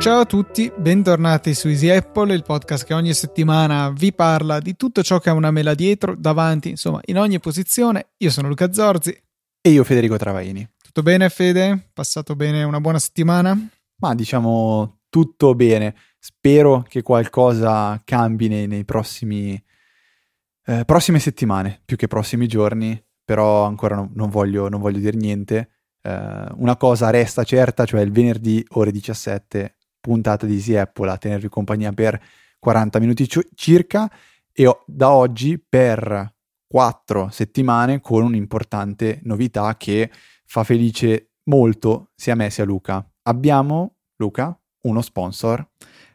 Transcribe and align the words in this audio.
Ciao 0.00 0.20
a 0.20 0.24
tutti, 0.26 0.72
bentornati 0.76 1.54
su 1.54 1.66
Easy 1.66 1.90
Apple, 1.90 2.32
il 2.32 2.44
podcast 2.44 2.86
che 2.86 2.94
ogni 2.94 3.12
settimana 3.12 3.90
vi 3.90 4.12
parla 4.12 4.60
di 4.60 4.76
tutto 4.76 5.02
ciò 5.02 5.18
che 5.18 5.28
ha 5.28 5.32
una 5.32 5.50
mela 5.50 5.74
dietro, 5.74 6.14
davanti, 6.14 6.70
insomma, 6.70 7.00
in 7.06 7.18
ogni 7.18 7.40
posizione. 7.40 8.10
Io 8.18 8.30
sono 8.30 8.46
Luca 8.46 8.72
Zorzi. 8.72 9.10
E 9.60 9.70
io 9.70 9.82
Federico 9.82 10.16
Travaini. 10.16 10.66
Tutto 10.80 11.02
bene, 11.02 11.28
Fede? 11.28 11.90
Passato 11.92 12.36
bene 12.36 12.62
una 12.62 12.80
buona 12.80 13.00
settimana? 13.00 13.58
Ma 13.96 14.14
diciamo 14.14 15.00
tutto 15.08 15.56
bene. 15.56 15.96
Spero 16.20 16.84
che 16.88 17.02
qualcosa 17.02 18.00
cambi 18.04 18.46
nei, 18.46 18.68
nei 18.68 18.84
prossimi 18.84 19.60
eh, 20.64 20.84
prossime 20.84 21.18
settimane, 21.18 21.80
più 21.84 21.96
che 21.96 22.06
prossimi 22.06 22.46
giorni, 22.46 23.02
però 23.24 23.64
ancora 23.64 23.96
no, 23.96 24.10
non, 24.14 24.30
voglio, 24.30 24.68
non, 24.68 24.80
voglio, 24.80 24.98
dire 24.98 25.16
niente. 25.16 25.70
Eh, 26.02 26.46
una 26.54 26.76
cosa 26.76 27.10
resta 27.10 27.42
certa, 27.42 27.84
cioè 27.84 28.02
il 28.02 28.12
venerdì 28.12 28.64
ore 28.70 28.92
17 28.92 29.77
puntata 30.00 30.46
di 30.46 30.54
Easy 30.54 30.74
Apple 30.76 31.10
a 31.10 31.18
tenervi 31.18 31.48
compagnia 31.48 31.92
per 31.92 32.20
40 32.58 32.98
minuti 32.98 33.26
c- 33.26 33.48
circa 33.54 34.10
e 34.52 34.76
da 34.86 35.10
oggi 35.12 35.58
per 35.58 36.34
4 36.66 37.28
settimane 37.30 38.00
con 38.00 38.22
un'importante 38.22 39.20
novità 39.22 39.76
che 39.76 40.10
fa 40.44 40.64
felice 40.64 41.30
molto 41.44 42.10
sia 42.14 42.34
me 42.34 42.50
sia 42.50 42.64
Luca. 42.64 43.04
Abbiamo, 43.22 43.96
Luca, 44.16 44.58
uno 44.82 45.00
sponsor. 45.00 45.66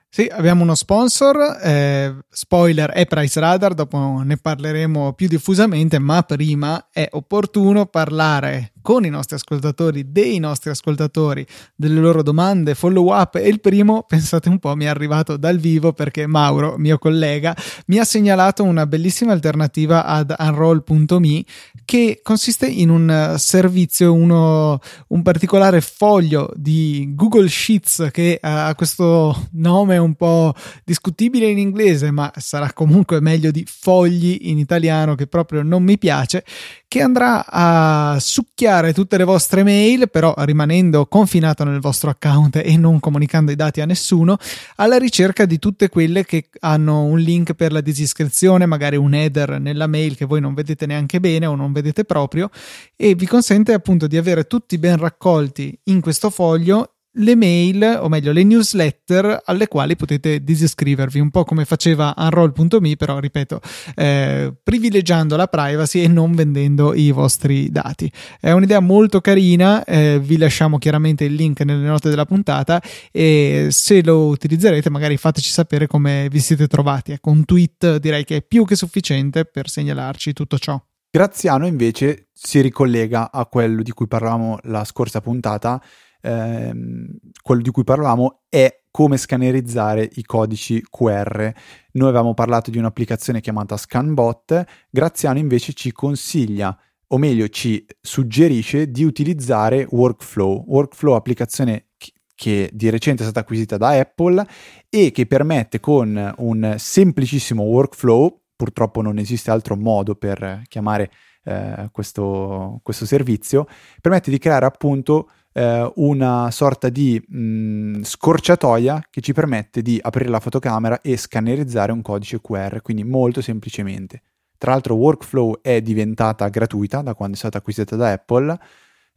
Sì, 0.09 0.28
abbiamo 0.31 0.62
uno 0.62 0.76
sponsor, 0.76 1.59
eh, 1.64 2.16
spoiler 2.30 2.92
è 2.92 3.08
Price 3.08 3.40
Radar, 3.40 3.73
dopo 3.73 4.22
ne 4.23 4.38
parleremo 4.38 5.14
più 5.14 5.28
diffusamente, 5.28 5.97
ma 5.97 6.22
prima 6.22 6.90
è 6.92 7.08
opportuno 7.14 7.88
parlare 7.88 8.72
con 8.84 9.06
i 9.06 9.09
nostri 9.09 9.38
ascoltatori, 9.38 10.12
dei 10.12 10.38
nostri 10.38 10.70
ascoltatori, 10.70 11.44
delle 11.73 12.00
loro 12.00 12.22
domande, 12.22 12.76
follow 12.76 13.12
up 13.17 13.36
e 13.36 13.48
il 13.48 13.62
primo, 13.62 14.03
pensate 14.08 14.50
un 14.50 14.59
po', 14.59 14.75
mi 14.75 14.84
è 14.84 14.88
arrivato 14.90 15.38
dal 15.38 15.58
vivo 15.58 15.94
perché 15.94 16.28
Mauro, 16.28 16.75
mio 16.78 17.00
collega, 17.00 17.56
mi 17.88 17.98
ha 17.98 18.03
segnalato 18.03 18.64
una 18.64 18.86
bellissima 18.86 19.31
alternativa 19.31 20.06
ad 20.06 20.36
unroll.me 20.38 21.45
che 21.86 22.20
consiste 22.22 22.67
in 22.67 22.90
un 22.90 23.36
servizio, 23.38 24.14
uno, 24.14 24.80
un 25.08 25.22
particolare 25.22 25.80
foglio 25.80 26.52
di 26.56 27.14
Google 27.16 27.47
Sheets 27.47 28.09
che 28.12 28.38
ha 28.42 28.75
questo 28.75 29.47
nome 29.53 29.97
un 29.97 30.16
po' 30.16 30.53
discutibile 30.84 31.47
in 31.47 31.58
inglese, 31.58 32.12
ma 32.12 32.31
sarà 32.36 32.73
comunque 32.73 33.22
meglio 33.22 33.50
di 33.50 33.66
fogli 33.66 34.40
in 34.42 34.58
italiano 34.58 35.16
che 35.16 35.28
proprio 35.28 35.64
non 35.64 35.84
mi 35.84 35.97
piace, 35.97 36.44
che 36.90 37.02
andrà 37.02 37.45
a 37.47 38.18
succhiare 38.20 38.72
tutte 38.93 39.17
le 39.17 39.23
vostre 39.23 39.63
mail, 39.63 40.09
però 40.09 40.33
rimanendo 40.38 41.05
confinato 41.05 41.63
nel 41.63 41.79
vostro 41.79 42.09
account 42.09 42.55
e 42.55 42.75
non 42.77 42.99
comunicando 42.99 43.52
i 43.52 43.55
dati 43.55 43.81
a 43.81 43.85
nessuno, 43.85 44.38
alla 44.77 44.97
ricerca 44.97 45.45
di 45.45 45.59
tutte 45.59 45.89
quelle 45.89 46.25
che 46.25 46.49
hanno 46.61 47.03
un 47.03 47.19
link 47.19 47.53
per 47.53 47.71
la 47.71 47.81
disiscrizione, 47.81 48.66
magari 48.66 48.95
un 48.95 49.13
header 49.13 49.59
nella 49.59 49.88
mail 49.88 50.16
che 50.16 50.25
voi 50.25 50.41
non 50.41 50.53
vedete 50.53 50.85
neanche 50.85 51.19
bene 51.19 51.45
o 51.45 51.55
non 51.55 51.71
vedete 51.71 52.03
proprio, 52.03 52.49
e 52.95 53.13
vi 53.13 53.27
consente 53.27 53.73
appunto 53.73 54.07
di 54.07 54.17
avere 54.17 54.45
tutti 54.45 54.77
ben 54.77 54.97
raccolti 54.97 55.77
in 55.83 56.01
questo 56.01 56.29
foglio 56.29 56.92
le 57.17 57.36
mail, 57.36 58.00
o 58.02 58.09
meglio 58.09 58.31
le 58.31 58.44
newsletter 58.44 59.42
alle 59.45 59.67
quali 59.67 59.95
potete 59.95 60.44
disiscrivervi, 60.44 61.19
un 61.19 61.30
po' 61.30 61.44
come 61.44 61.66
faceva 61.66 62.14
unroll.me, 62.17 62.95
però 62.95 63.19
ripeto, 63.19 63.59
eh, 63.95 64.53
privilegiando 64.64 65.36
la 65.36 65.47
privacy 65.47 66.02
e 66.02 66.08
non 66.08 66.34
vendendo 66.34 66.94
i 66.94 67.11
vostri 67.11 67.69
dati. 67.69 68.11
È 68.39 68.52
un'idea 68.52 68.79
molto 68.79 69.22
carina, 69.22 69.84
eh, 69.84 70.19
vi 70.22 70.38
lasciamo 70.38 70.78
chiaramente 70.78 71.25
il 71.25 71.34
link 71.34 71.62
nelle 71.62 71.85
note 71.85 72.09
della 72.09 72.25
puntata 72.25 72.81
e 73.12 73.68
se 73.69 74.03
lo 74.03 74.28
utilizzerete 74.28 74.90
magari 74.90 75.18
fateci 75.18 75.50
sapere 75.50 75.88
come 75.88 76.28
vi 76.31 76.40
siete 76.40 76.68
trovati. 76.68 77.12
Ecco, 77.12 77.30
un 77.30 77.45
tweet 77.45 77.97
direi 77.97 78.24
che 78.24 78.38
è 78.38 78.41
più 78.41 78.66
che 78.66 78.75
sufficiente 78.75 79.45
per 79.45 79.69
segnalarci 79.69 80.34
tutto 80.34 80.57
ciò. 80.57 80.81
Graziano 81.12 81.68
invece 81.68 82.30
si 82.34 82.59
ricollega 82.59 83.31
a 83.31 83.45
quello 83.45 83.84
di 83.84 83.91
cui 83.91 84.07
parlavamo 84.07 84.57
la 84.63 84.84
scorsa 84.84 85.22
puntata 85.22 85.80
ehm, 86.23 87.07
quello 87.41 87.61
di 87.61 87.69
cui 87.69 87.84
parlavamo 87.84 88.44
è 88.50 88.84
come 88.89 89.17
scannerizzare 89.17 90.09
i 90.13 90.23
codici 90.23 90.81
QR. 90.89 91.51
Noi 91.94 92.09
avevamo 92.09 92.34
parlato 92.34 92.72
di 92.72 92.78
un'applicazione 92.78 93.41
chiamata 93.41 93.75
ScanBot, 93.75 94.63
Graziano 94.89 95.39
invece 95.39 95.73
ci 95.73 95.91
consiglia 95.91 96.78
o 97.07 97.17
meglio 97.17 97.47
ci 97.50 97.85
suggerisce 98.01 98.89
di 98.89 99.03
utilizzare 99.03 99.85
Workflow. 99.89 100.63
Workflow 100.67 101.16
applicazione 101.16 101.88
che 102.35 102.69
di 102.73 102.89
recente 102.89 103.22
è 103.22 103.25
stata 103.25 103.41
acquisita 103.41 103.78
da 103.78 103.89
Apple 103.89 104.45
e 104.89 105.12
che 105.12 105.25
permette 105.25 105.79
con 105.79 106.33
un 106.38 106.75
semplicissimo 106.78 107.63
workflow, 107.63 108.41
purtroppo 108.56 109.01
non 109.01 109.17
esiste 109.17 109.51
altro 109.51 109.75
modo 109.75 110.16
per 110.16 110.62
chiamare 110.67 111.12
eh, 111.44 111.89
questo, 111.91 112.79
questo 112.83 113.06
servizio, 113.06 113.67
permette 114.01 114.31
di 114.31 114.39
creare 114.39 114.66
appunto 114.66 115.29
eh, 115.53 115.91
una 115.96 116.52
sorta 116.52 116.90
di 116.90 117.24
mh, 117.25 117.38
mm, 117.38 118.02
scorciatoia 118.02 119.08
che 119.09 119.22
ci 119.22 119.34
permette 119.34 119.81
di 119.81 120.00
aprire 120.02 120.30
la 120.30 120.40
fotocamera 120.40 121.02
e 121.02 121.16
scannerizzare 121.16 121.91
un 121.91 122.02
codice 122.02 122.41
QR, 122.41 122.81
quindi 122.81 123.03
molto 123.03 123.41
semplicemente. 123.41 124.22
Tra 124.58 124.72
l'altro 124.72 124.96
Workflow 124.96 125.59
è 125.62 125.81
diventata 125.81 126.47
gratuita 126.47 127.02
da 127.02 127.13
quando 127.13 127.36
è 127.36 127.40
stata 127.40 127.58
acquisita 127.58 127.96
da 127.96 128.12
Apple 128.12 128.58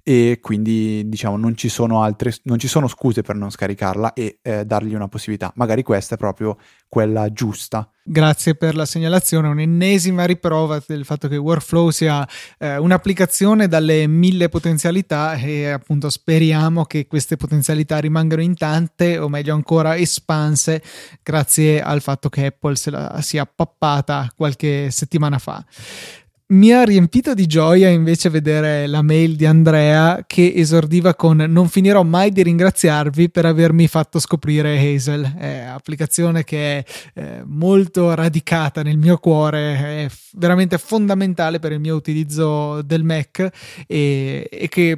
e 0.08 0.38
quindi 0.40 1.08
diciamo 1.08 1.36
non 1.36 1.56
ci 1.56 1.68
sono 1.68 2.00
altre 2.00 2.32
non 2.44 2.60
ci 2.60 2.68
sono 2.68 2.86
scuse 2.86 3.22
per 3.22 3.34
non 3.34 3.50
scaricarla 3.50 4.12
e 4.12 4.38
eh, 4.40 4.64
dargli 4.64 4.94
una 4.94 5.08
possibilità. 5.08 5.50
Magari 5.56 5.82
questa 5.82 6.14
è 6.14 6.18
proprio 6.18 6.56
quella 6.86 7.32
giusta. 7.32 7.90
Grazie 8.04 8.54
per 8.54 8.76
la 8.76 8.86
segnalazione. 8.86 9.48
Un'ennesima 9.48 10.24
riprova 10.24 10.80
del 10.86 11.04
fatto 11.04 11.26
che 11.26 11.36
Workflow 11.36 11.90
sia 11.90 12.24
eh, 12.56 12.76
un'applicazione 12.76 13.66
dalle 13.66 14.06
mille 14.06 14.48
potenzialità 14.48 15.34
e 15.34 15.70
appunto 15.70 16.08
speriamo 16.08 16.84
che 16.84 17.08
queste 17.08 17.36
potenzialità 17.36 17.98
rimangano 17.98 18.42
intante 18.42 19.18
o 19.18 19.28
meglio 19.28 19.54
ancora 19.54 19.96
espanse 19.96 20.84
grazie 21.20 21.82
al 21.82 22.00
fatto 22.00 22.28
che 22.28 22.46
Apple 22.46 22.76
se 22.76 22.92
la 22.92 23.20
sia 23.22 23.44
pappata 23.44 24.32
qualche 24.36 24.92
settimana 24.92 25.38
fa 25.38 25.64
mi 26.48 26.70
ha 26.72 26.84
riempito 26.84 27.34
di 27.34 27.46
gioia 27.46 27.88
invece 27.88 28.30
vedere 28.30 28.86
la 28.86 29.02
mail 29.02 29.34
di 29.34 29.46
Andrea 29.46 30.22
che 30.26 30.52
esordiva 30.54 31.14
con 31.16 31.38
non 31.38 31.68
finirò 31.68 32.04
mai 32.04 32.30
di 32.30 32.44
ringraziarvi 32.44 33.30
per 33.30 33.46
avermi 33.46 33.88
fatto 33.88 34.20
scoprire 34.20 34.78
Hazel, 34.78 35.34
è 35.36 35.58
applicazione 35.58 36.44
che 36.44 36.78
è 36.78 36.84
eh, 37.14 37.42
molto 37.44 38.14
radicata 38.14 38.82
nel 38.82 38.96
mio 38.96 39.18
cuore, 39.18 40.04
è 40.04 40.08
veramente 40.34 40.78
fondamentale 40.78 41.58
per 41.58 41.72
il 41.72 41.80
mio 41.80 41.96
utilizzo 41.96 42.80
del 42.82 43.02
Mac 43.02 43.48
e, 43.86 44.48
e 44.48 44.68
che 44.68 44.96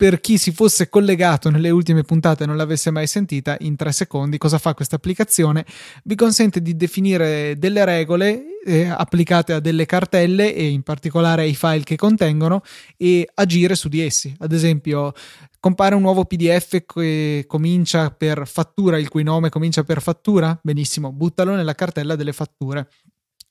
per 0.00 0.18
chi 0.22 0.38
si 0.38 0.50
fosse 0.50 0.88
collegato 0.88 1.50
nelle 1.50 1.68
ultime 1.68 2.04
puntate 2.04 2.44
e 2.44 2.46
non 2.46 2.56
l'avesse 2.56 2.90
mai 2.90 3.06
sentita, 3.06 3.58
in 3.60 3.76
tre 3.76 3.92
secondi 3.92 4.38
cosa 4.38 4.56
fa 4.56 4.72
questa 4.72 4.96
applicazione? 4.96 5.66
Vi 6.04 6.14
consente 6.14 6.62
di 6.62 6.74
definire 6.74 7.58
delle 7.58 7.84
regole 7.84 8.62
eh, 8.64 8.86
applicate 8.86 9.52
a 9.52 9.60
delle 9.60 9.84
cartelle 9.84 10.54
e 10.54 10.68
in 10.68 10.80
particolare 10.84 11.42
ai 11.42 11.54
file 11.54 11.82
che 11.82 11.96
contengono 11.96 12.62
e 12.96 13.28
agire 13.34 13.74
su 13.74 13.90
di 13.90 14.00
essi. 14.00 14.34
Ad 14.38 14.52
esempio, 14.52 15.12
compare 15.58 15.94
un 15.94 16.00
nuovo 16.00 16.24
PDF 16.24 16.82
che 16.86 17.44
comincia 17.46 18.10
per 18.10 18.48
fattura, 18.48 18.96
il 18.96 19.10
cui 19.10 19.22
nome 19.22 19.50
comincia 19.50 19.84
per 19.84 20.00
fattura? 20.00 20.58
Benissimo, 20.62 21.12
buttalo 21.12 21.54
nella 21.54 21.74
cartella 21.74 22.16
delle 22.16 22.32
fatture 22.32 22.88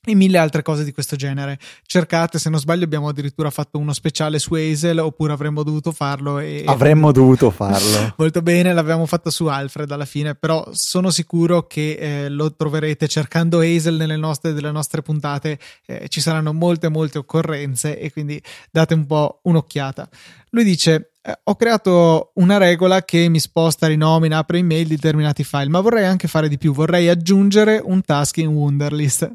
e 0.05 0.15
mille 0.15 0.37
altre 0.37 0.61
cose 0.61 0.83
di 0.83 0.93
questo 0.93 1.15
genere. 1.15 1.59
Cercate, 1.85 2.39
se 2.39 2.49
non 2.49 2.59
sbaglio, 2.59 2.85
abbiamo 2.85 3.09
addirittura 3.09 3.49
fatto 3.49 3.77
uno 3.77 3.91
speciale 3.91 4.39
su 4.39 4.53
Hazel, 4.53 4.99
oppure 4.99 5.33
avremmo 5.33 5.61
dovuto 5.63 5.91
farlo. 5.91 6.39
E... 6.39 6.63
Avremmo 6.65 7.11
dovuto 7.11 7.51
farlo. 7.51 8.13
Molto 8.17 8.41
bene, 8.41 8.73
l'abbiamo 8.73 9.05
fatto 9.05 9.29
su 9.29 9.47
Alfred 9.47 9.91
alla 9.91 10.05
fine, 10.05 10.35
però 10.35 10.67
sono 10.71 11.09
sicuro 11.09 11.67
che 11.67 11.97
eh, 11.99 12.29
lo 12.29 12.55
troverete 12.55 13.07
cercando 13.07 13.59
Hazel 13.59 13.95
nelle 13.95 14.17
nostre, 14.17 14.53
delle 14.53 14.71
nostre 14.71 15.01
puntate. 15.01 15.59
Eh, 15.85 16.07
ci 16.07 16.21
saranno 16.21 16.53
molte, 16.53 16.87
molte 16.87 17.17
occorrenze 17.17 17.99
e 17.99 18.11
quindi 18.11 18.41
date 18.71 18.93
un 18.93 19.05
po' 19.05 19.41
un'occhiata. 19.43 20.07
Lui 20.51 20.63
dice: 20.63 21.11
eh, 21.21 21.39
Ho 21.43 21.55
creato 21.55 22.31
una 22.35 22.57
regola 22.57 23.03
che 23.03 23.27
mi 23.27 23.39
sposta, 23.39 23.87
rinomina, 23.87 24.37
apre 24.37 24.59
email 24.59 24.87
determinati 24.87 25.43
file, 25.43 25.67
ma 25.67 25.81
vorrei 25.81 26.05
anche 26.05 26.29
fare 26.29 26.47
di 26.47 26.57
più. 26.57 26.73
Vorrei 26.73 27.09
aggiungere 27.09 27.81
un 27.83 28.01
task 28.01 28.37
in 28.37 28.47
Wunderlist. 28.47 29.29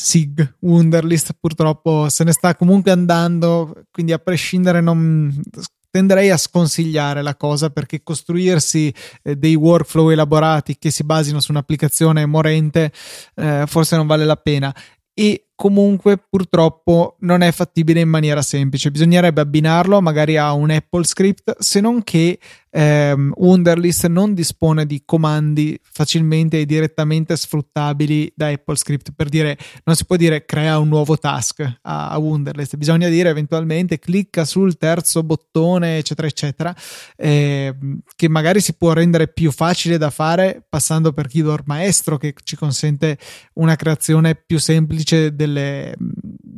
SIG 0.00 0.54
Wunderlist 0.60 1.34
purtroppo 1.40 2.08
se 2.08 2.22
ne 2.22 2.30
sta 2.30 2.54
comunque 2.54 2.92
andando, 2.92 3.82
quindi 3.90 4.12
a 4.12 4.18
prescindere 4.18 4.80
non 4.80 5.42
tenderei 5.90 6.30
a 6.30 6.36
sconsigliare 6.36 7.20
la 7.20 7.34
cosa 7.34 7.70
perché 7.70 8.04
costruirsi 8.04 8.94
eh, 9.24 9.34
dei 9.34 9.56
workflow 9.56 10.10
elaborati 10.10 10.78
che 10.78 10.92
si 10.92 11.02
basino 11.02 11.40
su 11.40 11.50
un'applicazione 11.50 12.26
morente 12.26 12.92
eh, 13.34 13.64
forse 13.66 13.96
non 13.96 14.06
vale 14.06 14.24
la 14.24 14.36
pena 14.36 14.72
e 15.18 15.48
comunque 15.56 16.16
purtroppo 16.16 17.16
non 17.20 17.40
è 17.40 17.50
fattibile 17.50 17.98
in 17.98 18.08
maniera 18.08 18.40
semplice. 18.40 18.92
Bisognerebbe 18.92 19.40
abbinarlo 19.40 20.00
magari 20.00 20.36
a 20.36 20.52
un 20.52 20.70
Apple 20.70 21.02
script, 21.02 21.58
se 21.58 21.80
non 21.80 22.04
che 22.04 22.38
ehm, 22.70 23.32
Wunderlist 23.36 24.06
non 24.06 24.34
dispone 24.34 24.86
di 24.86 25.02
comandi 25.04 25.78
facilmente 25.82 26.60
e 26.60 26.66
direttamente 26.66 27.36
sfruttabili 27.36 28.32
da 28.34 28.48
Apple 28.48 28.76
Script. 28.76 29.12
Per 29.14 29.28
dire, 29.28 29.56
non 29.84 29.96
si 29.96 30.04
può 30.04 30.16
dire 30.16 30.44
crea 30.44 30.78
un 30.78 30.88
nuovo 30.88 31.16
task 31.16 31.60
a, 31.82 32.08
a 32.08 32.18
Wunderlist, 32.18 32.76
bisogna 32.76 33.08
dire 33.08 33.28
eventualmente 33.28 33.98
clicca 33.98 34.44
sul 34.44 34.76
terzo 34.76 35.22
bottone, 35.22 35.98
eccetera, 35.98 36.26
eccetera, 36.26 36.74
eh, 37.16 37.74
che 38.14 38.28
magari 38.28 38.60
si 38.60 38.74
può 38.74 38.92
rendere 38.92 39.28
più 39.28 39.50
facile 39.50 39.98
da 39.98 40.10
fare 40.10 40.64
passando 40.68 41.12
per 41.12 41.28
Keyboard 41.28 41.64
Maestro, 41.66 42.16
che 42.16 42.34
ci 42.42 42.56
consente 42.56 43.18
una 43.54 43.76
creazione 43.76 44.34
più 44.34 44.58
semplice 44.58 45.34
delle, 45.34 45.94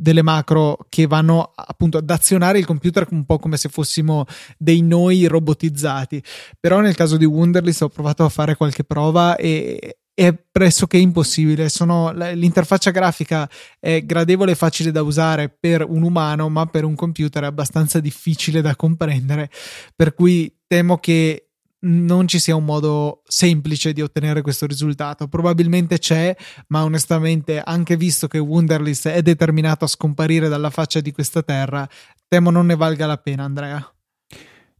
delle 0.00 0.22
macro 0.22 0.78
che 0.88 1.06
vanno 1.06 1.52
appunto 1.54 1.98
ad 1.98 2.08
azionare 2.08 2.58
il 2.58 2.66
computer 2.66 3.06
un 3.10 3.24
po' 3.24 3.38
come 3.38 3.56
se 3.56 3.68
fossimo 3.68 4.24
dei 4.56 4.80
noi 4.80 5.26
robotizzati. 5.26 6.22
Però 6.58 6.80
nel 6.80 6.94
caso 6.94 7.16
di 7.16 7.24
Wunderlist 7.24 7.82
ho 7.82 7.88
provato 7.88 8.24
a 8.24 8.28
fare 8.28 8.56
qualche 8.56 8.84
prova 8.84 9.36
e 9.36 9.98
è 10.14 10.34
pressoché 10.34 10.96
impossibile. 10.96 11.68
Sono, 11.68 12.12
l'interfaccia 12.12 12.90
grafica 12.90 13.48
è 13.78 14.04
gradevole 14.04 14.52
e 14.52 14.56
facile 14.56 14.90
da 14.90 15.02
usare 15.02 15.48
per 15.48 15.84
un 15.86 16.02
umano, 16.02 16.48
ma 16.48 16.66
per 16.66 16.84
un 16.84 16.94
computer 16.94 17.44
è 17.44 17.46
abbastanza 17.46 18.00
difficile 18.00 18.60
da 18.60 18.76
comprendere. 18.76 19.50
Per 19.94 20.14
cui 20.14 20.54
temo 20.66 20.98
che 20.98 21.49
non 21.82 22.28
ci 22.28 22.38
sia 22.38 22.56
un 22.56 22.64
modo 22.64 23.22
semplice 23.26 23.92
di 23.92 24.02
ottenere 24.02 24.42
questo 24.42 24.66
risultato. 24.66 25.28
Probabilmente 25.28 25.98
c'è, 25.98 26.36
ma 26.68 26.82
onestamente, 26.82 27.60
anche 27.60 27.96
visto 27.96 28.28
che 28.28 28.38
Wunderlist 28.38 29.08
è 29.08 29.22
determinato 29.22 29.84
a 29.84 29.88
scomparire 29.88 30.48
dalla 30.48 30.70
faccia 30.70 31.00
di 31.00 31.12
questa 31.12 31.42
terra, 31.42 31.88
temo 32.28 32.50
non 32.50 32.66
ne 32.66 32.76
valga 32.76 33.06
la 33.06 33.16
pena, 33.16 33.44
Andrea. 33.44 33.94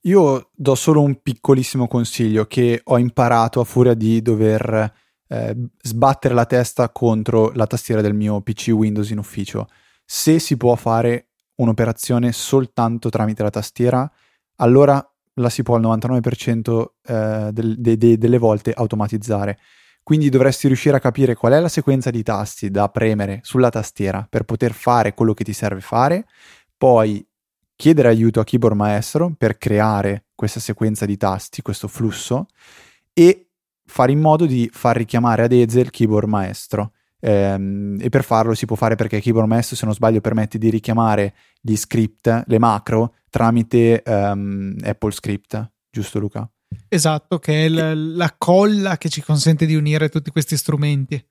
Io 0.05 0.51
do 0.55 0.75
solo 0.75 1.03
un 1.03 1.21
piccolissimo 1.21 1.87
consiglio 1.87 2.47
che 2.47 2.81
ho 2.83 2.99
imparato 2.99 3.61
a 3.61 3.65
furia 3.65 3.95
di 3.95 4.23
dover 4.23 4.93
eh, 5.29 5.57
sbattere 5.83 6.35
la 6.35 6.47
testa 6.47 6.89
contro 6.89 7.53
la 7.55 7.67
tastiera 7.67 8.01
del 8.01 8.15
mio 8.15 8.41
PC 8.41 8.69
Windows 8.69 9.11
in 9.11 9.19
ufficio. 9.19 9.69
Se 10.05 10.39
si 10.39 10.57
può 10.57 10.75
fare 10.75 11.29
un'operazione 11.57 12.33
soltanto 12.33 13.11
tramite 13.11 13.43
la 13.43 13.51
tastiera, 13.51 14.11
allora 14.57 15.05
la 15.41 15.51
si 15.51 15.63
può 15.63 15.77
al 15.77 15.83
99% 15.83 16.85
eh, 17.07 17.51
del, 17.53 17.77
de, 17.79 17.97
de, 17.97 18.19
delle 18.19 18.39
volte 18.39 18.73
automatizzare. 18.73 19.59
Quindi 20.03 20.29
dovresti 20.29 20.67
riuscire 20.67 20.97
a 20.97 21.01
capire 21.01 21.35
qual 21.35 21.53
è 21.53 21.61
la 21.61 21.69
sequenza 21.69 22.11
di 22.11 22.23
tasti 22.23 22.71
da 22.71 22.89
premere 22.89 23.41
sulla 23.43 23.69
tastiera 23.69 24.27
per 24.29 24.45
poter 24.45 24.73
fare 24.73 25.15
quello 25.15 25.35
che 25.35 25.45
ti 25.45 25.53
serve 25.53 25.81
fare, 25.81 26.27
poi 26.77 27.25
chiedere 27.77 28.09
aiuto 28.09 28.41
a 28.41 28.45
Keyboard 28.45 28.77
Maestro 28.77 29.33
per 29.37 29.57
creare 29.57 30.27
questa 30.35 30.61
sequenza 30.61 31.07
di 31.07 31.17
tasti, 31.17 31.63
questo 31.63 31.89
flusso, 31.89 32.47
e 33.13 33.51
fare 33.85 34.13
in 34.13 34.21
modo 34.21 34.47
di 34.47 34.69
far 34.73 34.97
richiamare 34.97 35.45
ad 35.45 35.53
Ezel 35.53 35.91
Keyboard 35.91 36.29
Maestro. 36.29 36.93
Ehm, 37.21 37.99
e 38.01 38.09
per 38.09 38.25
farlo 38.25 38.55
si 38.55 38.67
può 38.67 38.77
fare 38.77 38.97
perché 38.97 39.21
Keyboard 39.21 39.49
Maestro, 39.49 39.77
se 39.77 39.85
non 39.85 39.95
sbaglio, 39.95 40.21
permette 40.21 40.59
di 40.59 40.71
richiamare 40.71 41.35
gli 41.61 41.77
script, 41.77 42.45
le 42.47 42.59
macro, 42.59 43.15
tramite 43.31 44.03
um, 44.05 44.77
Apple 44.83 45.13
Script, 45.13 45.73
giusto 45.91 46.19
Luca? 46.19 46.51
Esatto, 46.89 47.39
che 47.39 47.67
è 47.67 47.69
la, 47.69 47.95
la 47.95 48.35
colla 48.37 48.99
che 48.99 49.09
ci 49.09 49.23
consente 49.23 49.67
di 49.67 49.75
unire 49.75 50.09
tutti 50.09 50.31
questi 50.31 50.57
strumenti. 50.57 51.25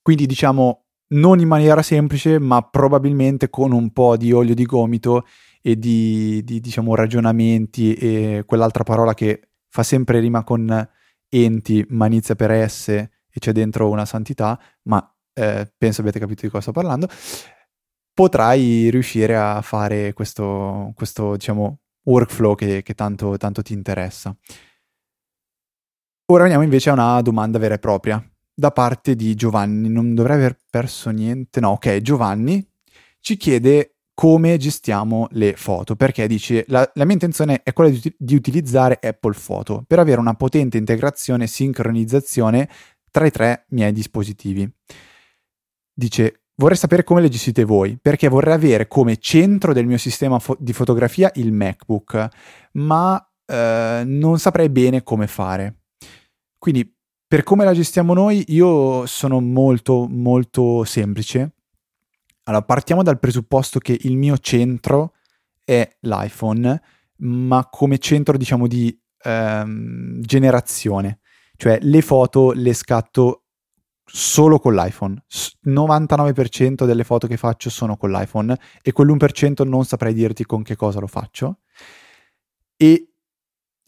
Quindi 0.00 0.26
diciamo 0.26 0.86
non 1.12 1.38
in 1.40 1.48
maniera 1.48 1.82
semplice, 1.82 2.38
ma 2.38 2.62
probabilmente 2.62 3.50
con 3.50 3.72
un 3.72 3.90
po' 3.92 4.16
di 4.16 4.32
olio 4.32 4.54
di 4.54 4.64
gomito 4.64 5.26
e 5.60 5.78
di, 5.78 6.42
di 6.42 6.60
diciamo, 6.60 6.94
ragionamenti 6.94 7.94
e 7.94 8.42
quell'altra 8.46 8.82
parola 8.82 9.14
che 9.14 9.50
fa 9.68 9.82
sempre 9.82 10.20
rima 10.20 10.42
con 10.42 10.88
enti, 11.28 11.84
ma 11.90 12.06
inizia 12.06 12.34
per 12.34 12.68
S 12.68 12.88
e 12.88 13.10
c'è 13.38 13.52
dentro 13.52 13.88
una 13.88 14.04
santità, 14.04 14.58
ma 14.84 15.06
eh, 15.34 15.70
penso 15.78 16.00
abbiate 16.00 16.18
capito 16.18 16.42
di 16.42 16.48
cosa 16.48 16.62
sto 16.62 16.72
parlando 16.72 17.08
potrai 18.14 18.90
riuscire 18.90 19.36
a 19.36 19.60
fare 19.62 20.12
questo, 20.12 20.92
questo 20.94 21.32
diciamo, 21.32 21.80
workflow 22.04 22.54
che, 22.54 22.82
che 22.82 22.94
tanto, 22.94 23.36
tanto 23.36 23.62
ti 23.62 23.72
interessa. 23.72 24.36
Ora 26.26 26.44
veniamo 26.44 26.64
invece 26.64 26.90
a 26.90 26.94
una 26.94 27.20
domanda 27.20 27.58
vera 27.58 27.74
e 27.74 27.78
propria 27.78 28.24
da 28.54 28.70
parte 28.70 29.14
di 29.14 29.34
Giovanni. 29.34 29.88
Non 29.88 30.14
dovrei 30.14 30.36
aver 30.36 30.58
perso 30.70 31.10
niente. 31.10 31.60
No, 31.60 31.70
ok, 31.70 32.00
Giovanni 32.00 32.66
ci 33.20 33.36
chiede 33.36 33.96
come 34.14 34.56
gestiamo 34.56 35.26
le 35.32 35.54
foto, 35.56 35.96
perché 35.96 36.26
dice 36.26 36.64
la, 36.68 36.88
la 36.94 37.04
mia 37.04 37.14
intenzione 37.14 37.62
è 37.62 37.72
quella 37.72 37.90
di, 37.90 38.14
di, 38.16 38.34
utilizzare 38.34 38.98
Apple 39.00 39.34
Photo 39.34 39.84
per 39.86 39.98
avere 39.98 40.20
una 40.20 40.34
potente 40.34 40.76
integrazione 40.76 41.44
e 41.44 41.48
sincronizzazione 41.48 42.68
tra 43.10 43.26
i 43.26 43.30
tre 43.30 43.64
miei 43.70 43.92
dispositivi. 43.92 44.70
Dice 45.94 46.41
Vorrei 46.62 46.76
sapere 46.76 47.02
come 47.02 47.20
le 47.20 47.28
gestite 47.28 47.64
voi, 47.64 47.98
perché 48.00 48.28
vorrei 48.28 48.54
avere 48.54 48.86
come 48.86 49.16
centro 49.16 49.72
del 49.72 49.84
mio 49.84 49.98
sistema 49.98 50.38
fo- 50.38 50.56
di 50.60 50.72
fotografia 50.72 51.28
il 51.34 51.50
MacBook, 51.50 52.28
ma 52.74 53.20
eh, 53.44 54.02
non 54.06 54.38
saprei 54.38 54.68
bene 54.68 55.02
come 55.02 55.26
fare. 55.26 55.80
Quindi, 56.58 56.88
per 57.26 57.42
come 57.42 57.64
la 57.64 57.74
gestiamo 57.74 58.14
noi, 58.14 58.44
io 58.50 59.06
sono 59.06 59.40
molto, 59.40 60.06
molto 60.08 60.84
semplice. 60.84 61.54
Allora, 62.44 62.62
partiamo 62.62 63.02
dal 63.02 63.18
presupposto 63.18 63.80
che 63.80 63.98
il 64.02 64.16
mio 64.16 64.38
centro 64.38 65.14
è 65.64 65.96
l'iPhone, 66.02 66.80
ma 67.16 67.68
come 67.68 67.98
centro, 67.98 68.36
diciamo, 68.36 68.68
di 68.68 68.96
ehm, 69.24 70.20
generazione. 70.20 71.18
Cioè, 71.56 71.80
le 71.82 72.02
foto 72.02 72.52
le 72.52 72.72
scatto 72.72 73.41
solo 74.14 74.58
con 74.58 74.74
l'iPhone. 74.74 75.16
99% 75.64 76.84
delle 76.84 77.02
foto 77.02 77.26
che 77.26 77.38
faccio 77.38 77.70
sono 77.70 77.96
con 77.96 78.10
l'iPhone 78.10 78.58
e 78.82 78.92
quell'1% 78.92 79.66
non 79.66 79.86
saprei 79.86 80.12
dirti 80.12 80.44
con 80.44 80.62
che 80.62 80.76
cosa 80.76 81.00
lo 81.00 81.06
faccio. 81.06 81.60
E 82.76 83.08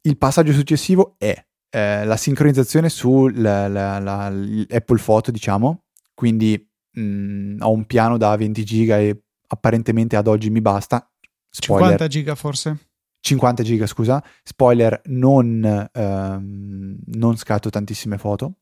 il 0.00 0.16
passaggio 0.16 0.52
successivo 0.52 1.16
è 1.18 1.46
eh, 1.68 2.04
la 2.04 2.16
sincronizzazione 2.16 2.88
sull'Apple 2.88 5.02
Photo, 5.04 5.30
diciamo. 5.30 5.84
Quindi 6.14 6.70
mh, 6.92 7.00
mm, 7.00 7.60
ho 7.60 7.70
un 7.70 7.84
piano 7.84 8.16
da 8.16 8.34
20 8.34 8.64
giga 8.64 8.98
e 8.98 9.24
apparentemente 9.48 10.16
ad 10.16 10.26
oggi 10.26 10.48
mi 10.48 10.62
basta. 10.62 11.06
Spoiler. 11.50 11.98
50 11.98 12.06
giga 12.08 12.34
forse. 12.34 12.78
50 13.20 13.62
giga, 13.62 13.86
scusa. 13.86 14.24
Spoiler, 14.42 15.02
non, 15.06 15.88
ehm, 15.92 16.96
non 17.06 17.36
scatto 17.36 17.68
tantissime 17.68 18.18
foto 18.18 18.54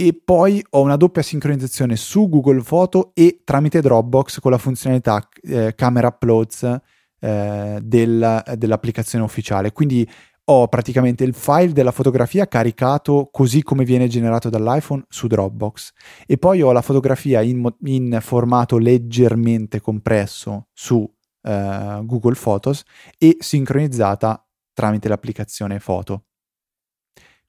e 0.00 0.18
poi 0.24 0.64
ho 0.70 0.80
una 0.80 0.96
doppia 0.96 1.20
sincronizzazione 1.20 1.94
su 1.94 2.26
Google 2.26 2.62
Photo 2.62 3.10
e 3.12 3.42
tramite 3.44 3.82
Dropbox 3.82 4.40
con 4.40 4.50
la 4.50 4.56
funzionalità 4.56 5.28
eh, 5.42 5.74
Camera 5.74 6.08
Uploads 6.08 6.80
eh, 7.20 7.78
del, 7.82 8.42
dell'applicazione 8.56 9.22
ufficiale. 9.26 9.72
Quindi 9.72 10.10
ho 10.44 10.68
praticamente 10.68 11.22
il 11.22 11.34
file 11.34 11.72
della 11.72 11.92
fotografia 11.92 12.48
caricato 12.48 13.28
così 13.30 13.62
come 13.62 13.84
viene 13.84 14.08
generato 14.08 14.48
dall'iPhone 14.48 15.04
su 15.06 15.26
Dropbox 15.26 15.92
e 16.26 16.38
poi 16.38 16.62
ho 16.62 16.72
la 16.72 16.80
fotografia 16.80 17.42
in, 17.42 17.70
in 17.84 18.18
formato 18.22 18.78
leggermente 18.78 19.82
compresso 19.82 20.68
su 20.72 21.06
eh, 21.42 22.00
Google 22.04 22.36
Photos 22.40 22.84
e 23.18 23.36
sincronizzata 23.38 24.42
tramite 24.72 25.08
l'applicazione 25.08 25.78
Foto. 25.78 26.24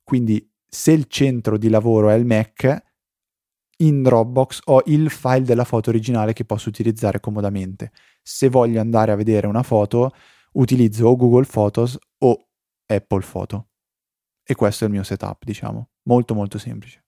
Quindi 0.03 0.50
se 0.73 0.93
il 0.93 1.07
centro 1.07 1.57
di 1.57 1.67
lavoro 1.67 2.09
è 2.09 2.13
il 2.13 2.25
Mac, 2.25 2.83
in 3.81 4.01
Dropbox 4.03 4.61
ho 4.65 4.81
il 4.85 5.09
file 5.09 5.41
della 5.41 5.65
foto 5.65 5.89
originale 5.89 6.33
che 6.33 6.45
posso 6.45 6.69
utilizzare 6.69 7.19
comodamente. 7.19 7.91
Se 8.21 8.47
voglio 8.47 8.79
andare 8.79 9.11
a 9.11 9.15
vedere 9.15 9.47
una 9.47 9.63
foto, 9.63 10.11
utilizzo 10.53 11.07
o 11.07 11.15
Google 11.15 11.45
Photos 11.45 11.97
o 12.19 12.47
Apple 12.85 13.25
Photo. 13.29 13.67
E 14.43 14.55
questo 14.55 14.85
è 14.85 14.87
il 14.87 14.93
mio 14.93 15.03
setup, 15.03 15.43
diciamo. 15.43 15.89
Molto 16.03 16.33
molto 16.33 16.57
semplice. 16.57 17.03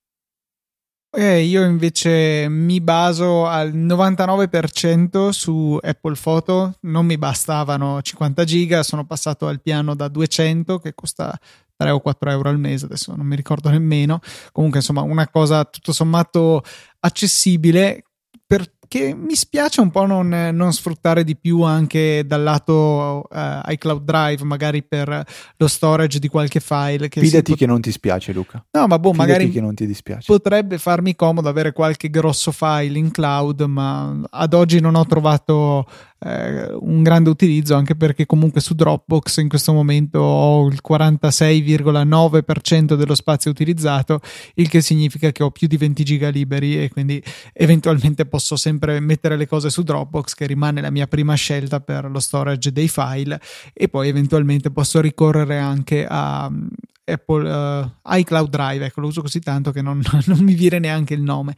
Eh, 1.16 1.44
io 1.44 1.64
invece 1.64 2.48
mi 2.50 2.82
baso 2.82 3.46
al 3.46 3.72
99% 3.72 5.30
su 5.30 5.78
Apple 5.80 6.16
Photo, 6.20 6.78
non 6.82 7.06
mi 7.06 7.20
bastavano 7.20 8.02
50 8.02 8.44
giga, 8.46 8.82
sono 8.82 9.06
passato 9.06 9.46
al 9.46 9.62
piano 9.62 9.94
da 9.94 10.08
200 10.08 10.80
che 10.80 10.96
costa 10.96 11.40
3 11.76 11.90
o 11.90 12.00
4 12.00 12.30
euro 12.30 12.50
al 12.50 12.60
mese, 12.60 12.86
adesso 12.86 13.16
non 13.16 13.26
mi 13.26 13.36
ricordo 13.36 13.70
nemmeno. 13.70 14.20
Comunque, 14.52 14.80
insomma, 14.80 15.02
una 15.02 15.28
cosa 15.28 15.66
tutto 15.66 15.92
sommato 15.92 16.64
accessibile 17.00 18.04
perché 18.46 19.16
mi 19.16 19.34
spiace 19.34 19.82
un 19.82 19.90
po' 19.90 20.06
non, 20.06 20.28
non 20.28 20.72
sfruttare 20.74 21.24
di 21.24 21.36
più 21.36 21.64
anche 21.64 22.24
dal 22.28 22.44
lato 22.44 23.28
uh, 23.28 23.72
iCloud 23.72 24.04
Drive, 24.04 24.44
magari 24.44 24.84
per 24.84 25.26
lo 25.58 25.68
storage 25.68 26.20
di 26.20 26.28
qualche 26.28 26.60
file. 26.60 27.10
Che 27.10 27.20
Fidati 27.20 27.52
pot- 27.52 27.60
che 27.60 27.66
non 27.66 27.82
ti 27.82 27.92
spiace, 27.92 28.32
Luca. 28.34 28.64
No, 28.70 28.86
ma 28.86 29.00
boh, 29.00 29.12
Fidati 29.12 29.30
magari 29.30 29.50
che 29.50 29.62
non 29.62 29.74
ti 29.74 29.88
dispiace. 29.88 30.32
potrebbe 30.32 30.78
farmi 30.78 31.16
comodo 31.16 31.50
avere 31.50 31.72
qualche 31.72 32.10
grosso 32.12 32.52
file 32.52 33.00
in 33.00 33.10
cloud, 33.10 33.62
ma 33.62 34.22
ad 34.30 34.54
oggi 34.54 34.80
non 34.80 34.94
ho 34.94 35.06
trovato 35.06 35.88
eh, 36.24 36.74
un 36.80 37.04
grande 37.04 37.30
utilizzo 37.30 37.76
anche 37.76 37.96
perché 37.96 38.26
comunque 38.26 38.62
su 38.62 38.74
Dropbox 38.74 39.38
in 39.38 39.50
questo 39.50 39.74
momento 39.74 40.20
ho 40.20 40.68
il 40.68 40.80
46,9% 40.88 42.96
dello 42.96 43.16
spazio 43.16 43.52
utilizzato, 43.52 44.22
il 44.56 44.70
che 44.70 44.82
significa 44.82 45.32
che 45.32 45.44
ho 45.44 45.52
più 45.52 45.68
di 45.68 45.78
20 45.78 46.04
giga 46.04 46.30
liberi 46.30 46.82
e 46.82 46.90
quindi 46.90 47.22
eventualmente 47.52 48.26
posso 48.26 48.56
sempre 48.56 49.00
mettere 49.00 49.36
le 49.36 49.48
cose 49.48 49.70
su 49.70 49.84
Dropbox 49.84 50.34
che 50.34 50.46
rimane 50.46 50.82
la 50.82 50.92
mia 50.92 51.08
prima 51.08 51.34
scelta 51.36 51.82
per 51.82 52.10
lo 52.10 52.20
storage 52.20 52.72
dei 52.72 52.88
file 52.88 53.40
e 53.74 53.90
poi 53.90 54.08
eventualmente 54.08 54.72
posso 54.72 55.02
ricorrere 55.02 55.58
anche 55.58 56.06
a 56.08 56.50
mm, 56.50 56.68
Apple 57.06 57.50
uh, 57.50 57.92
iCloud 58.18 58.50
Drive, 58.50 58.86
ecco 58.86 59.02
lo 59.02 59.08
uso 59.08 59.22
così 59.22 59.42
tanto 59.42 59.72
che 59.72 59.82
non, 59.82 60.02
non 60.26 60.40
mi 60.40 60.54
viene 60.54 60.80
neanche 60.80 61.14
il 61.14 61.22
nome. 61.22 61.56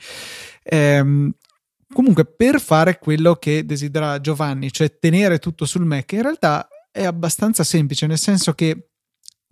Ehm, 0.64 1.32
Comunque, 1.96 2.26
per 2.26 2.60
fare 2.60 3.00
quello 3.00 3.36
che 3.36 3.66
desidera 3.66 4.20
Giovanni, 4.20 4.70
cioè 4.70 5.00
tenere 5.00 5.40
tutto 5.40 5.64
sul 5.64 5.86
Mac, 5.86 6.12
in 6.12 6.24
realtà 6.24 6.68
è 6.92 7.06
abbastanza 7.06 7.64
semplice, 7.64 8.06
nel 8.06 8.18
senso 8.18 8.52
che 8.52 8.90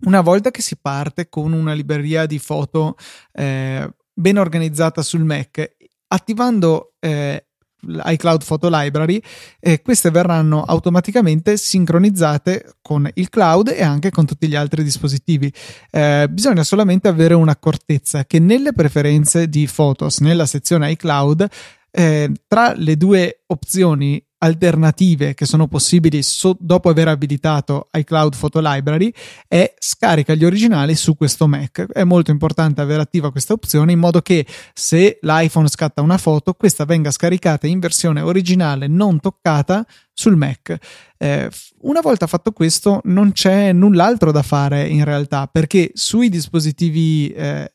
una 0.04 0.20
volta 0.20 0.50
che 0.50 0.60
si 0.60 0.76
parte 0.76 1.30
con 1.30 1.54
una 1.54 1.72
libreria 1.72 2.26
di 2.26 2.38
foto 2.38 2.96
eh, 3.32 3.90
ben 4.12 4.36
organizzata 4.36 5.00
sul 5.00 5.24
Mac, 5.24 5.74
attivando 6.08 6.92
eh, 7.00 7.46
l'iCloud 7.80 8.44
Photo 8.44 8.68
Library, 8.70 9.22
eh, 9.58 9.80
queste 9.80 10.10
verranno 10.10 10.64
automaticamente 10.64 11.56
sincronizzate 11.56 12.74
con 12.82 13.08
il 13.14 13.30
cloud 13.30 13.68
e 13.68 13.82
anche 13.82 14.10
con 14.10 14.26
tutti 14.26 14.48
gli 14.48 14.54
altri 14.54 14.82
dispositivi. 14.82 15.50
Eh, 15.90 16.26
bisogna 16.28 16.62
solamente 16.62 17.08
avere 17.08 17.32
un'accortezza 17.32 18.26
che 18.26 18.38
nelle 18.38 18.74
preferenze 18.74 19.48
di 19.48 19.66
Photos, 19.74 20.18
nella 20.18 20.44
sezione 20.44 20.90
iCloud, 20.90 21.48
eh, 21.96 22.32
tra 22.48 22.74
le 22.74 22.96
due 22.96 23.42
opzioni 23.46 24.20
alternative 24.38 25.32
che 25.32 25.46
sono 25.46 25.68
possibili 25.68 26.22
so- 26.22 26.56
dopo 26.58 26.90
aver 26.90 27.08
abilitato 27.08 27.88
iCloud 27.92 28.36
Photo 28.36 28.60
Library 28.60 29.12
è 29.48 29.72
scarica 29.78 30.34
gli 30.34 30.44
originali 30.44 30.96
su 30.96 31.16
questo 31.16 31.46
Mac. 31.46 31.86
È 31.92 32.04
molto 32.04 32.30
importante 32.30 32.80
avere 32.80 33.02
attiva 33.02 33.30
questa 33.30 33.54
opzione 33.54 33.92
in 33.92 33.98
modo 34.00 34.20
che 34.20 34.44
se 34.74 35.18
l'iPhone 35.22 35.68
scatta 35.68 36.02
una 36.02 36.18
foto, 36.18 36.52
questa 36.54 36.84
venga 36.84 37.10
scaricata 37.10 37.66
in 37.66 37.78
versione 37.78 38.20
originale 38.20 38.86
non 38.86 39.20
toccata 39.20 39.86
sul 40.12 40.36
Mac. 40.36 40.76
Eh, 41.16 41.48
una 41.82 42.00
volta 42.00 42.26
fatto 42.26 42.52
questo, 42.52 43.00
non 43.04 43.32
c'è 43.32 43.72
null'altro 43.72 44.30
da 44.30 44.42
fare 44.42 44.86
in 44.86 45.04
realtà 45.04 45.46
perché 45.46 45.92
sui 45.94 46.28
dispositivi 46.28 47.28
eh, 47.28 47.73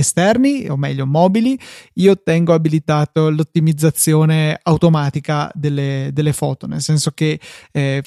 esterni, 0.00 0.68
o 0.68 0.76
meglio 0.76 1.06
mobili, 1.06 1.58
io 1.94 2.20
tengo 2.22 2.52
abilitato 2.52 3.30
l'ottimizzazione 3.30 4.58
automatica 4.62 5.50
delle, 5.54 6.10
delle 6.12 6.32
foto, 6.32 6.66
nel 6.66 6.80
senso 6.80 7.12
che 7.12 7.38
eh, 7.72 8.02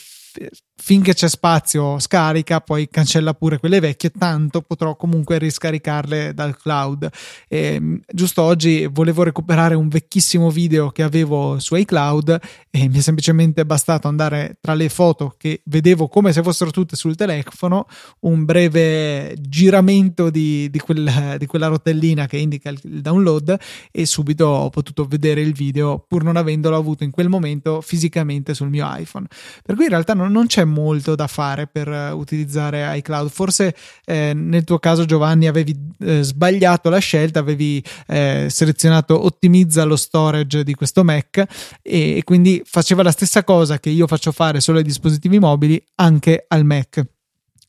finché 0.85 1.13
c'è 1.13 1.29
spazio 1.29 1.97
scarica, 1.97 2.59
poi 2.59 2.89
cancella 2.89 3.33
pure 3.33 3.57
quelle 3.57 3.79
vecchie, 3.79 4.11
tanto 4.11 4.61
potrò 4.61 4.97
comunque 4.97 5.37
riscaricarle 5.37 6.33
dal 6.33 6.57
cloud. 6.57 7.09
E, 7.47 7.57
ehm, 7.57 8.01
giusto 8.05 8.41
oggi 8.41 8.85
volevo 8.91 9.23
recuperare 9.23 9.75
un 9.75 9.87
vecchissimo 9.87 10.49
video 10.49 10.89
che 10.89 11.01
avevo 11.01 11.57
su 11.59 11.75
iCloud 11.75 12.37
e 12.69 12.89
mi 12.89 12.97
è 12.97 13.01
semplicemente 13.01 13.65
bastato 13.65 14.09
andare 14.09 14.57
tra 14.59 14.73
le 14.73 14.89
foto 14.89 15.35
che 15.37 15.61
vedevo 15.67 16.09
come 16.09 16.33
se 16.33 16.43
fossero 16.43 16.69
tutte 16.69 16.97
sul 16.97 17.15
telefono, 17.15 17.87
un 18.21 18.43
breve 18.43 19.37
giramento 19.39 20.29
di, 20.29 20.69
di, 20.69 20.79
quel, 20.79 21.37
di 21.37 21.45
quella 21.45 21.67
rotellina 21.67 22.27
che 22.27 22.35
indica 22.35 22.67
il, 22.67 22.79
download 22.83 23.57
e 23.89 24.05
subito 24.05 24.47
ho 24.47 24.69
potuto 24.69 25.05
vedere 25.05 25.39
il 25.39 25.53
video 25.53 26.03
pur 26.05 26.25
non 26.25 26.35
avendolo 26.35 26.75
avuto 26.75 27.05
in 27.05 27.11
quel 27.11 27.29
momento 27.29 27.79
fisicamente 27.79 28.53
sul 28.53 28.67
mio 28.67 28.85
iPhone. 28.93 29.27
Per 29.63 29.75
cui 29.75 29.85
in 29.85 29.91
realtà 29.91 30.13
non, 30.13 30.29
non 30.29 30.47
c'è 30.47 30.71
molto 30.73 31.15
da 31.15 31.27
fare 31.27 31.67
per 31.67 31.87
uh, 31.87 32.17
utilizzare 32.17 32.97
iCloud. 32.97 33.29
Forse 33.29 33.73
eh, 34.03 34.33
nel 34.35 34.65
tuo 34.65 34.79
caso, 34.79 35.05
Giovanni, 35.05 35.47
avevi 35.47 35.73
eh, 35.99 36.21
sbagliato 36.23 36.89
la 36.89 36.97
scelta, 36.97 37.39
avevi 37.39 37.81
eh, 38.07 38.47
selezionato 38.49 39.23
ottimizza 39.23 39.85
lo 39.85 39.95
storage 39.95 40.63
di 40.63 40.73
questo 40.73 41.03
Mac 41.03 41.37
e, 41.81 42.17
e 42.17 42.23
quindi 42.23 42.61
faceva 42.65 43.03
la 43.03 43.11
stessa 43.11 43.43
cosa 43.43 43.79
che 43.79 43.89
io 43.89 44.07
faccio 44.07 44.31
fare 44.31 44.59
solo 44.59 44.79
ai 44.79 44.83
dispositivi 44.83 45.39
mobili 45.39 45.81
anche 45.95 46.45
al 46.47 46.65
Mac. 46.65 47.01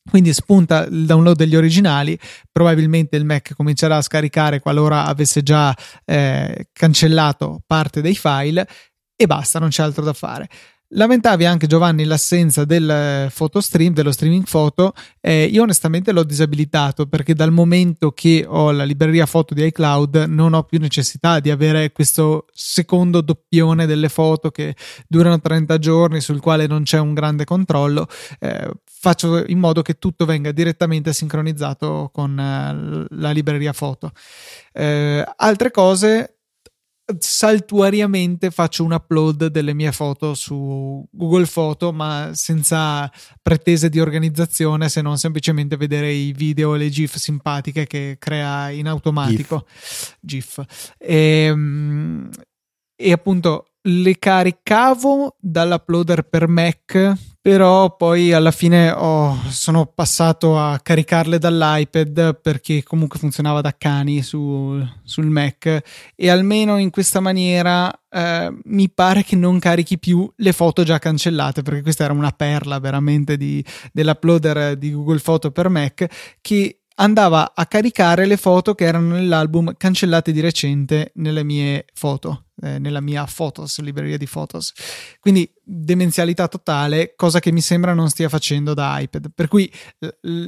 Quindi 0.07 0.33
spunta 0.33 0.85
il 0.85 1.05
download 1.05 1.35
degli 1.35 1.55
originali, 1.55 2.17
probabilmente 2.51 3.15
il 3.15 3.25
Mac 3.25 3.55
comincerà 3.55 3.97
a 3.97 4.01
scaricare 4.01 4.59
qualora 4.59 5.05
avesse 5.05 5.41
già 5.41 5.75
eh, 6.05 6.67
cancellato 6.71 7.63
parte 7.65 8.01
dei 8.01 8.15
file 8.15 8.67
e 9.15 9.25
basta, 9.25 9.57
non 9.57 9.69
c'è 9.69 9.81
altro 9.81 10.03
da 10.03 10.13
fare. 10.13 10.47
Lamentavi 10.89 11.45
anche 11.45 11.65
Giovanni 11.65 12.03
l'assenza 12.03 12.63
del 12.63 13.31
photo 13.33 13.59
stream, 13.59 13.91
dello 13.93 14.11
streaming 14.11 14.45
foto. 14.45 14.93
Eh, 15.19 15.45
io 15.45 15.63
onestamente 15.63 16.11
l'ho 16.11 16.23
disabilitato 16.23 17.07
perché 17.07 17.33
dal 17.33 17.51
momento 17.51 18.11
che 18.11 18.45
ho 18.47 18.71
la 18.71 18.83
libreria 18.83 19.25
foto 19.25 19.55
di 19.55 19.65
iCloud 19.65 20.25
non 20.27 20.53
ho 20.53 20.63
più 20.63 20.79
necessità 20.79 21.39
di 21.39 21.49
avere 21.49 21.91
questo 21.91 22.45
secondo 22.53 23.21
doppione 23.21 23.87
delle 23.87 24.09
foto 24.09 24.51
che 24.51 24.75
durano 25.07 25.41
30 25.41 25.79
giorni 25.79 26.21
sul 26.21 26.39
quale 26.39 26.67
non 26.67 26.83
c'è 26.83 26.99
un 26.99 27.15
grande 27.15 27.45
controllo. 27.45 28.07
Eh, 28.39 28.69
faccio 28.85 29.43
in 29.47 29.57
modo 29.57 29.81
che 29.81 29.97
tutto 29.97 30.25
venga 30.25 30.51
direttamente 30.51 31.13
sincronizzato 31.13 32.11
con 32.13 32.39
eh, 32.39 33.07
la 33.15 33.31
libreria 33.31 33.73
foto. 33.73 34.11
Eh, 34.71 35.25
altre 35.35 35.71
cose 35.71 36.34
saltuariamente 37.19 38.49
faccio 38.49 38.83
un 38.83 38.91
upload 38.91 39.47
delle 39.47 39.73
mie 39.73 39.91
foto 39.91 40.33
su 40.33 41.05
Google 41.11 41.45
Photo, 41.45 41.91
ma 41.93 42.31
senza 42.33 43.11
pretese 43.41 43.89
di 43.89 43.99
organizzazione, 43.99 44.89
se 44.89 45.01
non 45.01 45.17
semplicemente 45.17 45.77
vedere 45.77 46.11
i 46.11 46.31
video 46.33 46.75
e 46.75 46.77
le 46.79 46.89
GIF 46.89 47.15
simpatiche 47.15 47.85
che 47.85 48.17
crea 48.19 48.69
in 48.69 48.87
automatico. 48.87 49.65
GIF. 49.67 50.17
GIF. 50.19 50.93
E, 50.97 51.15
ehm, 51.15 52.29
e 52.95 53.11
appunto 53.11 53.67
le 53.87 54.17
caricavo 54.17 55.35
dall'uploader 55.39 56.23
per 56.23 56.47
Mac, 56.47 57.13
però 57.45 57.95
poi 57.95 58.33
alla 58.33 58.49
fine 58.49 58.89
oh, 58.89 59.39
sono 59.49 59.85
passato 59.85 60.57
a 60.57 60.79
caricarle 60.81 61.37
dall'iPad 61.37 62.39
perché 62.41 62.81
comunque 62.81 63.19
funzionava 63.19 63.61
da 63.61 63.75
cani 63.77 64.23
su, 64.23 64.83
sul 65.03 65.27
Mac. 65.27 65.83
E 66.15 66.29
almeno 66.31 66.77
in 66.77 66.89
questa 66.89 67.19
maniera 67.19 67.93
eh, 68.09 68.51
mi 68.63 68.89
pare 68.89 69.23
che 69.23 69.35
non 69.35 69.59
carichi 69.59 69.99
più 69.99 70.27
le 70.37 70.53
foto 70.53 70.81
già 70.81 70.97
cancellate 70.97 71.61
perché 71.61 71.83
questa 71.83 72.05
era 72.05 72.13
una 72.13 72.31
perla 72.31 72.79
veramente 72.79 73.37
di, 73.37 73.63
dell'uploader 73.93 74.75
di 74.75 74.91
Google 74.91 75.19
Photo 75.19 75.51
per 75.51 75.69
Mac 75.69 76.07
che 76.41 76.79
andava 76.95 77.53
a 77.53 77.65
caricare 77.65 78.25
le 78.25 78.37
foto 78.37 78.75
che 78.75 78.85
erano 78.85 79.15
nell'album 79.15 79.73
cancellate 79.77 80.31
di 80.31 80.39
recente 80.39 81.11
nelle 81.15 81.43
mie 81.43 81.85
foto 81.93 82.45
eh, 82.61 82.79
nella 82.79 83.01
mia 83.01 83.27
Photos, 83.33 83.79
libreria 83.79 84.17
di 84.17 84.27
Photos. 84.27 84.73
Quindi 85.19 85.51
demenzialità 85.61 86.47
totale, 86.47 87.13
cosa 87.15 87.39
che 87.39 87.51
mi 87.51 87.61
sembra 87.61 87.93
non 87.93 88.09
stia 88.09 88.29
facendo 88.29 88.73
da 88.73 88.97
iPad. 88.99 89.31
Per 89.33 89.47
cui 89.47 89.71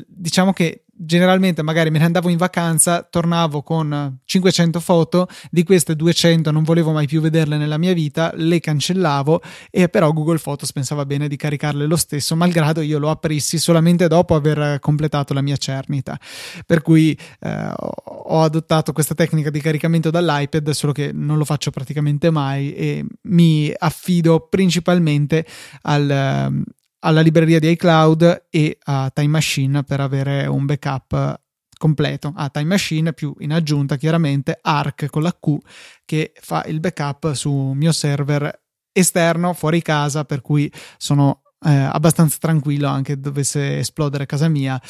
diciamo 0.07 0.53
che 0.53 0.85
generalmente 0.97 1.61
magari 1.61 1.91
me 1.91 1.99
ne 1.99 2.05
andavo 2.05 2.29
in 2.29 2.37
vacanza, 2.37 3.05
tornavo 3.09 3.61
con 3.61 4.19
500 4.25 4.79
foto, 4.79 5.27
di 5.51 5.63
queste 5.63 5.95
200 5.95 6.51
non 6.51 6.63
volevo 6.63 6.91
mai 6.91 7.05
più 7.05 7.21
vederle 7.21 7.57
nella 7.57 7.77
mia 7.77 7.93
vita, 7.93 8.31
le 8.35 8.59
cancellavo 8.59 9.41
e 9.69 9.89
però 9.89 10.11
Google 10.11 10.39
Photos 10.39 10.71
pensava 10.71 11.05
bene 11.05 11.27
di 11.27 11.35
caricarle 11.35 11.85
lo 11.85 11.95
stesso, 11.95 12.35
malgrado 12.35 12.81
io 12.81 12.99
lo 12.99 13.09
aprissi 13.09 13.57
solamente 13.57 14.07
dopo 14.07 14.35
aver 14.35 14.79
completato 14.79 15.33
la 15.33 15.41
mia 15.41 15.57
cernita. 15.57 16.19
Per 16.65 16.81
cui 16.81 17.17
eh, 17.39 17.73
ho 17.75 18.41
adottato 18.41 18.91
questa 18.91 19.13
tecnica 19.13 19.49
di 19.49 19.61
caricamento 19.61 20.09
dall'iPad, 20.09 20.69
solo 20.71 20.91
che 20.91 21.11
non 21.13 21.37
lo 21.37 21.45
faccio 21.45 21.71
praticamente 21.71 22.29
mai 22.31 22.73
e 22.73 23.05
mi 23.23 23.71
affido 23.77 24.47
principalmente 24.49 25.45
al 25.83 26.65
alla 26.99 27.21
libreria 27.21 27.59
di 27.59 27.69
iCloud 27.71 28.47
e 28.49 28.77
a 28.83 29.09
Time 29.13 29.27
Machine 29.27 29.83
per 29.83 29.99
avere 29.99 30.45
un 30.47 30.65
backup 30.65 31.41
completo. 31.77 32.33
A 32.35 32.49
Time 32.49 32.65
Machine 32.65 33.13
più 33.13 33.35
in 33.39 33.53
aggiunta 33.53 33.95
chiaramente 33.97 34.57
Arc 34.61 35.07
con 35.07 35.21
la 35.21 35.31
Q 35.31 35.57
che 36.05 36.33
fa 36.39 36.63
il 36.65 36.79
backup 36.79 37.33
su 37.33 37.51
mio 37.51 37.91
server 37.91 38.65
esterno 38.91 39.53
fuori 39.53 39.81
casa 39.81 40.25
per 40.25 40.41
cui 40.41 40.71
sono 40.97 41.43
eh, 41.65 41.69
abbastanza 41.69 42.37
tranquillo 42.39 42.87
anche 42.87 43.19
dovesse 43.19 43.79
esplodere 43.79 44.25
casa 44.25 44.47
mia. 44.47 44.81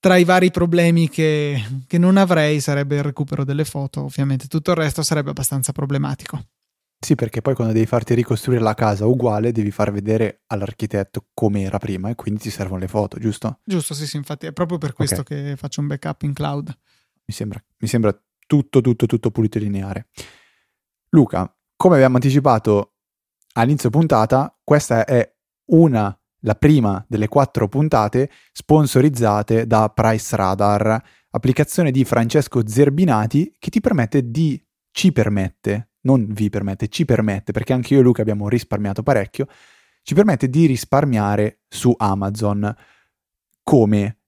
Tra 0.00 0.16
i 0.16 0.24
vari 0.24 0.50
problemi 0.50 1.08
che, 1.08 1.62
che 1.86 1.98
non 1.98 2.16
avrei 2.16 2.60
sarebbe 2.60 2.96
il 2.96 3.04
recupero 3.04 3.44
delle 3.44 3.64
foto, 3.64 4.02
ovviamente 4.02 4.48
tutto 4.48 4.72
il 4.72 4.76
resto 4.76 5.02
sarebbe 5.02 5.30
abbastanza 5.30 5.70
problematico. 5.70 6.42
Sì, 7.04 7.16
perché 7.16 7.42
poi 7.42 7.56
quando 7.56 7.72
devi 7.72 7.84
farti 7.84 8.14
ricostruire 8.14 8.62
la 8.62 8.74
casa 8.74 9.06
uguale, 9.06 9.50
devi 9.50 9.72
far 9.72 9.90
vedere 9.90 10.42
all'architetto 10.46 11.26
come 11.34 11.62
era 11.62 11.78
prima 11.78 12.10
e 12.10 12.14
quindi 12.14 12.38
ti 12.38 12.48
servono 12.48 12.78
le 12.78 12.86
foto, 12.86 13.18
giusto? 13.18 13.58
Giusto, 13.64 13.92
sì, 13.92 14.06
sì, 14.06 14.16
infatti 14.16 14.46
è 14.46 14.52
proprio 14.52 14.78
per 14.78 14.92
questo 14.92 15.22
okay. 15.22 15.42
che 15.42 15.56
faccio 15.56 15.80
un 15.80 15.88
backup 15.88 16.22
in 16.22 16.32
cloud. 16.32 16.68
Mi 17.24 17.34
sembra, 17.34 17.60
mi 17.78 17.88
sembra 17.88 18.16
tutto, 18.46 18.80
tutto, 18.80 19.06
tutto 19.06 19.30
pulito 19.32 19.58
e 19.58 19.62
lineare. 19.62 20.10
Luca, 21.08 21.52
come 21.74 21.96
abbiamo 21.96 22.14
anticipato, 22.14 22.92
all'inizio 23.54 23.90
puntata, 23.90 24.56
questa 24.62 25.04
è 25.04 25.28
una, 25.72 26.16
la 26.42 26.54
prima 26.54 27.04
delle 27.08 27.26
quattro 27.26 27.66
puntate 27.66 28.30
sponsorizzate 28.52 29.66
da 29.66 29.88
Price 29.88 30.36
Radar, 30.36 31.02
applicazione 31.30 31.90
di 31.90 32.04
Francesco 32.04 32.64
Zerbinati 32.64 33.56
che 33.58 33.70
ti 33.70 33.80
permette 33.80 34.30
di, 34.30 34.64
ci 34.92 35.10
permette, 35.10 35.91
non 36.02 36.26
vi 36.32 36.48
permette, 36.48 36.88
ci 36.88 37.04
permette, 37.04 37.52
perché 37.52 37.72
anche 37.72 37.94
io 37.94 38.00
e 38.00 38.02
Luca 38.02 38.22
abbiamo 38.22 38.48
risparmiato 38.48 39.02
parecchio, 39.02 39.46
ci 40.02 40.14
permette 40.14 40.48
di 40.48 40.66
risparmiare 40.66 41.60
su 41.68 41.94
Amazon. 41.96 42.74
Come? 43.62 44.18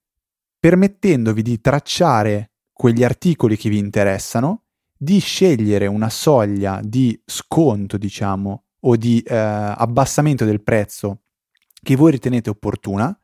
Permettendovi 0.58 1.42
di 1.42 1.60
tracciare 1.60 2.52
quegli 2.72 3.04
articoli 3.04 3.56
che 3.56 3.68
vi 3.68 3.78
interessano, 3.78 4.62
di 4.96 5.18
scegliere 5.18 5.86
una 5.86 6.08
soglia 6.08 6.80
di 6.82 7.20
sconto, 7.24 7.96
diciamo, 7.98 8.64
o 8.80 8.96
di 8.96 9.20
eh, 9.20 9.34
abbassamento 9.34 10.44
del 10.44 10.62
prezzo 10.62 11.22
che 11.82 11.96
voi 11.96 12.12
ritenete 12.12 12.50
opportuna 12.50 13.16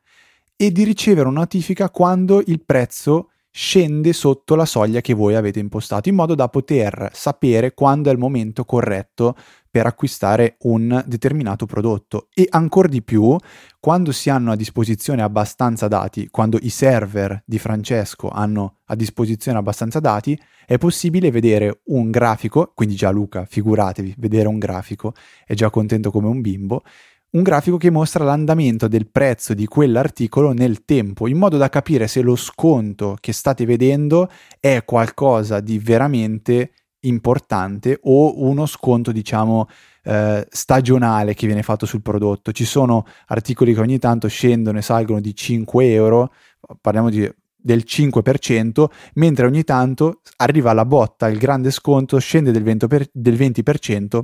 e 0.57 0.71
di 0.71 0.85
ricevere 0.85 1.28
una 1.28 1.40
notifica 1.40 1.88
quando 1.90 2.42
il 2.45 2.62
prezzo 2.64 3.29
scende 3.50 4.12
sotto 4.12 4.54
la 4.54 4.64
soglia 4.64 5.00
che 5.00 5.14
voi 5.14 5.35
avete 5.35 5.59
impostato, 5.59 6.09
in 6.09 6.14
modo 6.14 6.35
da 6.35 6.49
poter 6.49 7.11
sapere 7.12 7.75
quando 7.75 8.09
è 8.09 8.12
il 8.12 8.19
momento 8.19 8.64
corretto 8.64 9.35
per 9.71 9.87
acquistare 9.87 10.57
un 10.61 11.02
determinato 11.07 11.66
prodotto. 11.66 12.28
E 12.35 12.47
ancora 12.50 12.88
di 12.88 13.02
più, 13.02 13.37
quando 13.78 14.12
si 14.12 14.28
hanno 14.28 14.50
a 14.50 14.57
disposizione 14.57 15.23
abbastanza 15.23 15.87
dati, 15.87 16.28
quando 16.30 16.59
i 16.61 16.71
server 16.71 17.42
di 17.47 17.59
Francesco 17.59 18.28
hanno 18.28 18.78
a 18.87 18.97
disposizione 18.97 19.59
abbastanza 19.59 20.00
dati, 20.00 20.38
è 20.66 20.78
possibile 20.78 21.30
vedere 21.30 21.80
un 21.87 22.11
grafico, 22.11 22.73
quindi 22.75 22.95
già 22.95 23.11
Luca, 23.11 23.45
figuratevi, 23.45 24.14
vedere 24.19 24.49
un 24.49 24.59
grafico, 24.59 25.14
è 25.45 25.54
già 25.54 25.71
contento 25.71 26.11
come 26.11 26.28
un 26.28 26.40
bimbo, 26.40 26.83
un 27.32 27.42
grafico 27.42 27.76
che 27.76 27.90
mostra 27.90 28.25
l'andamento 28.25 28.88
del 28.88 29.08
prezzo 29.08 29.54
di 29.54 29.66
quell'articolo 29.66 30.52
nel 30.52 30.84
tempo, 30.84 31.28
in 31.28 31.38
modo 31.38 31.56
da 31.56 31.68
capire 31.68 32.08
se 32.08 32.22
lo 32.22 32.34
sconto 32.34 33.16
che 33.20 33.32
state 33.32 33.64
vedendo 33.64 34.28
è 34.58 34.84
qualcosa 34.84 35.60
di 35.60 35.78
veramente 35.78 36.72
importante 37.00 37.99
o 38.02 38.42
uno 38.42 38.66
sconto, 38.66 39.12
diciamo, 39.12 39.68
eh, 40.02 40.46
stagionale 40.50 41.34
che 41.34 41.46
viene 41.46 41.62
fatto 41.62 41.87
sul 41.87 42.02
prodotto. 42.02 42.52
Ci 42.52 42.64
sono 42.64 43.06
articoli 43.26 43.75
che 43.75 43.80
ogni 43.80 43.99
tanto 43.99 44.28
scendono 44.28 44.78
e 44.78 44.82
salgono 44.82 45.20
di 45.20 45.34
5 45.34 45.92
euro, 45.92 46.32
parliamo 46.80 47.10
di, 47.10 47.30
del 47.54 47.84
5%, 47.87 48.87
mentre 49.14 49.46
ogni 49.46 49.62
tanto 49.62 50.20
arriva 50.38 50.72
la 50.72 50.84
botta, 50.84 51.28
il 51.28 51.38
grande 51.38 51.70
sconto, 51.70 52.18
scende 52.18 52.50
del 52.50 52.64
20%, 52.64 52.87
per, 52.88 53.08
del 53.12 53.34
20% 53.34 54.22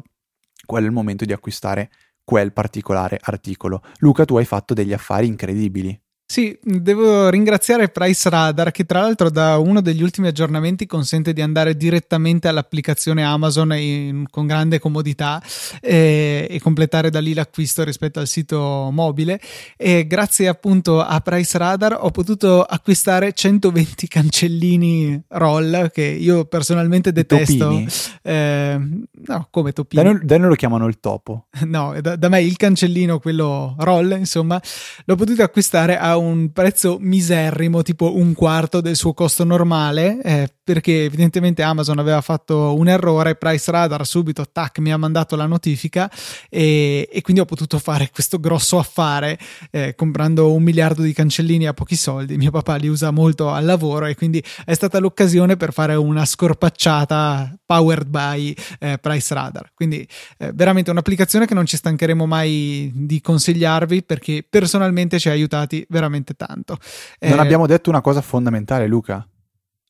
quello 0.66 0.86
è 0.86 0.88
il 0.88 0.94
momento 0.94 1.24
di 1.24 1.32
acquistare 1.32 1.90
quel 2.26 2.52
particolare 2.52 3.20
articolo. 3.22 3.82
Luca, 3.98 4.24
tu 4.24 4.36
hai 4.36 4.44
fatto 4.44 4.74
degli 4.74 4.92
affari 4.92 5.28
incredibili. 5.28 5.98
Sì, 6.28 6.58
devo 6.60 7.28
ringraziare 7.28 7.88
Price 7.88 8.28
Radar 8.28 8.72
che 8.72 8.84
tra 8.84 9.00
l'altro 9.00 9.30
da 9.30 9.58
uno 9.58 9.80
degli 9.80 10.02
ultimi 10.02 10.26
aggiornamenti 10.26 10.84
consente 10.84 11.32
di 11.32 11.40
andare 11.40 11.76
direttamente 11.76 12.48
all'applicazione 12.48 13.24
Amazon 13.24 13.72
in, 13.74 14.26
con 14.28 14.44
grande 14.44 14.80
comodità 14.80 15.40
eh, 15.80 16.48
e 16.50 16.60
completare 16.60 17.10
da 17.10 17.20
lì 17.20 17.32
l'acquisto 17.32 17.84
rispetto 17.84 18.18
al 18.18 18.26
sito 18.26 18.88
mobile 18.90 19.40
e 19.76 20.04
grazie 20.08 20.48
appunto 20.48 21.00
a 21.00 21.20
Price 21.20 21.56
Radar 21.58 21.96
ho 21.98 22.10
potuto 22.10 22.60
acquistare 22.64 23.32
120 23.32 24.08
cancellini 24.08 25.22
roll 25.28 25.90
che 25.92 26.02
io 26.02 26.44
personalmente 26.46 27.12
detesto. 27.12 27.84
Eh, 28.22 28.78
no, 29.26 29.48
come 29.50 29.72
topini. 29.72 30.02
Da 30.02 30.10
noi, 30.10 30.20
da 30.24 30.38
noi, 30.38 30.48
lo 30.48 30.54
chiamano 30.56 30.86
il 30.86 30.98
topo. 30.98 31.46
No, 31.76 31.94
da, 32.00 32.16
da 32.16 32.28
me 32.28 32.40
il 32.42 32.56
cancellino, 32.56 33.18
quello 33.18 33.74
roll, 33.78 34.12
insomma, 34.12 34.60
l'ho 35.04 35.14
potuto 35.16 35.42
acquistare 35.42 35.98
a 35.98 36.16
un 36.16 36.25
prezzo 36.52 36.98
miserrimo, 37.00 37.82
tipo 37.82 38.16
un 38.16 38.34
quarto 38.34 38.80
del 38.80 38.96
suo 38.96 39.12
costo 39.12 39.44
normale, 39.44 40.20
eh, 40.22 40.48
perché 40.66 41.04
evidentemente 41.04 41.62
Amazon 41.62 42.00
aveva 42.00 42.20
fatto 42.20 42.74
un 42.76 42.88
errore, 42.88 43.36
Price 43.36 43.70
Radar 43.70 44.04
subito, 44.04 44.44
tac, 44.50 44.78
mi 44.80 44.90
ha 44.90 44.96
mandato 44.96 45.36
la 45.36 45.46
notifica 45.46 46.10
e, 46.48 47.08
e 47.12 47.20
quindi 47.22 47.40
ho 47.40 47.44
potuto 47.44 47.78
fare 47.78 48.10
questo 48.12 48.40
grosso 48.40 48.76
affare 48.76 49.38
eh, 49.70 49.94
comprando 49.94 50.52
un 50.52 50.64
miliardo 50.64 51.02
di 51.02 51.12
cancellini 51.12 51.68
a 51.68 51.72
pochi 51.72 51.94
soldi. 51.94 52.36
Mio 52.36 52.50
papà 52.50 52.74
li 52.74 52.88
usa 52.88 53.12
molto 53.12 53.50
al 53.50 53.64
lavoro 53.64 54.06
e 54.06 54.16
quindi 54.16 54.42
è 54.64 54.74
stata 54.74 54.98
l'occasione 54.98 55.56
per 55.56 55.72
fare 55.72 55.94
una 55.94 56.24
scorpacciata 56.24 57.56
powered 57.64 58.08
by 58.08 58.54
eh, 58.80 58.98
Price 58.98 59.34
Radar. 59.34 59.70
Quindi 59.72 60.06
eh, 60.38 60.50
veramente 60.52 60.90
un'applicazione 60.90 61.46
che 61.46 61.54
non 61.54 61.66
ci 61.66 61.76
stancheremo 61.76 62.26
mai 62.26 62.90
di 62.92 63.20
consigliarvi 63.20 64.02
perché 64.02 64.44
personalmente 64.48 65.20
ci 65.20 65.28
ha 65.28 65.32
aiutati 65.32 65.86
veramente 65.88 66.05
tanto. 66.34 66.78
Non 67.20 67.38
eh, 67.38 67.42
abbiamo 67.42 67.66
detto 67.66 67.90
una 67.90 68.00
cosa 68.00 68.20
fondamentale, 68.20 68.86
Luca. 68.86 69.26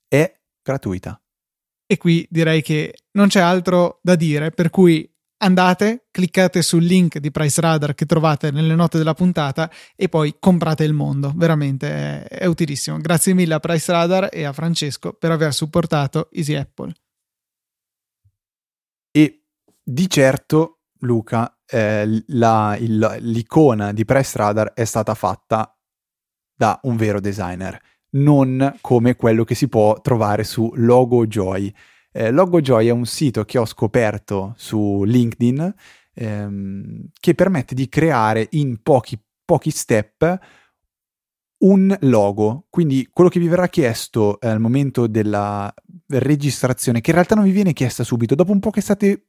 È 0.08 0.34
gratuita. 0.62 1.20
E 1.86 1.96
qui 1.98 2.26
direi 2.30 2.62
che 2.62 2.94
non 3.12 3.28
c'è 3.28 3.40
altro 3.40 4.00
da 4.02 4.16
dire, 4.16 4.50
per 4.50 4.70
cui 4.70 5.08
andate, 5.38 6.06
cliccate 6.10 6.62
sul 6.62 6.82
link 6.82 7.18
di 7.18 7.30
Price 7.30 7.60
Radar 7.60 7.94
che 7.94 8.06
trovate 8.06 8.50
nelle 8.50 8.74
note 8.74 8.98
della 8.98 9.14
puntata 9.14 9.70
e 9.94 10.08
poi 10.08 10.36
comprate 10.38 10.84
il 10.84 10.92
mondo. 10.92 11.32
Veramente 11.34 11.88
è, 11.88 12.38
è 12.40 12.46
utilissimo. 12.46 12.98
Grazie 12.98 13.34
mille 13.34 13.54
a 13.54 13.60
Price 13.60 13.90
Radar 13.92 14.28
e 14.32 14.44
a 14.44 14.52
Francesco 14.52 15.12
per 15.12 15.30
aver 15.30 15.52
supportato 15.52 16.28
Easy 16.32 16.54
Apple. 16.54 16.92
E 19.10 19.44
di 19.82 20.10
certo, 20.10 20.80
Luca, 21.00 21.58
eh, 21.66 22.24
la, 22.28 22.76
il, 22.78 23.16
l'icona 23.20 23.92
di 23.92 24.04
Price 24.04 24.36
Radar 24.36 24.72
è 24.72 24.84
stata 24.84 25.14
fatta 25.14 25.75
da 26.56 26.80
un 26.84 26.96
vero 26.96 27.20
designer 27.20 27.78
non 28.16 28.78
come 28.80 29.16
quello 29.16 29.44
che 29.44 29.54
si 29.54 29.68
può 29.68 30.00
trovare 30.00 30.44
su 30.44 30.72
Logojoy. 30.74 31.72
Eh, 32.12 32.30
Logojoy 32.30 32.86
è 32.86 32.90
un 32.90 33.04
sito 33.04 33.44
che 33.44 33.58
ho 33.58 33.66
scoperto 33.66 34.54
su 34.56 35.02
LinkedIn 35.04 35.74
ehm, 36.14 37.08
che 37.18 37.34
permette 37.34 37.74
di 37.74 37.88
creare 37.88 38.46
in 38.52 38.80
pochi, 38.82 39.18
pochi 39.44 39.70
step 39.70 40.38
un 41.58 41.94
logo. 42.00 42.66
Quindi 42.70 43.08
quello 43.12 43.30
che 43.30 43.40
vi 43.40 43.48
verrà 43.48 43.68
chiesto 43.68 44.38
al 44.40 44.60
momento 44.60 45.06
della 45.06 45.72
registrazione, 46.08 47.00
che 47.00 47.10
in 47.10 47.16
realtà 47.16 47.34
non 47.34 47.44
vi 47.44 47.50
viene 47.50 47.72
chiesta 47.72 48.04
subito, 48.04 48.34
dopo 48.34 48.52
un 48.52 48.60
po' 48.60 48.70
che 48.70 48.80
state 48.80 49.26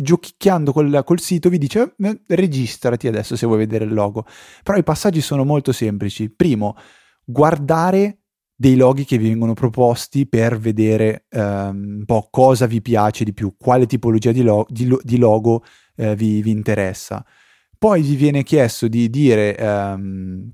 giochicchiando 0.00 0.72
col, 0.72 1.02
col, 1.04 1.18
sito 1.18 1.48
vi 1.48 1.58
dice 1.58 1.94
eh, 1.98 2.20
registrati 2.28 3.08
adesso 3.08 3.34
se 3.34 3.46
vuoi 3.46 3.58
vedere 3.58 3.84
il 3.84 3.92
logo. 3.92 4.24
Però 4.62 4.78
i 4.78 4.84
passaggi 4.84 5.20
sono 5.20 5.44
molto 5.44 5.72
semplici. 5.72 6.30
Primo, 6.30 6.76
guardare 7.24 8.20
dei 8.54 8.76
loghi 8.76 9.04
che 9.04 9.18
vi 9.18 9.28
vengono 9.28 9.54
proposti 9.54 10.26
per 10.26 10.58
vedere 10.58 11.26
um, 11.30 11.98
un 11.98 12.04
po' 12.04 12.28
cosa 12.30 12.66
vi 12.66 12.80
piace 12.80 13.24
di 13.24 13.32
più, 13.32 13.54
quale 13.56 13.86
tipologia 13.86 14.32
di, 14.32 14.42
lo- 14.42 14.66
di, 14.68 14.86
lo- 14.86 15.00
di 15.02 15.16
logo 15.16 15.64
uh, 15.96 16.14
vi, 16.14 16.42
vi, 16.42 16.50
interessa. 16.50 17.24
Poi 17.76 18.02
vi 18.02 18.16
viene 18.16 18.42
chiesto 18.42 18.88
di 18.88 19.08
dire 19.10 19.56
um, 19.60 20.50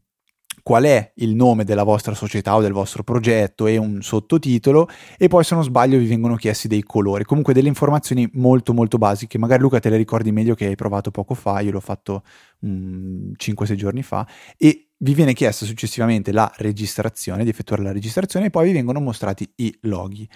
qual 0.64 0.84
è 0.84 1.12
il 1.16 1.34
nome 1.34 1.64
della 1.64 1.82
vostra 1.82 2.14
società 2.14 2.56
o 2.56 2.62
del 2.62 2.72
vostro 2.72 3.04
progetto 3.04 3.66
e 3.66 3.76
un 3.76 4.00
sottotitolo 4.00 4.88
e 5.18 5.28
poi 5.28 5.44
se 5.44 5.54
non 5.54 5.62
sbaglio 5.62 5.98
vi 5.98 6.06
vengono 6.06 6.36
chiesti 6.36 6.68
dei 6.68 6.82
colori, 6.82 7.24
comunque 7.24 7.52
delle 7.52 7.68
informazioni 7.68 8.26
molto 8.32 8.72
molto 8.72 8.96
basiche, 8.96 9.36
magari 9.36 9.60
Luca 9.60 9.78
te 9.78 9.90
le 9.90 9.98
ricordi 9.98 10.32
meglio 10.32 10.54
che 10.54 10.64
hai 10.64 10.74
provato 10.74 11.10
poco 11.10 11.34
fa, 11.34 11.60
io 11.60 11.70
l'ho 11.70 11.80
fatto 11.80 12.22
um, 12.60 13.32
5-6 13.38 13.74
giorni 13.74 14.02
fa 14.02 14.26
e 14.56 14.88
vi 14.96 15.12
viene 15.12 15.34
chiesta 15.34 15.66
successivamente 15.66 16.32
la 16.32 16.50
registrazione, 16.56 17.44
di 17.44 17.50
effettuare 17.50 17.82
la 17.82 17.92
registrazione 17.92 18.46
e 18.46 18.50
poi 18.50 18.68
vi 18.68 18.72
vengono 18.72 19.00
mostrati 19.00 19.52
i 19.56 19.76
loghi. 19.82 20.26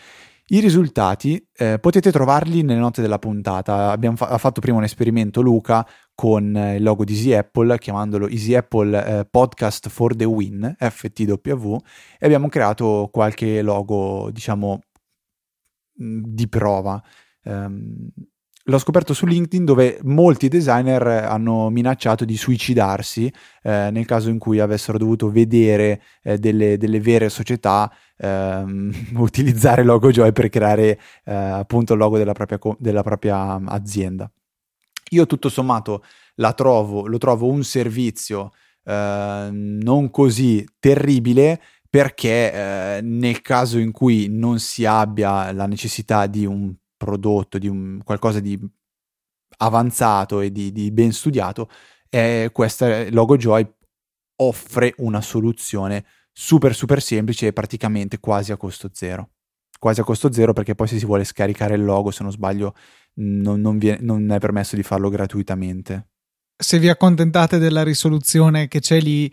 I 0.50 0.60
risultati 0.60 1.46
eh, 1.52 1.78
potete 1.78 2.10
trovarli 2.10 2.62
nelle 2.62 2.80
note 2.80 3.02
della 3.02 3.18
puntata. 3.18 3.90
Abbiamo 3.90 4.16
fa- 4.16 4.38
fatto 4.38 4.62
prima 4.62 4.78
un 4.78 4.84
esperimento 4.84 5.42
Luca 5.42 5.86
con 6.14 6.56
eh, 6.56 6.76
il 6.76 6.82
logo 6.82 7.04
di 7.04 7.12
Easy 7.12 7.34
Apple, 7.34 7.76
chiamandolo 7.76 8.26
Easy 8.28 8.54
Apple 8.54 9.18
eh, 9.20 9.26
Podcast 9.26 9.90
for 9.90 10.16
the 10.16 10.24
Win, 10.24 10.74
FTW, 10.78 11.76
e 12.18 12.24
abbiamo 12.24 12.48
creato 12.48 13.10
qualche 13.12 13.60
logo, 13.60 14.30
diciamo, 14.32 14.80
di 15.92 16.48
prova. 16.48 17.02
Um, 17.42 18.08
l'ho 18.68 18.78
scoperto 18.78 19.14
su 19.14 19.24
LinkedIn 19.24 19.64
dove 19.64 19.98
molti 20.02 20.48
designer 20.48 21.06
hanno 21.06 21.70
minacciato 21.70 22.24
di 22.24 22.36
suicidarsi 22.36 23.32
eh, 23.62 23.88
nel 23.90 24.04
caso 24.04 24.28
in 24.28 24.38
cui 24.38 24.60
avessero 24.60 24.98
dovuto 24.98 25.30
vedere 25.30 26.02
eh, 26.22 26.38
delle, 26.38 26.76
delle, 26.76 27.00
vere 27.00 27.30
società 27.30 27.90
ehm, 28.16 28.92
utilizzare 29.16 29.84
logo 29.84 30.10
Joy 30.10 30.32
per 30.32 30.50
creare 30.50 31.00
eh, 31.24 31.34
appunto 31.34 31.94
il 31.94 31.98
logo 31.98 32.18
della 32.18 32.32
propria, 32.32 32.58
della 32.78 33.02
propria 33.02 33.58
azienda. 33.66 34.30
Io 35.10 35.26
tutto 35.26 35.48
sommato 35.48 36.04
trovo, 36.54 37.06
lo 37.06 37.18
trovo 37.18 37.46
un 37.46 37.64
servizio 37.64 38.52
eh, 38.84 39.48
non 39.50 40.10
così 40.10 40.66
terribile 40.78 41.60
perché 41.88 42.52
eh, 42.52 43.00
nel 43.02 43.40
caso 43.40 43.78
in 43.78 43.92
cui 43.92 44.28
non 44.28 44.58
si 44.58 44.84
abbia 44.84 45.50
la 45.52 45.66
necessità 45.66 46.26
di 46.26 46.44
un 46.44 46.74
prodotto, 46.98 47.56
di 47.56 47.68
un, 47.68 48.02
qualcosa 48.04 48.40
di 48.40 48.60
avanzato 49.58 50.40
e 50.40 50.52
di, 50.52 50.72
di 50.72 50.90
ben 50.90 51.12
studiato, 51.12 51.70
eh, 52.10 52.50
questa 52.52 53.08
Logojoy 53.10 53.66
offre 54.40 54.94
una 54.98 55.22
soluzione 55.22 56.04
super 56.32 56.74
super 56.74 57.00
semplice 57.02 57.48
e 57.48 57.52
praticamente 57.52 58.20
quasi 58.20 58.52
a 58.52 58.56
costo 58.56 58.90
zero. 58.92 59.30
Quasi 59.78 60.00
a 60.00 60.04
costo 60.04 60.32
zero 60.32 60.52
perché 60.52 60.74
poi 60.74 60.88
se 60.88 60.98
si 60.98 61.06
vuole 61.06 61.24
scaricare 61.24 61.74
il 61.74 61.84
logo, 61.84 62.10
se 62.10 62.22
non 62.22 62.32
sbaglio, 62.32 62.74
non, 63.14 63.60
non, 63.60 63.78
viene, 63.78 64.00
non 64.02 64.30
è 64.30 64.38
permesso 64.38 64.76
di 64.76 64.82
farlo 64.82 65.08
gratuitamente 65.08 66.08
se 66.60 66.80
vi 66.80 66.88
accontentate 66.88 67.58
della 67.58 67.84
risoluzione 67.84 68.66
che 68.66 68.80
c'è 68.80 69.00
lì, 69.00 69.30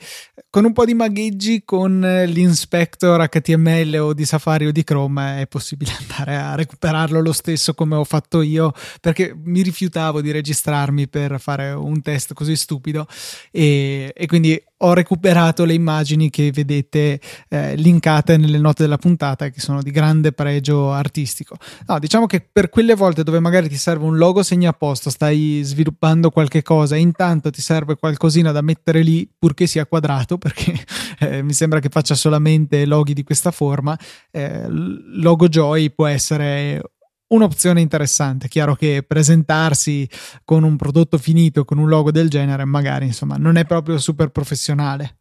con 0.52 0.64
un 0.64 0.74
po' 0.74 0.86
di 0.86 0.94
magheggi 0.94 1.64
con 1.66 2.00
l'inspector 2.00 3.28
HTML 3.28 3.98
o 4.00 4.14
di 4.14 4.26
Safari 4.26 4.68
o 4.68 4.72
di 4.72 4.84
Chrome 4.84 5.42
è 5.42 5.48
possibile 5.48 5.92
andare 6.00 6.36
a 6.38 6.54
recuperarlo 6.54 7.20
lo 7.20 7.34
stesso 7.34 7.74
come 7.74 7.96
ho 7.96 8.04
fatto 8.04 8.42
io 8.42 8.74
perché 9.02 9.36
mi 9.36 9.64
rifiutavo 9.64 10.22
di 10.22 10.32
registrarmi 10.32 11.08
per 11.08 11.40
fare 11.40 11.72
un 11.72 12.00
test 12.04 12.34
così 12.34 12.56
stupido. 12.56 13.08
E, 13.50 14.14
e 14.16 14.26
quindi 14.28 14.64
ho 14.78 14.94
recuperato 14.94 15.64
le 15.64 15.74
immagini 15.74 16.30
che 16.30 16.52
vedete 16.52 17.20
eh, 17.48 17.76
linkate 17.76 18.38
nelle 18.38 18.58
note 18.58 18.84
della 18.84 18.98
puntata 18.98 19.50
che 19.50 19.60
sono 19.60 19.82
di 19.82 19.92
grande 19.92 20.34
pregio 20.34 20.92
artistico. 20.92 21.56
No, 21.88 22.00
diciamo 22.00 22.26
che 22.26 22.46
per 22.52 22.70
quelle 22.70 22.96
volte 22.96 23.24
dove 23.24 23.40
magari 23.40 23.70
ti 23.70 23.78
serve 23.78 24.06
un 24.06 24.18
logo 24.18 24.44
segna 24.44 24.70
a 24.70 24.96
stai 24.96 25.62
sviluppando 25.64 26.30
qualche 26.30 26.62
cosa 26.62 26.96
intanto 26.96 27.50
ti 27.50 27.62
serve 27.62 27.96
qualcosina 27.96 28.52
da 28.52 28.62
mettere 28.62 29.02
lì 29.02 29.30
purché 29.38 29.68
sia 29.68 29.86
quadrato 29.86 30.38
perché 30.38 30.74
eh, 31.20 31.42
mi 31.42 31.54
sembra 31.54 31.80
che 31.80 31.90
faccia 31.90 32.16
solamente 32.16 32.86
loghi 32.86 33.14
di 33.14 33.24
questa 33.24 33.52
forma, 33.52 33.98
eh, 34.32 34.66
logo 34.68 35.48
Joy 35.48 35.92
può 35.92 36.06
essere 36.08 36.82
un'opzione 37.28 37.82
interessante. 37.82 38.48
Chiaro 38.48 38.76
che 38.76 39.04
presentarsi 39.06 40.10
con 40.44 40.64
un 40.64 40.76
prodotto 40.76 41.18
finito, 41.18 41.66
con 41.66 41.78
un 41.78 41.88
logo 41.88 42.12
del 42.12 42.30
genere, 42.30 42.66
magari 42.66 43.06
insomma 43.06 43.38
non 43.38 43.56
è 43.56 43.66
proprio 43.66 43.98
super 43.98 44.30
professionale. 44.30 45.20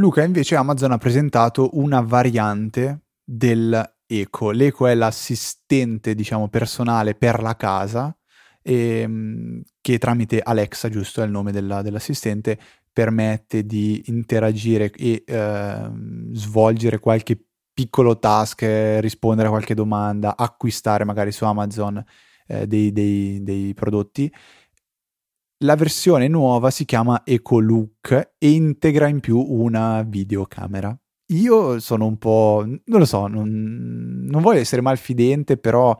Luca, 0.00 0.24
invece 0.24 0.56
Amazon 0.56 0.92
ha 0.92 0.98
presentato 0.98 1.70
una 1.78 2.00
variante 2.00 3.02
dell'Eco. 3.22 4.50
L'Eco 4.50 4.86
è 4.86 4.94
l'assistente, 4.94 6.14
diciamo, 6.14 6.48
personale 6.48 7.14
per 7.14 7.42
la 7.42 7.54
casa 7.54 8.16
e, 8.62 9.00
ehm, 9.00 9.62
che 9.80 9.98
tramite 9.98 10.40
Alexa, 10.40 10.88
giusto, 10.88 11.20
è 11.20 11.26
il 11.26 11.30
nome 11.30 11.52
della, 11.52 11.82
dell'assistente, 11.82 12.58
permette 12.90 13.64
di 13.64 14.02
interagire 14.06 14.90
e 14.90 15.22
eh, 15.26 15.90
svolgere 16.32 16.98
qualche 16.98 17.49
piccolo 17.80 18.18
task, 18.18 18.62
rispondere 19.00 19.48
a 19.48 19.50
qualche 19.50 19.72
domanda, 19.72 20.36
acquistare 20.36 21.06
magari 21.06 21.32
su 21.32 21.46
Amazon 21.46 22.04
eh, 22.46 22.66
dei, 22.66 22.92
dei, 22.92 23.42
dei 23.42 23.72
prodotti. 23.72 24.30
La 25.64 25.76
versione 25.76 26.28
nuova 26.28 26.70
si 26.70 26.84
chiama 26.84 27.22
EcoLook 27.24 28.32
e 28.36 28.50
integra 28.50 29.08
in 29.08 29.20
più 29.20 29.38
una 29.38 30.02
videocamera. 30.02 30.94
Io 31.28 31.78
sono 31.78 32.04
un 32.04 32.18
po', 32.18 32.64
non 32.66 32.98
lo 32.98 33.06
so, 33.06 33.26
non, 33.28 34.26
non 34.28 34.42
voglio 34.42 34.60
essere 34.60 34.82
malfidente, 34.82 35.56
però 35.56 35.96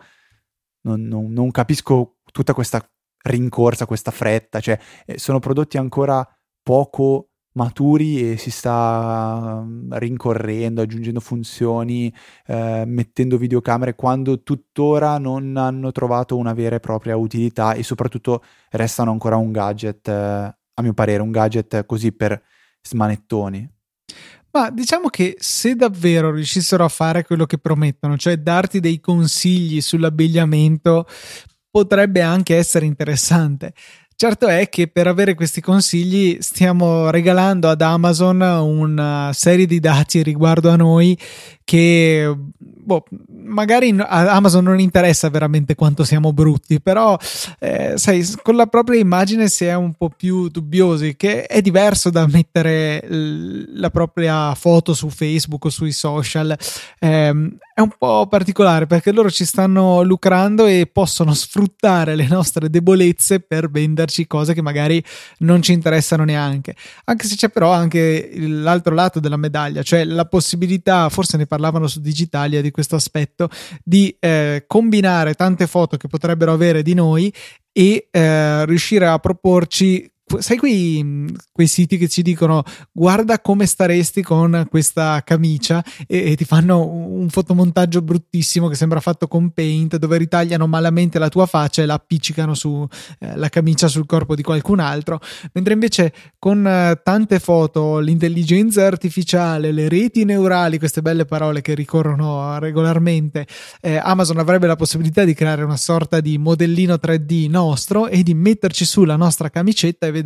non, 0.83 1.01
non, 1.01 1.33
non, 1.33 1.51
capisco 1.51 2.19
tutta 2.31 2.53
questa 2.53 2.87
rincorsa, 3.23 3.87
questa 3.87 4.11
fretta, 4.11 4.61
cioè 4.61 4.79
eh, 5.07 5.19
sono 5.19 5.39
prodotti 5.39 5.79
ancora 5.79 6.27
poco 6.63 7.30
maturi 7.53 8.33
e 8.33 8.37
si 8.37 8.51
sta 8.51 9.63
mm, 9.65 9.93
rincorrendo, 9.95 10.83
aggiungendo 10.83 11.21
funzioni, 11.21 12.13
eh, 12.47 12.85
mettendo 12.87 13.37
videocamere 13.37 13.95
quando 13.95 14.43
tuttora 14.43 15.19
non 15.19 15.57
hanno 15.57 15.93
trovato 15.93 16.37
una 16.37 16.53
vera 16.53 16.77
e 16.77 16.81
propria 16.81 17.17
utilità 17.17 17.75
e 17.75 17.83
soprattutto 17.83 18.43
restano 18.71 19.11
ancora 19.11 19.37
un 19.37 19.53
gadget, 19.53 20.09
eh, 20.09 20.13
a 20.13 20.83
mio 20.83 20.95
parere, 20.95 21.23
un 21.23 21.31
gadget 21.31 21.87
così 21.87 22.13
per 22.13 22.41
smanettoni. 22.83 23.69
Ma 24.53 24.71
diciamo 24.71 25.09
che 25.09 25.37
se 25.39 25.77
davvero 25.77 26.33
riuscissero 26.33 26.85
a 26.85 26.89
fare 26.89 27.25
quello 27.25 27.47
che 27.47 27.59
promettono, 27.59 28.17
cioè 28.17 28.37
darti 28.37 28.81
dei 28.81 28.99
consigli 28.99 29.81
sull'abbigliamento, 29.81 31.07
potrebbe 31.71 32.21
anche 32.21 32.57
essere 32.57 32.85
interessante. 32.85 33.73
Certo 34.23 34.49
è 34.49 34.69
che 34.69 34.87
per 34.87 35.07
avere 35.07 35.35
questi 35.35 35.63
consigli 35.63 36.37
stiamo 36.41 37.09
regalando 37.09 37.71
ad 37.71 37.81
Amazon 37.81 38.43
una 38.43 39.31
serie 39.33 39.65
di 39.65 39.81
dati 39.81 40.23
riguardo 40.23 40.69
a 40.69 40.77
noi 40.77 41.19
che 41.65 42.31
boh, 42.59 43.05
magari 43.51 43.95
a 43.99 44.31
Amazon 44.33 44.65
non 44.65 44.81
interessa 44.81 45.29
veramente 45.29 45.75
quanto 45.75 46.05
siamo 46.05 46.33
brutti, 46.33 46.81
però 46.81 47.19
eh, 47.59 47.95
sai, 47.97 48.27
con 48.43 48.57
la 48.57 48.67
propria 48.67 49.01
immagine 49.01 49.49
si 49.49 49.65
è 49.65 49.75
un 49.75 49.93
po' 49.95 50.09
più 50.09 50.49
dubbiosi, 50.49 51.17
che 51.17 51.45
è 51.47 51.61
diverso 51.61 52.11
da 52.11 52.27
mettere 52.27 53.05
la 53.09 53.91
propria 53.91 54.55
foto 54.55 54.95
su 54.95 55.09
Facebook 55.11 55.67
o 55.67 55.71
sui 55.71 55.93
social. 55.93 56.57
Eh, 56.99 57.59
è 57.81 57.83
un 57.83 57.93
po' 57.97 58.27
particolare 58.27 58.87
perché 58.87 59.11
loro 59.11 59.31
ci 59.31 59.47
stanno 59.47 60.03
lucrando 60.03 60.67
e 60.67 60.87
possono 60.93 61.33
sfruttare 61.33 62.15
le 62.15 62.27
nostre 62.27 62.69
debolezze 62.69 63.41
per 63.41 63.71
venderci 63.71 64.27
cose 64.27 64.53
che 64.53 64.61
magari 64.61 65.03
non 65.39 65.63
ci 65.63 65.73
interessano 65.73 66.25
neanche. 66.25 66.75
Anche 67.05 67.27
se 67.27 67.37
c'è 67.37 67.49
però 67.49 67.73
anche 67.73 68.31
l'altro 68.37 68.95
lato 68.95 69.19
della 69.19 69.39
medaglia, 69.39 69.83
cioè 69.83 70.05
la 70.05 70.27
possibilità, 70.27 71.09
forse 71.09 71.39
ne 71.39 71.47
parlavano 71.47 71.87
su 71.87 72.03
Digitalia 72.03 72.61
di 72.61 72.71
questo 72.71 72.97
aspetto, 72.97 73.40
di 73.83 74.15
eh, 74.19 74.65
combinare 74.67 75.35
tante 75.35 75.67
foto 75.67 75.97
che 75.97 76.09
potrebbero 76.09 76.53
avere 76.53 76.83
di 76.83 76.95
noi 76.95 77.33
e 77.73 78.09
eh, 78.11 78.67
riuscire 78.67 79.07
a 79.07 79.19
proporci 79.19 80.11
sai 80.39 80.57
quei, 80.57 81.27
quei, 81.51 81.67
siti 81.67 81.99
che 81.99 82.09
ci 82.09 82.23
dicono 82.23 82.63
guarda 82.93 83.41
come 83.41 83.67
staresti 83.67 84.23
con 84.23 84.67
questa 84.71 85.23
camicia 85.25 85.85
e, 86.07 86.31
e, 86.31 86.37
ti 86.37 86.45
fanno 86.45 86.87
un 86.87 87.29
fotomontaggio 87.29 88.03
bruttissimo 88.03 88.69
che 88.69 88.77
sembra 88.77 89.01
fatto 89.01 89.27
con 89.27 89.51
paint 89.51 89.97
dove 89.97 90.19
ritagliano 90.19 90.67
malamente 90.67 91.19
la 91.19 91.29
tua 91.29 91.47
faccia 91.47 91.83
e 91.83 91.87
la 91.87 91.95
appiccicano 91.95 92.55
su 92.55 92.87
eh, 93.19 93.49
camicia 93.51 93.89
sul 93.89 94.07
corpo 94.07 94.35
di 94.35 94.43
qualcun 94.43 94.79
altro. 94.79 95.21
Mentre 95.53 95.73
invece 95.73 96.13
con 96.39 96.67
eh, 96.67 97.01
tante 97.03 97.41
foto 97.41 97.99
l'intelligenza 97.99 98.87
artificiale 98.87 99.73
le 99.73 99.89
reti 99.89 100.25
neurali 100.25 100.79
queste 100.79 101.03
belle 101.03 101.25
parole 101.25 101.61
che 101.61 101.75
ricorrono 101.75 102.59
regolarmente 102.59 103.47
eh, 103.81 103.97
Amazon 103.97 104.39
avrebbe 104.39 104.67
la 104.67 104.77
possibilità 104.77 105.25
di 105.25 105.35
creare 105.35 105.65
una 105.65 105.77
sorta 105.77 106.21
di 106.21 106.39
modellino 106.39 106.95
3D 106.95 107.49
nostro 107.51 108.07
e 108.07 108.23
di 108.23 108.35
metterci 108.35 108.85
su 108.85 109.05
la 109.05 109.17
nostra 109.17 109.51
camicetta 109.51 110.07
e 110.07 110.11
vedere 110.11 110.20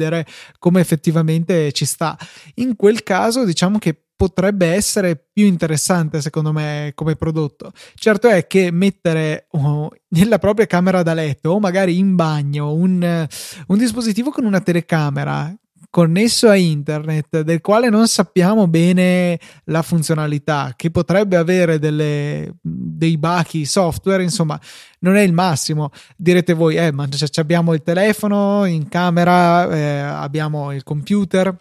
come 0.58 0.80
effettivamente 0.80 1.72
ci 1.72 1.84
sta. 1.84 2.16
In 2.54 2.76
quel 2.76 3.02
caso, 3.02 3.44
diciamo 3.44 3.78
che 3.78 3.98
potrebbe 4.16 4.66
essere 4.66 5.16
più 5.32 5.44
interessante 5.44 6.20
secondo 6.20 6.52
me 6.52 6.92
come 6.94 7.16
prodotto. 7.16 7.72
Certo 7.94 8.28
è 8.28 8.46
che 8.46 8.70
mettere 8.70 9.46
oh, 9.50 9.90
nella 10.08 10.38
propria 10.38 10.66
camera 10.66 11.02
da 11.02 11.14
letto 11.14 11.50
o 11.50 11.60
magari 11.60 11.98
in 11.98 12.14
bagno 12.14 12.72
un, 12.72 13.26
un 13.66 13.78
dispositivo 13.78 14.30
con 14.30 14.44
una 14.44 14.60
telecamera 14.60 15.54
connesso 15.94 16.48
a 16.48 16.56
internet 16.56 17.42
del 17.42 17.60
quale 17.60 17.88
non 17.88 18.08
sappiamo 18.08 18.66
bene 18.66 19.38
la 19.66 19.80
funzionalità, 19.80 20.72
che 20.74 20.90
potrebbe 20.90 21.36
avere 21.36 21.78
delle, 21.78 22.56
dei 22.60 23.16
bachi 23.16 23.64
software, 23.64 24.20
insomma, 24.20 24.60
non 24.98 25.14
è 25.14 25.20
il 25.20 25.32
massimo. 25.32 25.90
Direte 26.16 26.52
voi, 26.52 26.74
eh, 26.74 26.90
ma 26.90 27.06
abbiamo 27.36 27.74
il 27.74 27.82
telefono 27.84 28.64
in 28.64 28.88
camera, 28.88 29.70
eh, 29.70 29.98
abbiamo 30.00 30.72
il 30.72 30.82
computer 30.82 31.56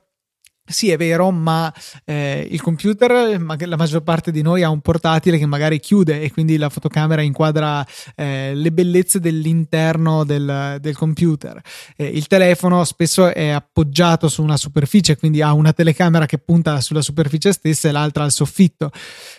sì, 0.66 0.90
è 0.90 0.98
vero, 0.98 1.30
ma 1.30 1.74
eh, 2.06 2.48
il 2.50 2.62
computer, 2.62 3.38
la 3.38 3.76
maggior 3.76 4.02
parte 4.02 4.32
di 4.32 4.42
noi 4.42 4.64
ha 4.64 4.70
un 4.70 4.80
portatile 4.80 5.38
che 5.38 5.46
magari 5.46 5.78
chiude 5.80 6.22
e 6.22 6.32
quindi 6.32 6.56
la 6.56 6.70
fotocamera 6.70 7.22
inquadra 7.22 7.86
eh, 8.16 8.54
le 8.56 8.72
bellezze 8.72 9.20
dell'interno 9.20 10.24
del, 10.24 10.78
del 10.80 10.96
computer. 10.96 11.62
Eh, 11.98 12.06
il 12.06 12.28
telefono 12.28 12.86
spesso 12.86 13.34
è 13.34 13.50
appoggiato 13.50 14.30
su 14.30 14.42
una 14.42 14.56
superficie, 14.56 15.18
quindi 15.18 15.42
ha 15.42 15.52
una 15.52 15.74
telecamera 15.74 16.26
che 16.26 16.38
punta 16.38 16.80
sulla 16.80 17.02
superficie 17.02 17.52
stessa 17.52 17.90
e 17.90 17.92
l'altra 17.92 18.24
al 18.24 18.32
soffitto. 18.32 18.90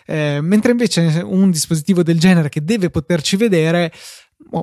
Eh, 0.05 0.41
mentre 0.43 0.73
invece 0.73 1.23
un 1.25 1.51
dispositivo 1.51 2.03
del 2.03 2.21
genere 2.21 2.51
che 2.51 2.63
deve 2.63 2.91
poterci 2.91 3.37
vedere 3.37 3.91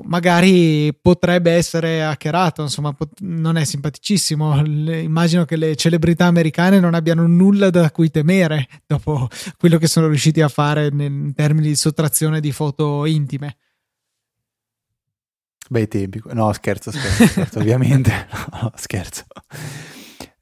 magari 0.04 0.96
potrebbe 1.00 1.52
essere 1.52 2.02
hackerato, 2.02 2.62
insomma, 2.62 2.92
pot- 2.92 3.20
non 3.20 3.56
è 3.56 3.64
simpaticissimo. 3.64 4.62
Le, 4.62 5.00
immagino 5.00 5.44
che 5.44 5.56
le 5.56 5.76
celebrità 5.76 6.26
americane 6.26 6.80
non 6.80 6.94
abbiano 6.94 7.26
nulla 7.26 7.68
da 7.68 7.90
cui 7.90 8.10
temere 8.10 8.68
dopo 8.86 9.28
quello 9.58 9.78
che 9.78 9.86
sono 9.86 10.08
riusciti 10.08 10.40
a 10.40 10.48
fare 10.48 10.86
in 10.86 11.32
termini 11.34 11.68
di 11.68 11.76
sottrazione 11.76 12.40
di 12.40 12.52
foto 12.52 13.04
intime. 13.04 13.56
Bei 15.68 15.88
tempi, 15.88 16.20
no 16.32 16.52
scherzo, 16.52 16.90
scherzo, 16.90 17.26
scherzo 17.26 17.58
ovviamente, 17.58 18.28
no, 18.60 18.72
scherzo. 18.76 19.24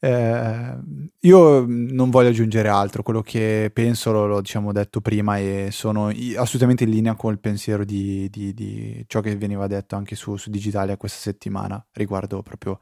Eh, 0.03 0.79
io 1.21 1.65
non 1.67 2.09
voglio 2.09 2.31
aggiungere 2.31 2.69
altro, 2.69 3.03
quello 3.03 3.21
che 3.21 3.71
penso 3.73 4.13
l'ho 4.13 4.41
diciamo, 4.41 4.73
detto 4.73 5.03
prima 5.03 5.37
e 5.39 5.69
sono 5.71 6.09
assolutamente 6.37 6.85
in 6.85 6.91
linea 6.91 7.15
con 7.15 7.33
il 7.33 7.39
pensiero 7.39 7.85
di, 7.85 8.29
di, 8.31 8.55
di 8.55 9.05
ciò 9.07 9.21
che 9.21 9.37
veniva 9.37 9.67
detto 9.67 9.97
anche 9.97 10.17
su, 10.17 10.37
su 10.37 10.49
Digitalia 10.49 10.97
questa 10.97 11.19
settimana 11.19 11.85
riguardo 11.93 12.43
proprio 12.43 12.79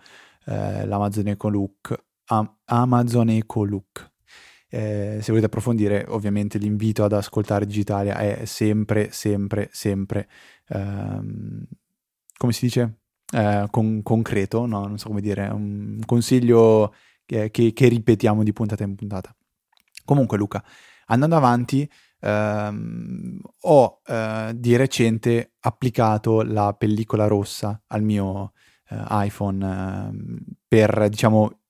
eh, 0.47 0.87
l'Amazon 0.87 1.27
Eco 1.29 1.49
Look. 1.49 2.05
Am- 2.27 2.57
Amazon 2.67 3.29
Eco 3.31 3.65
Look. 3.65 4.13
Eh, 4.71 5.19
se 5.21 5.27
volete 5.29 5.47
approfondire, 5.47 6.05
ovviamente 6.09 6.59
l'invito 6.59 7.03
ad 7.03 7.13
ascoltare 7.13 7.67
Digitalia 7.67 8.17
è 8.19 8.45
sempre, 8.45 9.11
sempre, 9.11 9.71
sempre, 9.73 10.29
ehm, 10.69 11.65
come 12.37 12.53
si 12.53 12.67
dice? 12.67 12.99
Eh, 13.33 13.67
con, 13.71 14.03
concreto, 14.03 14.67
no? 14.67 14.87
non 14.87 14.99
so 14.99 15.09
come 15.09 15.21
dire, 15.21 15.49
un 15.49 16.01
consiglio 16.07 16.93
che, 17.51 17.73
che, 17.73 17.89
ripetiamo 17.89 18.43
di 18.43 18.53
puntata 18.53 18.85
in 18.85 18.95
puntata. 18.95 19.35
Comunque 20.05 20.39
Luca, 20.39 20.65
andando 21.07 21.37
avanti, 21.37 21.89
ehm, 22.21 23.41
ho 23.63 24.01
eh, 24.07 24.53
di 24.57 24.77
recente 24.77 25.53
applicato 25.61 26.43
la 26.43 26.73
pellicola 26.73 27.27
rossa 27.27 27.83
al 27.89 28.03
mio 28.03 28.53
eh, 28.89 29.05
iPhone 29.11 30.11
eh, 30.11 30.43
per, 30.67 31.09
diciamo 31.11 31.61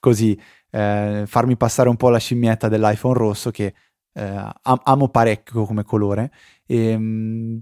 così, 0.00 0.38
eh, 0.70 1.24
farmi 1.26 1.56
passare 1.56 1.88
un 1.88 1.96
po' 1.96 2.10
la 2.10 2.18
scimmietta 2.18 2.68
dell'iPhone 2.68 3.14
rosso 3.14 3.50
che 3.50 3.74
eh, 4.12 4.48
amo 4.62 5.08
parecchio 5.08 5.64
come 5.64 5.82
colore 5.84 6.32
e 6.66 6.96
mh, 6.96 7.02
mm, 7.02 7.58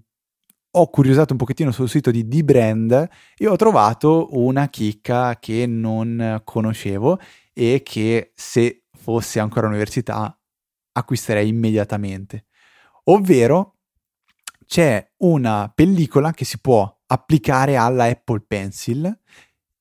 ho 0.79 0.89
curiosato 0.91 1.33
un 1.33 1.39
pochettino 1.39 1.73
sul 1.73 1.89
sito 1.89 2.11
di 2.11 2.29
D-Brand 2.29 3.09
e 3.37 3.47
ho 3.49 3.57
trovato 3.57 4.29
una 4.33 4.69
chicca 4.69 5.37
che 5.39 5.67
non 5.67 6.41
conoscevo 6.45 7.19
e 7.53 7.83
che 7.85 8.33
se 8.35 8.85
fosse 8.97 9.41
ancora 9.41 9.67
all'università 9.67 10.39
acquisterei 10.93 11.49
immediatamente. 11.49 12.47
Ovvero 13.05 13.79
c'è 14.67 15.15
una 15.19 15.71
pellicola 15.75 16.33
che 16.33 16.45
si 16.45 16.61
può 16.61 16.97
applicare 17.07 17.77
alla 17.77 18.05
Apple 18.05 18.45
Pencil 18.47 19.21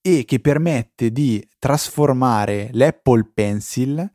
e 0.02 0.26
che 0.26 0.40
permette 0.40 1.12
di 1.12 1.46
trasformare 1.60 2.70
l'Apple 2.72 3.30
Pencil 3.34 4.12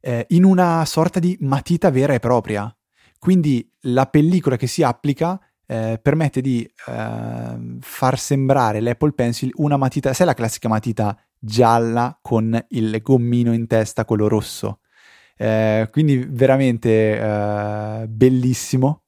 eh, 0.00 0.26
in 0.30 0.44
una 0.44 0.84
sorta 0.86 1.18
di 1.18 1.36
matita 1.40 1.90
vera 1.90 2.14
e 2.14 2.20
propria. 2.20 2.74
Quindi 3.18 3.68
la 3.82 4.06
pellicola 4.06 4.56
che 4.56 4.66
si 4.66 4.82
applica 4.82 5.38
eh, 5.72 5.98
permette 6.02 6.42
di 6.42 6.70
eh, 6.86 7.78
far 7.80 8.18
sembrare 8.18 8.80
l'Apple 8.80 9.12
Pencil 9.12 9.50
una 9.54 9.78
matita, 9.78 10.12
sai 10.12 10.26
la 10.26 10.34
classica 10.34 10.68
matita 10.68 11.18
gialla 11.38 12.18
con 12.20 12.62
il 12.70 13.00
gommino 13.00 13.54
in 13.54 13.66
testa, 13.66 14.04
quello 14.04 14.28
rosso. 14.28 14.80
Eh, 15.34 15.88
quindi 15.90 16.26
veramente 16.28 17.18
eh, 17.18 18.06
bellissimo, 18.06 19.04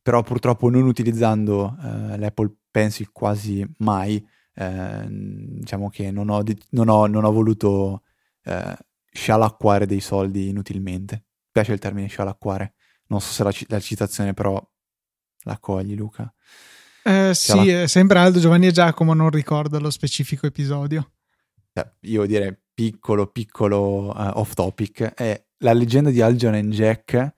però 0.00 0.22
purtroppo 0.22 0.70
non 0.70 0.86
utilizzando 0.86 1.76
eh, 1.82 2.18
l'Apple 2.18 2.58
Pencil 2.70 3.10
quasi 3.10 3.66
mai, 3.78 4.24
eh, 4.54 5.06
diciamo 5.08 5.88
che 5.88 6.12
non 6.12 6.28
ho, 6.28 6.40
non 6.70 6.88
ho, 6.88 7.06
non 7.06 7.24
ho 7.24 7.32
voluto 7.32 8.02
scialacquare 9.10 9.86
dei 9.86 9.98
soldi 9.98 10.50
inutilmente. 10.50 11.14
Mi 11.16 11.50
piace 11.50 11.72
il 11.72 11.80
termine 11.80 12.06
scialacquare, 12.06 12.74
non 13.08 13.20
so 13.20 13.32
se 13.32 13.42
la, 13.42 13.52
la 13.66 13.80
citazione 13.80 14.32
però 14.32 14.64
la 15.46 15.58
cogli, 15.58 15.94
Luca? 15.94 16.32
Eh, 17.02 17.32
sì, 17.34 17.70
la... 17.70 17.86
sembra 17.86 18.22
Aldo, 18.22 18.40
Giovanni 18.40 18.66
e 18.66 18.72
Giacomo, 18.72 19.14
non 19.14 19.30
ricordo 19.30 19.78
lo 19.78 19.90
specifico 19.90 20.46
episodio. 20.46 21.12
Eh, 21.72 21.92
io 22.02 22.26
direi 22.26 22.54
piccolo, 22.74 23.28
piccolo 23.28 24.08
uh, 24.08 24.38
off 24.38 24.54
topic, 24.54 25.14
è 25.14 25.42
la 25.58 25.72
leggenda 25.72 26.10
di 26.10 26.20
Aljon 26.20 26.54
e 26.54 26.64
Jack 26.64 27.14
eh, 27.14 27.34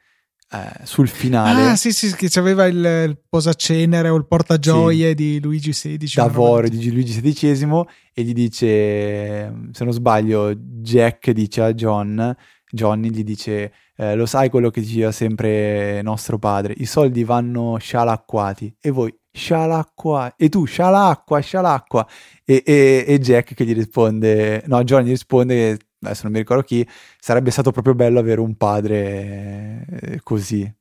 sul 0.84 1.08
finale. 1.08 1.70
Ah, 1.70 1.76
sì, 1.76 1.92
sì, 1.92 2.14
che 2.14 2.30
aveva 2.38 2.66
il, 2.66 2.76
il 2.76 3.18
posacenere 3.28 4.08
o 4.08 4.16
il 4.16 4.26
portagioie 4.26 5.08
sì. 5.08 5.14
di 5.14 5.40
Luigi 5.40 5.70
XVI. 5.70 6.12
D'Avorio 6.14 6.70
di 6.70 6.90
Luigi 6.90 7.20
XVI 7.20 7.84
e 8.14 8.22
gli 8.22 8.32
dice, 8.32 9.52
se 9.72 9.84
non 9.84 9.92
sbaglio, 9.92 10.54
Jack 10.54 11.30
dice 11.32 11.60
a 11.60 11.74
John, 11.74 12.34
Johnny 12.70 13.10
gli 13.10 13.24
dice 13.24 13.72
eh, 14.00 14.14
lo 14.14 14.26
sai 14.26 14.48
quello 14.48 14.70
che 14.70 14.80
diceva 14.80 15.10
sempre 15.10 16.00
nostro 16.02 16.38
padre, 16.38 16.72
i 16.76 16.86
soldi 16.86 17.24
vanno 17.24 17.78
scialacquati 17.78 18.76
e 18.80 18.90
voi 18.90 19.12
scialacqua 19.32 20.34
e 20.36 20.48
tu 20.48 20.64
scialacqua, 20.64 21.40
scialacqua 21.40 22.06
e, 22.44 22.62
e, 22.64 23.04
e 23.06 23.18
Jack 23.18 23.54
che 23.54 23.64
gli 23.64 23.74
risponde, 23.74 24.62
no 24.66 24.84
Johnny 24.84 25.10
risponde, 25.10 25.78
adesso 26.00 26.22
non 26.22 26.32
mi 26.32 26.38
ricordo 26.38 26.62
chi, 26.62 26.86
sarebbe 27.18 27.50
stato 27.50 27.72
proprio 27.72 27.94
bello 27.96 28.20
avere 28.20 28.40
un 28.40 28.56
padre 28.56 29.84
eh, 29.88 30.20
così, 30.22 30.72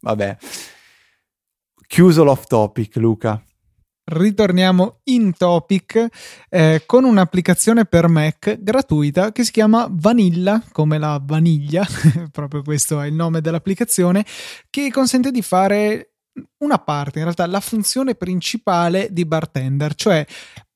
vabbè. 0.00 0.36
Chiuso 1.86 2.24
l'off 2.24 2.44
topic, 2.44 2.96
Luca 2.96 3.42
ritorniamo 4.10 5.00
in 5.04 5.34
topic 5.36 6.06
eh, 6.48 6.82
con 6.86 7.04
un'applicazione 7.04 7.84
per 7.84 8.08
Mac 8.08 8.58
gratuita 8.60 9.32
che 9.32 9.44
si 9.44 9.52
chiama 9.52 9.88
Vanilla, 9.90 10.62
come 10.72 10.98
la 10.98 11.20
vaniglia, 11.24 11.86
proprio 12.30 12.62
questo 12.62 13.00
è 13.00 13.06
il 13.06 13.14
nome 13.14 13.40
dell'applicazione, 13.40 14.24
che 14.68 14.90
consente 14.90 15.30
di 15.30 15.42
fare 15.42 16.12
una 16.58 16.78
parte, 16.78 17.18
in 17.18 17.24
realtà 17.24 17.46
la 17.46 17.60
funzione 17.60 18.14
principale 18.14 19.08
di 19.10 19.24
Bartender, 19.24 19.94
cioè 19.94 20.24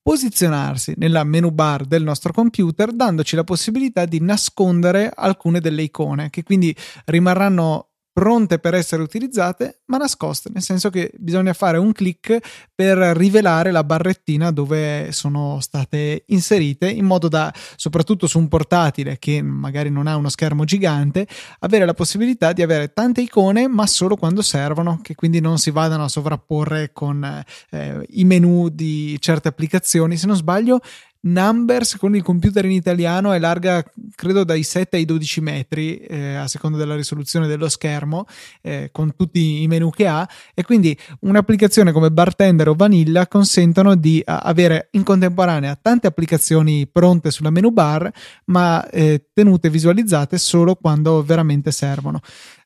posizionarsi 0.01 0.93
nella 0.97 1.23
menu 1.23 1.49
bar 1.49 1.85
del 1.85 2.03
nostro 2.03 2.31
computer 2.31 2.91
dandoci 2.91 3.35
la 3.35 3.43
possibilità 3.43 4.05
di 4.05 4.21
nascondere 4.21 5.11
alcune 5.11 5.59
delle 5.59 5.81
icone 5.81 6.29
che 6.29 6.43
quindi 6.43 6.75
rimarranno 7.05 7.89
pronte 8.15 8.59
per 8.59 8.73
essere 8.73 9.03
utilizzate, 9.03 9.81
ma 9.87 9.97
nascoste, 9.97 10.49
nel 10.53 10.61
senso 10.61 10.89
che 10.89 11.11
bisogna 11.17 11.51
fare 11.51 11.77
un 11.77 11.91
clic 11.91 12.37
per 12.73 12.97
rivelare 12.97 13.71
la 13.71 13.83
barrettina 13.83 14.51
dove 14.51 15.11
sono 15.11 15.59
state 15.59 16.23
inserite, 16.27 16.89
in 16.89 17.03
modo 17.03 17.27
da, 17.27 17.53
soprattutto 17.75 18.25
su 18.25 18.39
un 18.39 18.47
portatile 18.47 19.17
che 19.19 19.41
magari 19.41 19.89
non 19.89 20.07
ha 20.07 20.15
uno 20.15 20.29
schermo 20.29 20.63
gigante, 20.63 21.27
avere 21.59 21.83
la 21.83 21.93
possibilità 21.93 22.53
di 22.53 22.61
avere 22.61 22.93
tante 22.93 23.19
icone, 23.19 23.67
ma 23.67 23.85
solo 23.85 24.15
quando 24.15 24.41
servono, 24.41 25.01
che 25.03 25.13
quindi 25.13 25.41
non 25.41 25.57
si 25.57 25.71
vadano 25.71 26.05
a 26.05 26.07
sovrapporre 26.07 26.93
con 26.93 27.43
eh, 27.71 28.05
i 28.11 28.23
menu 28.23 28.69
di 28.69 29.17
certe 29.19 29.49
applicazioni. 29.49 30.15
Se 30.15 30.25
non 30.25 30.37
sbaglio, 30.37 30.79
Numbers 31.27 31.97
con 31.97 32.15
il 32.15 32.21
computer 32.21 32.65
in 32.65 32.71
italiano 32.71 33.31
è 33.31 33.39
larga 33.39 33.83
credo 34.15 34.43
dai 34.43 34.63
7 34.63 34.97
ai 34.97 35.05
12 35.05 35.41
metri 35.41 35.97
eh, 35.97 36.35
a 36.35 36.47
seconda 36.47 36.77
della 36.77 36.95
risoluzione 36.95 37.47
dello 37.47 37.67
schermo 37.67 38.25
eh, 38.61 38.89
con 38.91 39.15
tutti 39.15 39.61
i 39.61 39.67
menu 39.67 39.89
che 39.89 40.07
ha. 40.07 40.27
E 40.53 40.63
quindi 40.63 40.97
un'applicazione 41.21 41.91
come 41.91 42.11
Bartender 42.11 42.69
o 42.69 42.75
Vanilla 42.75 43.27
consentono 43.27 43.95
di 43.95 44.21
avere 44.23 44.89
in 44.91 45.03
contemporanea 45.03 45.77
tante 45.81 46.07
applicazioni 46.07 46.87
pronte 46.87 47.31
sulla 47.31 47.49
menu 47.49 47.71
bar 47.71 48.11
ma 48.45 48.87
eh, 48.89 49.29
tenute 49.33 49.69
visualizzate 49.69 50.37
solo 50.37 50.75
quando 50.75 51.23
veramente 51.23 51.71
servono. 51.71 52.19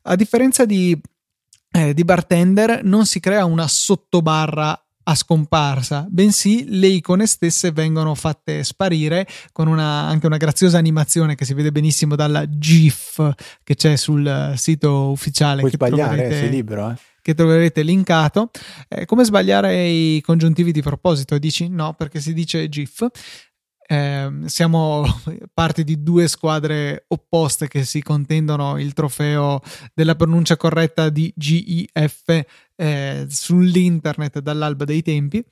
A 0.03 0.15
differenza 0.15 0.65
di 0.65 0.99
eh, 1.71 1.93
di 1.93 2.03
bartender 2.03 2.83
non 2.83 3.05
si 3.05 3.19
crea 3.19 3.45
una 3.45 3.67
sottobarra 3.67 4.88
a 5.09 5.15
scomparsa, 5.15 6.05
bensì 6.07 6.65
le 6.67 6.85
icone 6.85 7.25
stesse 7.25 7.71
vengono 7.71 8.13
fatte 8.13 8.63
sparire 8.63 9.27
con 9.51 9.67
una, 9.67 10.05
anche 10.05 10.27
una 10.27 10.37
graziosa 10.37 10.77
animazione 10.77 11.33
che 11.33 11.45
si 11.45 11.55
vede 11.55 11.71
benissimo 11.71 12.15
dalla 12.15 12.47
GIF 12.47 13.33
che 13.63 13.75
c'è 13.75 13.95
sul 13.95 14.53
sito 14.55 15.09
ufficiale. 15.09 15.61
Puoi 15.61 15.71
sbagliare, 15.71 16.15
troverete, 16.15 16.35
sei 16.35 16.49
libero. 16.51 16.91
Eh? 16.91 16.95
Che 17.23 17.33
troverete 17.33 17.81
linkato. 17.81 18.51
Eh, 18.87 19.05
come 19.05 19.23
sbagliare 19.23 19.87
i 19.87 20.21
congiuntivi 20.21 20.71
di 20.71 20.83
proposito? 20.83 21.39
Dici 21.39 21.69
no, 21.69 21.95
perché 21.95 22.19
si 22.19 22.33
dice 22.33 22.69
GIF. 22.69 23.07
Eh, 23.91 24.29
siamo 24.45 25.03
parte 25.51 25.83
di 25.83 26.03
due 26.03 26.27
squadre 26.27 27.05
opposte 27.07 27.67
che 27.67 27.83
si 27.83 28.03
contendono 28.03 28.77
il 28.77 28.93
trofeo 28.93 29.61
della 29.95 30.13
pronuncia 30.13 30.57
corretta 30.57 31.09
di 31.09 31.33
GIF 31.35 32.45
eh, 32.75 33.25
sull'internet 33.27 34.39
dall'alba 34.41 34.85
dei 34.85 35.01
tempi. 35.01 35.43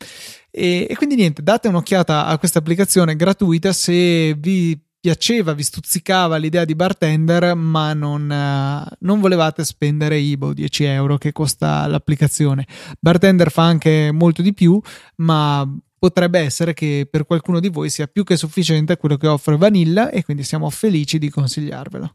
E, 0.51 0.85
e, 0.87 0.95
quindi 0.95 1.15
niente, 1.15 1.41
date 1.41 1.67
un'occhiata 1.67 2.27
a 2.27 2.37
questa 2.37 2.59
applicazione 2.59 3.15
gratuita 3.15 3.73
se 3.73 4.35
vi 4.35 4.79
piaceva, 4.99 5.53
vi 5.53 5.63
stuzzicava 5.63 6.37
l'idea 6.37 6.65
di 6.65 6.75
bartender, 6.75 7.55
ma 7.55 7.93
non, 7.93 8.23
uh, 8.23 8.95
non 8.99 9.19
volevate 9.19 9.63
spendere 9.63 10.17
i 10.17 10.37
10 10.37 10.83
euro 10.83 11.17
che 11.17 11.31
costa 11.31 11.87
l'applicazione. 11.87 12.67
Bartender 12.99 13.49
fa 13.49 13.63
anche 13.63 14.11
molto 14.11 14.41
di 14.41 14.53
più, 14.53 14.79
ma 15.17 15.67
potrebbe 15.97 16.39
essere 16.39 16.73
che 16.73 17.07
per 17.09 17.25
qualcuno 17.25 17.59
di 17.59 17.69
voi 17.69 17.89
sia 17.89 18.07
più 18.07 18.23
che 18.23 18.37
sufficiente 18.37 18.97
quello 18.97 19.17
che 19.17 19.27
offre 19.27 19.57
Vanilla 19.57 20.09
e 20.09 20.23
quindi 20.23 20.43
siamo 20.43 20.69
felici 20.69 21.17
di 21.17 21.29
consigliarvelo. 21.29 22.05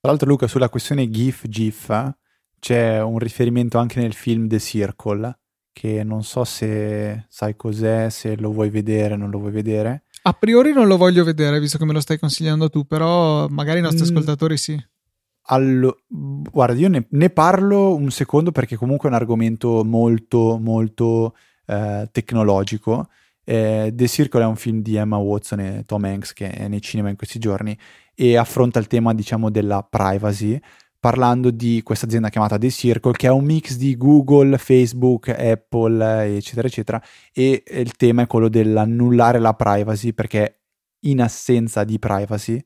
Tra 0.00 0.12
l'altro 0.12 0.28
Luca, 0.28 0.46
sulla 0.46 0.68
questione 0.68 1.08
GIF, 1.08 1.46
GIF, 1.48 2.14
c'è 2.58 3.02
un 3.02 3.18
riferimento 3.18 3.78
anche 3.78 4.00
nel 4.00 4.12
film 4.12 4.48
The 4.48 4.58
Circle, 4.58 5.38
che 5.72 6.04
non 6.04 6.22
so 6.24 6.44
se 6.44 7.26
sai 7.28 7.56
cos'è, 7.56 8.08
se 8.10 8.36
lo 8.36 8.52
vuoi 8.52 8.70
vedere 8.70 9.14
o 9.14 9.16
non 9.16 9.30
lo 9.30 9.38
vuoi 9.38 9.52
vedere. 9.52 10.04
A 10.22 10.32
priori 10.32 10.72
non 10.72 10.86
lo 10.86 10.96
voglio 10.96 11.24
vedere, 11.24 11.60
visto 11.60 11.78
che 11.78 11.84
me 11.84 11.92
lo 11.92 12.00
stai 12.00 12.18
consigliando 12.18 12.70
tu, 12.70 12.86
però 12.86 13.48
magari 13.48 13.80
i 13.80 13.82
nostri 13.82 14.02
mm. 14.02 14.08
ascoltatori 14.08 14.56
sì. 14.56 14.82
Allo, 15.48 15.98
guarda, 16.08 16.78
io 16.78 16.88
ne, 16.88 17.06
ne, 17.10 17.28
parlo 17.28 17.94
un 17.94 18.10
secondo 18.10 18.50
perché 18.50 18.76
comunque 18.76 19.08
è 19.08 19.12
un 19.12 19.18
argomento 19.18 19.84
molto, 19.84 20.58
molto 20.58 21.34
eh, 21.66 22.08
tecnologico. 22.10 23.08
Eh, 23.44 23.92
The 23.94 24.08
Circle 24.08 24.42
è 24.42 24.46
un 24.46 24.56
film 24.56 24.80
di 24.80 24.96
Emma 24.96 25.16
Watson 25.16 25.60
e 25.60 25.82
Tom 25.84 26.04
Hanks 26.04 26.32
che 26.32 26.50
è 26.50 26.66
nei 26.68 26.80
cinema 26.80 27.10
in 27.10 27.16
questi 27.16 27.38
giorni 27.38 27.76
e 28.14 28.36
affronta 28.36 28.78
il 28.78 28.86
tema, 28.86 29.12
diciamo, 29.12 29.50
della 29.50 29.82
privacy 29.82 30.58
parlando 31.04 31.50
di 31.50 31.82
questa 31.82 32.06
azienda 32.06 32.30
chiamata 32.30 32.56
The 32.56 32.70
Circle 32.70 33.12
che 33.12 33.26
è 33.26 33.30
un 33.30 33.44
mix 33.44 33.76
di 33.76 33.94
Google, 33.94 34.56
Facebook, 34.56 35.28
Apple, 35.28 36.34
eccetera, 36.36 36.66
eccetera 36.66 37.02
e 37.30 37.62
il 37.66 37.92
tema 37.96 38.22
è 38.22 38.26
quello 38.26 38.48
dell'annullare 38.48 39.38
la 39.38 39.52
privacy 39.52 40.14
perché 40.14 40.62
in 41.00 41.20
assenza 41.20 41.84
di 41.84 41.98
privacy 41.98 42.58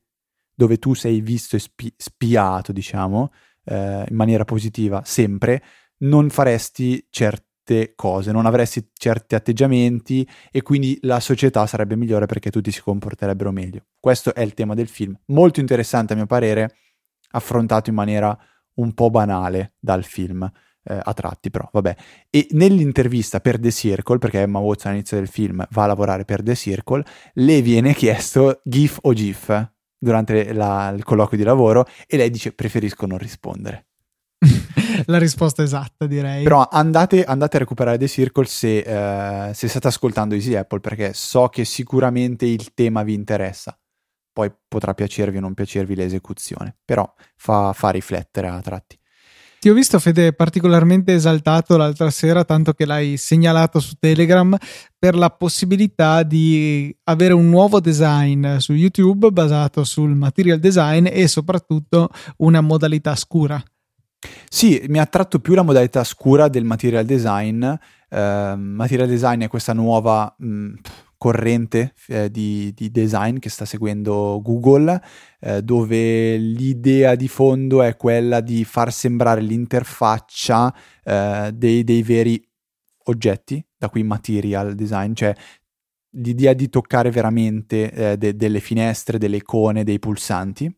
dove 0.54 0.78
tu 0.78 0.94
sei 0.94 1.20
visto 1.20 1.56
e 1.56 1.58
spi- 1.58 1.92
spiato, 1.96 2.72
diciamo, 2.72 3.32
eh, 3.64 4.04
in 4.08 4.16
maniera 4.16 4.44
positiva 4.44 5.02
sempre, 5.04 5.62
non 5.98 6.30
faresti 6.30 7.06
certe 7.68 7.92
cose, 7.94 8.33
non 8.33 8.46
avresti 8.46 8.88
certi 8.94 9.35
atteggiamenti 9.35 10.26
e 10.50 10.62
quindi 10.62 10.98
la 11.02 11.20
società 11.20 11.66
sarebbe 11.66 11.96
migliore 11.96 12.26
perché 12.26 12.50
tutti 12.50 12.70
si 12.70 12.81
comporterebbero 12.81 13.52
meglio. 13.52 13.85
Questo 14.00 14.35
è 14.35 14.40
il 14.40 14.54
tema 14.54 14.74
del 14.74 14.88
film, 14.88 15.18
molto 15.26 15.61
interessante 15.61 16.14
a 16.14 16.16
mio 16.16 16.26
parere, 16.26 16.74
affrontato 17.33 17.90
in 17.90 17.96
maniera 17.96 18.37
un 18.74 18.94
po' 18.94 19.11
banale 19.11 19.74
dal 19.78 20.04
film. 20.04 20.50
Eh, 20.85 20.98
a 21.02 21.12
tratti 21.12 21.50
però, 21.50 21.68
vabbè. 21.70 21.94
E 22.31 22.46
nell'intervista 22.52 23.40
per 23.40 23.59
The 23.59 23.70
Circle, 23.70 24.16
perché 24.16 24.40
Emma 24.40 24.59
Watson 24.61 24.92
all'inizio 24.92 25.18
del 25.18 25.28
film 25.28 25.66
va 25.70 25.83
a 25.83 25.87
lavorare 25.87 26.24
per 26.24 26.42
The 26.42 26.54
Circle, 26.54 27.04
le 27.35 27.61
viene 27.61 27.92
chiesto 27.92 28.62
GIF 28.64 28.98
o 29.02 29.12
GIF 29.12 29.70
durante 29.98 30.52
la, 30.54 30.90
il 30.96 31.04
colloquio 31.04 31.37
di 31.37 31.44
lavoro 31.44 31.85
e 32.07 32.16
lei 32.16 32.31
dice 32.31 32.52
preferisco 32.52 33.04
non 33.04 33.18
rispondere. 33.18 33.88
La 35.07 35.18
risposta 35.18 35.62
esatta 35.62 36.07
direi. 36.07 36.42
Però 36.42 36.66
andate, 36.70 37.24
andate 37.24 37.57
a 37.57 37.61
recuperare 37.61 37.98
The 37.98 38.09
Circle 38.09 38.46
se, 38.46 38.79
eh, 38.79 39.55
se 39.55 39.68
state 39.68 39.88
ascoltando 39.88 40.35
Easy 40.35 40.55
Apple 40.55 40.81
perché 40.81 41.12
so 41.14 41.48
che 41.48 41.64
sicuramente 41.64 42.46
il 42.46 42.72
tema 42.74 43.03
vi 43.03 43.14
interessa. 43.14 43.79
Poi 44.33 44.53
potrà 44.68 44.94
piacervi 44.94 45.38
o 45.38 45.40
non 45.40 45.55
piacervi 45.55 45.96
l'esecuzione, 45.96 46.77
però 46.85 47.12
fa, 47.37 47.72
fa 47.72 47.90
riflettere 47.90 48.46
a 48.46 48.61
tratti. 48.61 48.96
Ti 49.61 49.68
ho 49.68 49.74
visto, 49.74 49.98
Fede, 49.98 50.33
particolarmente 50.33 51.12
esaltato 51.12 51.77
l'altra 51.77 52.11
sera, 52.11 52.44
tanto 52.44 52.74
che 52.74 52.87
l'hai 52.87 53.16
segnalato 53.16 53.81
su 53.81 53.94
Telegram, 53.98 54.57
per 54.96 55.16
la 55.16 55.31
possibilità 55.31 56.22
di 56.22 56.96
avere 57.05 57.35
un 57.35 57.48
nuovo 57.48 57.81
design 57.81 58.59
su 58.59 58.72
YouTube 58.74 59.33
basato 59.33 59.83
sul 59.83 60.14
material 60.14 60.61
design 60.61 61.09
e 61.11 61.27
soprattutto 61.27 62.09
una 62.37 62.61
modalità 62.61 63.16
scura. 63.16 63.61
Sì, 64.48 64.85
mi 64.88 64.98
ha 64.98 65.02
attratto 65.02 65.38
più 65.38 65.54
la 65.54 65.62
modalità 65.62 66.04
scura 66.04 66.48
del 66.48 66.64
material 66.64 67.04
design. 67.04 67.64
Uh, 68.11 68.57
material 68.57 69.09
design 69.09 69.42
è 69.42 69.48
questa 69.48 69.72
nuova... 69.72 70.35
Mh, 70.38 70.74
corrente 71.18 71.94
eh, 72.07 72.31
di, 72.31 72.72
di, 72.74 72.90
design 72.90 73.38
che 73.38 73.50
sta 73.50 73.64
seguendo 73.64 74.40
Google, 74.40 75.02
eh, 75.40 75.62
dove 75.62 76.37
l'idea 76.37 77.16
di 77.16 77.28
fondo 77.28 77.83
è 77.83 77.96
quella 77.96 78.40
di 78.40 78.64
far 78.64 78.92
sembrare 78.92 79.40
l'interfaccia 79.40 80.72
eh, 81.04 81.50
dei, 81.52 81.83
dei, 81.83 82.02
veri 82.02 82.42
oggetti, 83.07 83.62
da 83.76 83.90
qui 83.90 84.04
material 84.04 84.74
design, 84.74 85.12
cioè 85.12 85.35
l'idea 86.12 86.52
di 86.54 86.68
toccare 86.68 87.11
veramente 87.11 87.92
eh, 87.92 88.16
de, 88.16 88.37
delle 88.37 88.61
finestre, 88.61 89.18
delle 89.18 89.37
icone, 89.37 89.85
dei 89.85 89.98
pulsanti. 89.98 90.72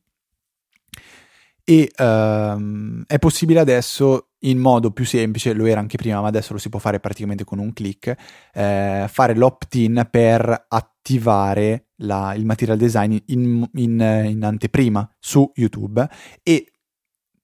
E 1.70 1.88
um, 1.98 3.04
è 3.06 3.20
possibile 3.20 3.60
adesso 3.60 4.30
in 4.40 4.58
modo 4.58 4.90
più 4.90 5.04
semplice, 5.04 5.52
lo 5.52 5.66
era 5.66 5.78
anche 5.78 5.98
prima, 5.98 6.20
ma 6.20 6.26
adesso 6.26 6.52
lo 6.52 6.58
si 6.58 6.68
può 6.68 6.80
fare 6.80 6.98
praticamente 6.98 7.44
con 7.44 7.60
un 7.60 7.72
click, 7.72 8.12
eh, 8.52 9.06
fare 9.08 9.36
l'opt-in 9.36 10.08
per 10.10 10.66
attivare 10.66 11.90
la, 11.98 12.34
il 12.34 12.44
material 12.44 12.76
design 12.76 13.16
in, 13.26 13.64
in, 13.74 14.24
in, 14.30 14.42
anteprima 14.42 15.08
su 15.20 15.48
YouTube 15.54 16.08
e 16.42 16.72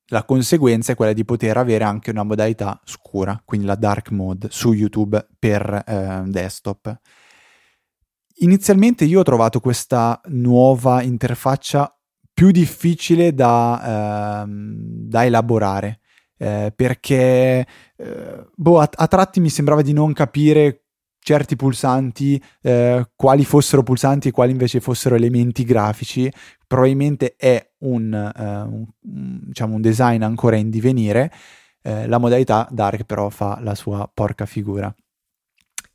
la 0.06 0.24
conseguenza 0.24 0.90
è 0.90 0.96
quella 0.96 1.12
di 1.12 1.24
poter 1.24 1.56
avere 1.56 1.84
anche 1.84 2.10
una 2.10 2.24
modalità 2.24 2.80
scura, 2.82 3.40
quindi 3.44 3.68
la 3.68 3.76
dark 3.76 4.10
mode 4.10 4.48
su 4.50 4.72
YouTube 4.72 5.24
per 5.38 5.84
eh, 5.86 6.22
desktop. 6.26 6.98
Inizialmente 8.38 9.04
io 9.04 9.20
ho 9.20 9.22
trovato 9.22 9.60
questa 9.60 10.20
nuova 10.24 11.00
interfaccia 11.02 11.95
più 12.36 12.50
difficile 12.50 13.32
da, 13.32 14.44
eh, 14.44 14.46
da 14.46 15.24
elaborare 15.24 16.00
eh, 16.36 16.70
perché 16.76 17.66
eh, 17.96 18.46
boh, 18.54 18.78
a, 18.78 18.90
a, 18.92 19.06
tratti 19.06 19.40
mi 19.40 19.48
sembrava 19.48 19.80
di 19.80 19.94
non 19.94 20.12
capire 20.12 20.82
certi 21.18 21.56
pulsanti, 21.56 22.40
eh, 22.60 23.08
quali 23.16 23.42
fossero 23.46 23.82
pulsanti 23.82 24.28
e 24.28 24.32
quali 24.32 24.52
invece 24.52 24.80
fossero 24.80 25.14
elementi 25.14 25.64
grafici. 25.64 26.30
Probabilmente 26.66 27.36
è 27.36 27.72
un, 27.78 28.12
eh, 28.12 28.42
un, 28.42 28.86
diciamo 29.00 29.74
un 29.74 29.80
design 29.80 30.22
ancora 30.22 30.56
in 30.56 30.68
divenire. 30.68 31.32
La 31.86 32.18
modalità 32.18 32.66
Dark 32.72 33.04
però 33.04 33.28
fa 33.28 33.60
la 33.62 33.76
sua 33.76 34.10
porca 34.12 34.44
figura. 34.44 34.92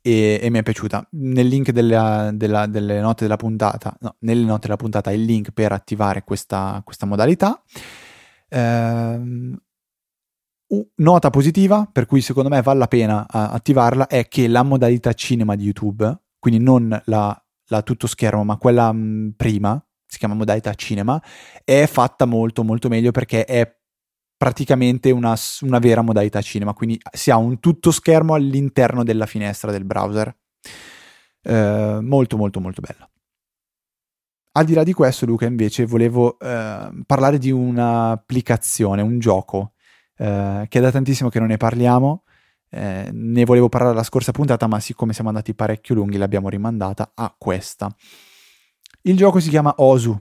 E, 0.02 0.40
e, 0.42 0.50
mi 0.50 0.58
è 0.58 0.62
piaciuta. 0.62 1.06
Nel 1.12 1.46
link 1.46 1.70
della, 1.70 2.30
della, 2.34 2.66
delle 2.66 3.00
note 3.00 3.24
della 3.24 3.36
puntata, 3.36 3.96
no, 4.00 4.16
nelle 4.20 4.44
note 4.44 4.62
della 4.62 4.76
puntata, 4.76 5.12
il 5.12 5.22
link 5.22 5.52
per 5.52 5.72
attivare 5.72 6.24
questa, 6.24 6.80
questa 6.84 7.06
modalità. 7.06 7.62
Eh, 8.48 9.20
nota 10.96 11.30
positiva, 11.30 11.88
per 11.90 12.06
cui 12.06 12.20
secondo 12.20 12.48
me 12.48 12.62
vale 12.62 12.78
la 12.78 12.88
pena 12.88 13.26
attivarla, 13.28 14.06
è 14.06 14.26
che 14.28 14.48
la 14.48 14.62
modalità 14.62 15.12
cinema 15.12 15.54
di 15.54 15.64
YouTube, 15.64 16.20
quindi 16.38 16.62
non 16.62 17.00
la, 17.06 17.44
la 17.66 17.82
tutto 17.82 18.06
schermo, 18.06 18.44
ma 18.44 18.56
quella 18.56 18.92
mh, 18.92 19.34
prima, 19.36 19.84
si 20.04 20.18
chiama 20.18 20.34
modalità 20.34 20.74
cinema, 20.74 21.22
è 21.64 21.86
fatta 21.86 22.24
molto 22.24 22.64
molto 22.64 22.88
meglio 22.88 23.10
perché 23.10 23.44
è 23.44 23.80
praticamente 24.42 25.12
una, 25.12 25.36
una 25.60 25.78
vera 25.78 26.02
modalità 26.02 26.42
cinema, 26.42 26.74
quindi 26.74 27.00
si 27.12 27.30
ha 27.30 27.36
un 27.36 27.60
tutto 27.60 27.92
schermo 27.92 28.34
all'interno 28.34 29.04
della 29.04 29.24
finestra 29.24 29.70
del 29.70 29.84
browser. 29.84 30.36
Uh, 31.44 32.00
molto 32.00 32.36
molto 32.36 32.58
molto 32.58 32.80
bella. 32.80 33.08
Al 34.54 34.64
di 34.64 34.74
là 34.74 34.82
di 34.82 34.92
questo, 34.94 35.26
Luca, 35.26 35.46
invece, 35.46 35.86
volevo 35.86 36.38
uh, 36.40 37.04
parlare 37.06 37.38
di 37.38 37.52
un'applicazione, 37.52 39.00
un 39.00 39.20
gioco 39.20 39.74
eh, 40.16 40.66
che 40.68 40.78
è 40.78 40.82
da 40.82 40.90
tantissimo 40.90 41.30
che 41.30 41.38
non 41.38 41.46
ne 41.46 41.56
parliamo. 41.56 42.24
Eh, 42.68 43.10
ne 43.12 43.44
volevo 43.44 43.68
parlare 43.68 43.94
la 43.94 44.02
scorsa 44.02 44.32
puntata, 44.32 44.66
ma 44.66 44.80
siccome 44.80 45.12
siamo 45.12 45.28
andati 45.28 45.54
parecchio 45.54 45.94
lunghi, 45.94 46.16
l'abbiamo 46.16 46.48
rimandata 46.48 47.12
a 47.14 47.32
questa. 47.38 47.94
Il 49.02 49.16
gioco 49.16 49.38
si 49.38 49.50
chiama 49.50 49.72
Osu, 49.76 50.20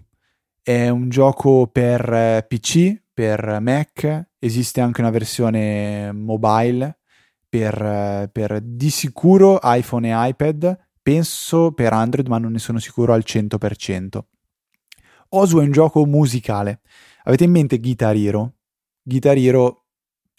è 0.62 0.90
un 0.90 1.10
gioco 1.10 1.66
per 1.66 2.14
eh, 2.14 2.46
PC, 2.48 3.02
per 3.22 3.60
Mac, 3.62 4.30
esiste 4.40 4.82
anche 4.82 5.00
una 5.00 5.12
versione 5.12 6.12
mobile 6.12 7.02
per, 7.48 8.28
per 8.32 8.60
di 8.62 8.90
sicuro 8.90 9.60
iPhone 9.62 10.10
e 10.10 10.30
iPad, 10.30 10.76
penso 11.04 11.72
per 11.72 11.94
Android, 11.94 12.28
ma 12.28 12.40
non 12.40 12.54
ne 12.54 12.58
sono 12.58 12.80
sicuro 12.80 13.14
al 13.14 13.22
100%. 13.24 14.20
Osu 15.30 15.60
è 15.60 15.62
un 15.62 15.72
gioco 15.72 16.04
musicale. 16.08 16.82
Avete 17.26 17.44
in 17.44 17.52
mente 17.52 17.78
Guitar 17.78 18.16
Hero? 18.16 18.54
Guitar 19.04 19.38
Hero 19.38 19.86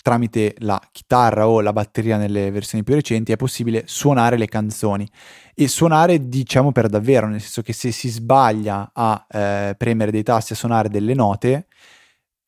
tramite 0.02 0.56
la 0.58 0.82
chitarra 0.90 1.46
o 1.46 1.60
la 1.60 1.72
batteria 1.72 2.16
nelle 2.16 2.50
versioni 2.50 2.82
più 2.82 2.94
recenti 2.94 3.30
è 3.30 3.36
possibile 3.36 3.84
suonare 3.86 4.36
le 4.36 4.48
canzoni 4.48 5.08
e 5.54 5.68
suonare 5.68 6.28
diciamo 6.28 6.72
per 6.72 6.88
davvero, 6.88 7.28
nel 7.28 7.40
senso 7.40 7.62
che 7.62 7.72
se 7.72 7.92
si 7.92 8.08
sbaglia 8.08 8.90
a 8.92 9.24
eh, 9.30 9.76
premere 9.78 10.10
dei 10.10 10.24
tasti 10.24 10.54
a 10.54 10.56
suonare 10.56 10.88
delle 10.88 11.14
note, 11.14 11.68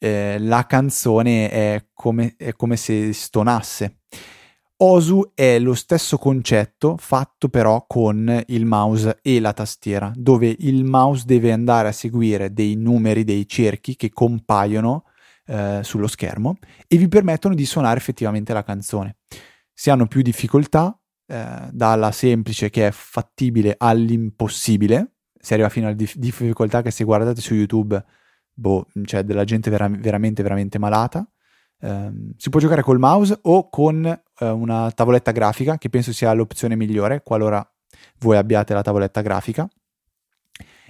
eh, 0.05 0.36
la 0.38 0.66
canzone 0.66 1.48
è 1.48 1.86
come, 1.94 2.34
è 2.36 2.52
come 2.52 2.76
se 2.76 3.14
stonasse. 3.14 4.00
Osu 4.76 5.30
è 5.34 5.59
lo 5.59 5.72
stesso 5.72 6.18
concetto 6.18 6.96
fatto 6.98 7.48
però 7.48 7.86
con 7.86 8.42
il 8.48 8.66
mouse 8.66 9.18
e 9.22 9.40
la 9.40 9.55
tastiera, 9.55 10.12
dove 10.14 10.55
il 10.59 10.84
mouse 10.84 11.24
deve 11.24 11.52
andare 11.52 11.88
a 11.88 11.92
seguire 11.92 12.52
dei 12.52 12.74
numeri, 12.74 13.24
dei 13.24 13.48
cerchi 13.48 13.96
che 13.96 14.11
compaiono 14.11 15.05
eh, 15.46 15.80
sullo 15.82 16.07
schermo 16.07 16.59
e 16.86 16.98
vi 16.98 17.09
permettono 17.09 17.55
di 17.55 17.64
suonare 17.64 17.96
effettivamente 17.96 18.52
la 18.52 18.62
canzone. 18.62 19.16
Si 19.72 19.88
hanno 19.88 20.07
più 20.07 20.20
difficoltà, 20.20 20.98
eh, 21.26 21.68
dalla 21.70 22.12
semplice 22.12 22.68
che 22.68 22.88
è 22.88 22.90
fattibile 22.90 23.74
all'impossibile, 23.78 25.12
si 25.40 25.55
arriva 25.55 25.70
fino 25.70 25.86
alla 25.86 25.94
dif- 25.94 26.16
difficoltà 26.16 26.82
che 26.82 26.90
se 26.90 27.05
guardate 27.05 27.40
su 27.40 27.55
YouTube, 27.55 28.05
boh, 28.55 28.86
c'è 29.02 29.22
della 29.24 29.44
gente 29.44 29.70
vera- 29.70 29.88
veramente, 29.88 30.42
veramente 30.42 30.78
malata. 30.78 31.26
Eh, 31.80 32.11
si 32.36 32.48
può 32.50 32.61
giocare 32.61 32.82
col 32.82 32.98
mouse 32.98 33.38
o 33.42 33.68
con 33.68 34.05
eh, 34.07 34.48
una 34.48 34.90
tavoletta 34.92 35.32
grafica, 35.32 35.76
che 35.76 35.90
penso 35.90 36.12
sia 36.12 36.32
l'opzione 36.32 36.76
migliore 36.76 37.22
qualora 37.22 37.66
voi 38.20 38.36
abbiate 38.36 38.74
la 38.74 38.82
tavoletta 38.82 39.20
grafica. 39.20 39.68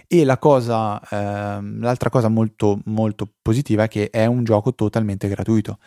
E 0.06 0.24
la 0.24 0.38
cosa, 0.38 1.00
ehm, 1.10 1.80
l'altra 1.80 2.10
cosa 2.10 2.28
molto, 2.28 2.80
molto 2.84 3.28
positiva 3.40 3.84
è 3.84 3.88
che 3.88 4.10
è 4.10 4.26
un 4.26 4.44
gioco 4.44 4.74
totalmente 4.74 5.28
gratuito. 5.28 5.78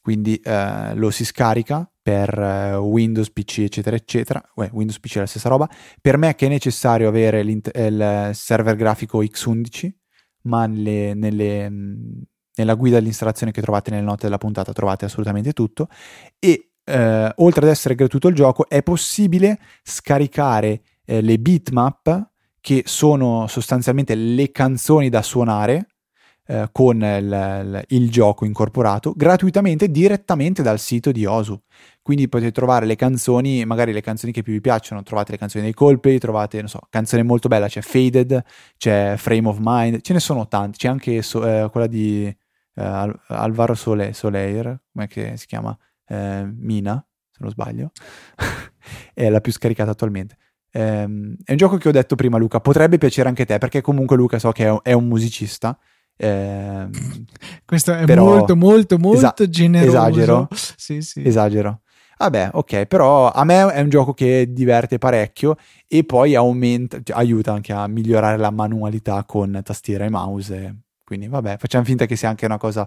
Quindi 0.00 0.36
eh, 0.36 0.94
lo 0.94 1.10
si 1.10 1.24
scarica 1.24 1.88
per 2.02 2.36
eh, 2.38 2.76
Windows, 2.76 3.30
PC, 3.30 3.58
eccetera, 3.60 3.96
eccetera. 3.96 4.42
Beh, 4.54 4.70
Windows 4.72 4.98
PC 4.98 5.16
è 5.16 5.20
la 5.20 5.26
stessa 5.26 5.48
roba. 5.48 5.68
Per 6.00 6.16
me 6.18 6.34
che 6.34 6.46
è 6.46 6.48
necessario 6.48 7.08
avere 7.08 7.40
il 7.40 8.30
server 8.34 8.76
grafico 8.76 9.22
X11, 9.22 9.90
ma 10.42 10.66
nelle, 10.66 11.14
nelle, 11.14 11.70
nella 12.54 12.74
guida 12.74 12.98
dell'installazione 12.98 13.52
che 13.52 13.60
trovate 13.60 13.90
nelle 13.90 14.04
note 14.04 14.24
della 14.24 14.38
puntata 14.38 14.72
trovate 14.72 15.04
assolutamente 15.04 15.52
tutto. 15.52 15.88
E 16.38 16.72
eh, 16.84 17.32
oltre 17.36 17.64
ad 17.64 17.70
essere 17.70 17.94
gratuito 17.94 18.28
il 18.28 18.34
gioco, 18.34 18.68
è 18.68 18.82
possibile 18.82 19.58
scaricare 19.82 20.82
eh, 21.04 21.20
le 21.20 21.38
bitmap 21.38 22.30
che 22.60 22.82
sono 22.86 23.46
sostanzialmente 23.48 24.14
le 24.14 24.50
canzoni 24.52 25.08
da 25.08 25.22
suonare 25.22 25.86
eh, 26.46 26.68
con 26.72 27.00
il, 27.02 27.84
il, 27.88 28.10
gioco 28.10 28.44
incorporato 28.44 29.12
gratuitamente 29.16 29.90
direttamente 29.90 30.62
dal 30.62 30.78
sito 30.78 31.12
di 31.12 31.24
Osu. 31.24 31.60
Quindi 32.02 32.28
potete 32.28 32.50
trovare 32.50 32.84
le 32.84 32.96
canzoni, 32.96 33.64
magari 33.64 33.92
le 33.92 34.00
canzoni 34.00 34.32
che 34.32 34.42
più 34.42 34.52
vi 34.52 34.60
piacciono, 34.60 35.02
trovate 35.02 35.32
le 35.32 35.38
canzoni 35.38 35.64
dei 35.64 35.74
colpi, 35.74 36.18
trovate, 36.18 36.58
non 36.58 36.68
so, 36.68 36.80
canzone 36.90 37.22
molto 37.22 37.48
bella, 37.48 37.68
c'è 37.68 37.80
Faded, 37.80 38.42
c'è 38.76 39.14
Frame 39.16 39.48
of 39.48 39.58
Mind, 39.60 40.00
ce 40.00 40.12
ne 40.12 40.20
sono 40.20 40.48
tanti, 40.48 40.78
c'è 40.78 40.88
anche 40.88 41.22
so, 41.22 41.46
eh, 41.46 41.68
quella 41.70 41.86
di 41.86 42.26
eh, 42.26 43.12
Alvaro 43.28 43.74
Sole, 43.74 44.12
Soleil, 44.12 44.80
come 44.92 45.36
si 45.36 45.46
chiama? 45.46 45.76
Eh, 46.06 46.44
Mina, 46.56 47.04
se 47.30 47.38
non 47.40 47.50
sbaglio, 47.50 47.92
è 49.14 49.28
la 49.28 49.40
più 49.40 49.52
scaricata 49.52 49.92
attualmente. 49.92 50.36
Um, 50.74 51.36
è 51.44 51.50
un 51.50 51.56
gioco 51.58 51.76
che 51.76 51.88
ho 51.88 51.92
detto 51.92 52.16
prima, 52.16 52.38
Luca. 52.38 52.60
Potrebbe 52.60 52.98
piacere 52.98 53.28
anche 53.28 53.42
a 53.42 53.46
te, 53.46 53.58
perché 53.58 53.80
comunque 53.80 54.16
Luca 54.16 54.38
so 54.38 54.52
che 54.52 54.80
è 54.82 54.92
un 54.92 55.06
musicista. 55.06 55.78
Eh, 56.16 56.88
Questo 57.64 57.92
è 57.94 58.04
però, 58.04 58.24
molto, 58.24 58.56
molto, 58.56 58.98
molto 58.98 59.42
esa- 59.42 59.48
generoso. 59.48 59.90
Esagero. 59.96 60.48
Sì, 60.76 61.00
sì. 61.02 61.26
Esagero. 61.26 61.80
Vabbè, 62.18 62.50
ok, 62.52 62.84
però 62.86 63.32
a 63.32 63.44
me 63.44 63.72
è 63.72 63.80
un 63.80 63.88
gioco 63.88 64.14
che 64.14 64.46
diverte 64.52 64.98
parecchio 64.98 65.56
e 65.88 66.04
poi 66.04 66.36
aumenta, 66.36 67.00
cioè, 67.02 67.16
aiuta 67.16 67.52
anche 67.52 67.72
a 67.72 67.88
migliorare 67.88 68.36
la 68.36 68.50
manualità 68.50 69.24
con 69.24 69.60
tastiera 69.64 70.04
e 70.04 70.10
mouse. 70.10 70.76
Quindi 71.02 71.26
vabbè, 71.26 71.56
facciamo 71.58 71.84
finta 71.84 72.06
che 72.06 72.14
sia 72.14 72.28
anche 72.28 72.46
una 72.46 72.58
cosa 72.58 72.86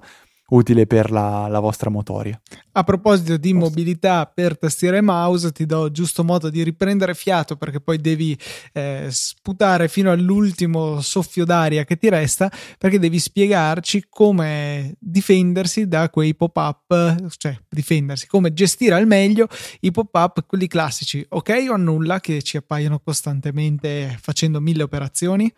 utile 0.50 0.86
per 0.86 1.12
la, 1.12 1.48
la, 1.48 1.60
vostra 1.60 1.90
motoria. 1.90 2.40
A 2.74 2.84
proposito 2.84 3.38
di 3.38 3.54
mobilità 3.54 4.26
per 4.26 4.58
tastiera 4.58 4.98
e 4.98 5.02
mouse, 5.02 5.52
ti 5.52 5.66
do 5.66 5.90
giusto 5.92 6.24
modo 6.24 6.50
di 6.50 6.62
riprendere 6.64 7.16
fiato 7.16 7.56
perché 7.56 7.80
poi 7.80 8.00
devi 8.00 8.38
eh, 8.74 9.08
sputare 9.10 9.88
fino 9.88 10.12
all'ultimo 10.12 11.02
soffio 11.02 11.46
d'aria 11.46 11.84
che 11.84 11.98
ti 11.98 12.10
resta 12.10 12.52
perché 12.78 13.00
devi 13.00 13.18
spiegarci 13.18 14.06
come 14.10 14.96
difendersi 15.00 15.88
da 15.88 16.10
quei 16.10 16.36
pop-up, 16.36 17.36
cioè 17.38 17.58
difendersi, 17.70 18.28
come 18.28 18.54
gestire 18.54 18.96
al 18.96 19.08
meglio 19.08 19.48
i 19.82 19.92
pop-up, 19.92 20.46
quelli 20.46 20.68
classici, 20.68 21.26
ok 21.28 21.66
o 21.70 21.74
annulla 21.74 22.20
che 22.20 22.42
ci 22.44 22.58
appaiono 22.58 23.00
costantemente 23.00 24.16
facendo 24.22 24.62
mille 24.62 24.84
operazioni. 24.84 25.52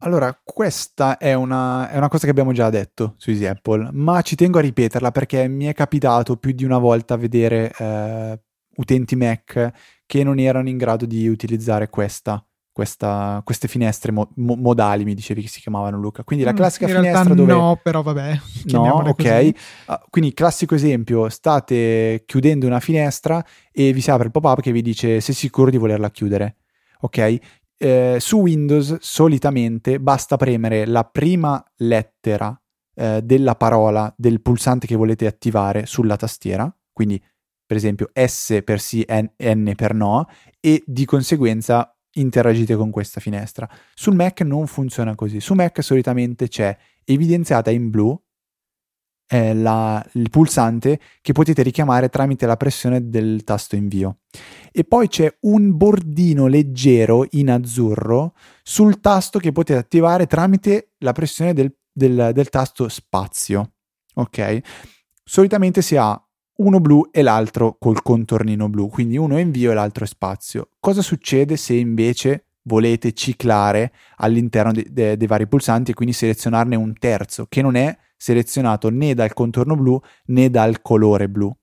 Allora, 0.00 0.38
questa 0.44 1.16
è 1.16 1.34
una, 1.34 1.90
è 1.90 1.96
una, 1.96 2.08
cosa 2.08 2.24
che 2.24 2.30
abbiamo 2.30 2.52
già 2.52 2.70
detto 2.70 3.14
su 3.16 3.30
Easy 3.30 3.46
Apple, 3.46 3.88
ma 3.92 4.20
ci 4.22 4.36
tengo 4.36 4.58
a 4.58 4.60
ripeterla 4.60 5.10
perché 5.10 5.48
mi 5.48 5.64
è 5.64 5.74
capitato 5.74 6.36
più 6.36 6.52
di 6.52 6.64
una 6.64 6.78
volta 6.78 7.16
vedere 7.16 7.72
eh, 7.76 8.40
utenti 8.76 9.16
Mac 9.16 9.72
che 10.06 10.22
non 10.22 10.38
erano 10.38 10.68
in 10.68 10.76
grado 10.76 11.04
di 11.04 11.26
utilizzare 11.26 11.88
questa, 11.88 12.44
questa, 12.70 13.42
queste 13.44 13.66
finestre 13.66 14.12
mo- 14.12 14.30
modali, 14.36 15.02
mi 15.04 15.14
dicevi 15.14 15.42
che 15.42 15.48
si 15.48 15.60
chiamavano 15.60 15.98
Luca. 15.98 16.22
Quindi 16.22 16.44
la 16.44 16.52
mm, 16.52 16.56
classica 16.56 16.88
in 16.88 16.94
finestra 16.94 17.34
dove... 17.34 17.52
No, 17.52 17.80
però 17.82 18.02
vabbè. 18.02 18.40
No, 18.70 19.02
ok. 19.04 19.50
Uh, 19.86 19.94
quindi 20.10 20.32
classico 20.32 20.76
esempio, 20.76 21.28
state 21.28 22.22
chiudendo 22.24 22.66
una 22.66 22.78
finestra 22.78 23.44
e 23.72 23.92
vi 23.92 24.00
si 24.00 24.12
apre 24.12 24.26
il 24.26 24.30
pop-up 24.30 24.60
che 24.60 24.70
vi 24.70 24.80
dice 24.82 25.20
sei 25.20 25.34
sicuro 25.34 25.70
di 25.70 25.76
volerla 25.76 26.08
chiudere. 26.12 26.58
Ok? 27.00 27.38
Eh, 27.78 28.16
su 28.20 28.38
Windows 28.40 28.98
solitamente 29.00 30.00
basta 30.00 30.36
premere 30.36 30.86
la 30.86 31.04
prima 31.04 31.64
lettera 31.76 32.60
eh, 32.94 33.20
della 33.22 33.54
parola 33.54 34.12
del 34.16 34.42
pulsante 34.42 34.86
che 34.86 34.96
volete 34.96 35.26
attivare 35.26 35.86
sulla 35.86 36.16
tastiera, 36.16 36.72
quindi 36.92 37.22
per 37.64 37.76
esempio 37.76 38.10
S 38.12 38.60
per 38.64 38.80
sì, 38.80 39.06
N, 39.08 39.30
N 39.38 39.72
per 39.76 39.94
no, 39.94 40.26
e 40.60 40.82
di 40.86 41.04
conseguenza 41.04 41.94
interagite 42.14 42.74
con 42.74 42.90
questa 42.90 43.20
finestra. 43.20 43.68
Sul 43.94 44.14
Mac 44.14 44.40
non 44.40 44.66
funziona 44.66 45.14
così. 45.14 45.40
Su 45.40 45.54
Mac 45.54 45.82
solitamente 45.82 46.48
c'è 46.48 46.76
evidenziata 47.04 47.70
in 47.70 47.90
blu 47.90 48.20
eh, 49.28 49.54
la, 49.54 50.04
il 50.14 50.30
pulsante 50.30 50.98
che 51.20 51.32
potete 51.32 51.62
richiamare 51.62 52.08
tramite 52.08 52.46
la 52.46 52.56
pressione 52.56 53.08
del 53.08 53.44
tasto 53.44 53.76
invio. 53.76 54.18
E 54.72 54.84
poi 54.84 55.08
c'è 55.08 55.32
un 55.40 55.76
bordino 55.76 56.46
leggero 56.46 57.26
in 57.30 57.50
azzurro 57.50 58.34
sul 58.62 59.00
tasto 59.00 59.38
che 59.38 59.52
potete 59.52 59.78
attivare 59.78 60.26
tramite 60.26 60.92
la 60.98 61.12
pressione 61.12 61.52
del, 61.52 61.72
del, 61.92 62.30
del 62.32 62.48
tasto 62.48 62.88
spazio. 62.88 63.72
Ok? 64.14 64.60
Solitamente 65.22 65.82
si 65.82 65.96
ha 65.96 66.20
uno 66.56 66.80
blu 66.80 67.08
e 67.12 67.22
l'altro 67.22 67.76
col 67.78 68.02
contornino 68.02 68.68
blu, 68.68 68.88
quindi 68.88 69.16
uno 69.16 69.36
è 69.36 69.40
invio 69.40 69.70
e 69.70 69.74
l'altro 69.74 70.04
è 70.04 70.08
spazio. 70.08 70.70
Cosa 70.80 71.02
succede 71.02 71.56
se 71.56 71.74
invece 71.74 72.46
volete 72.62 73.12
ciclare 73.12 73.92
all'interno 74.16 74.72
de- 74.72 74.86
de- 74.90 75.16
dei 75.16 75.26
vari 75.26 75.46
pulsanti 75.46 75.92
e 75.92 75.94
quindi 75.94 76.14
selezionarne 76.14 76.76
un 76.76 76.92
terzo 76.98 77.46
che 77.48 77.62
non 77.62 77.76
è 77.76 77.96
selezionato 78.18 78.90
né 78.90 79.14
dal 79.14 79.32
contorno 79.32 79.76
blu 79.76 79.98
né 80.26 80.50
dal 80.50 80.82
colore 80.82 81.28
blu. 81.28 81.54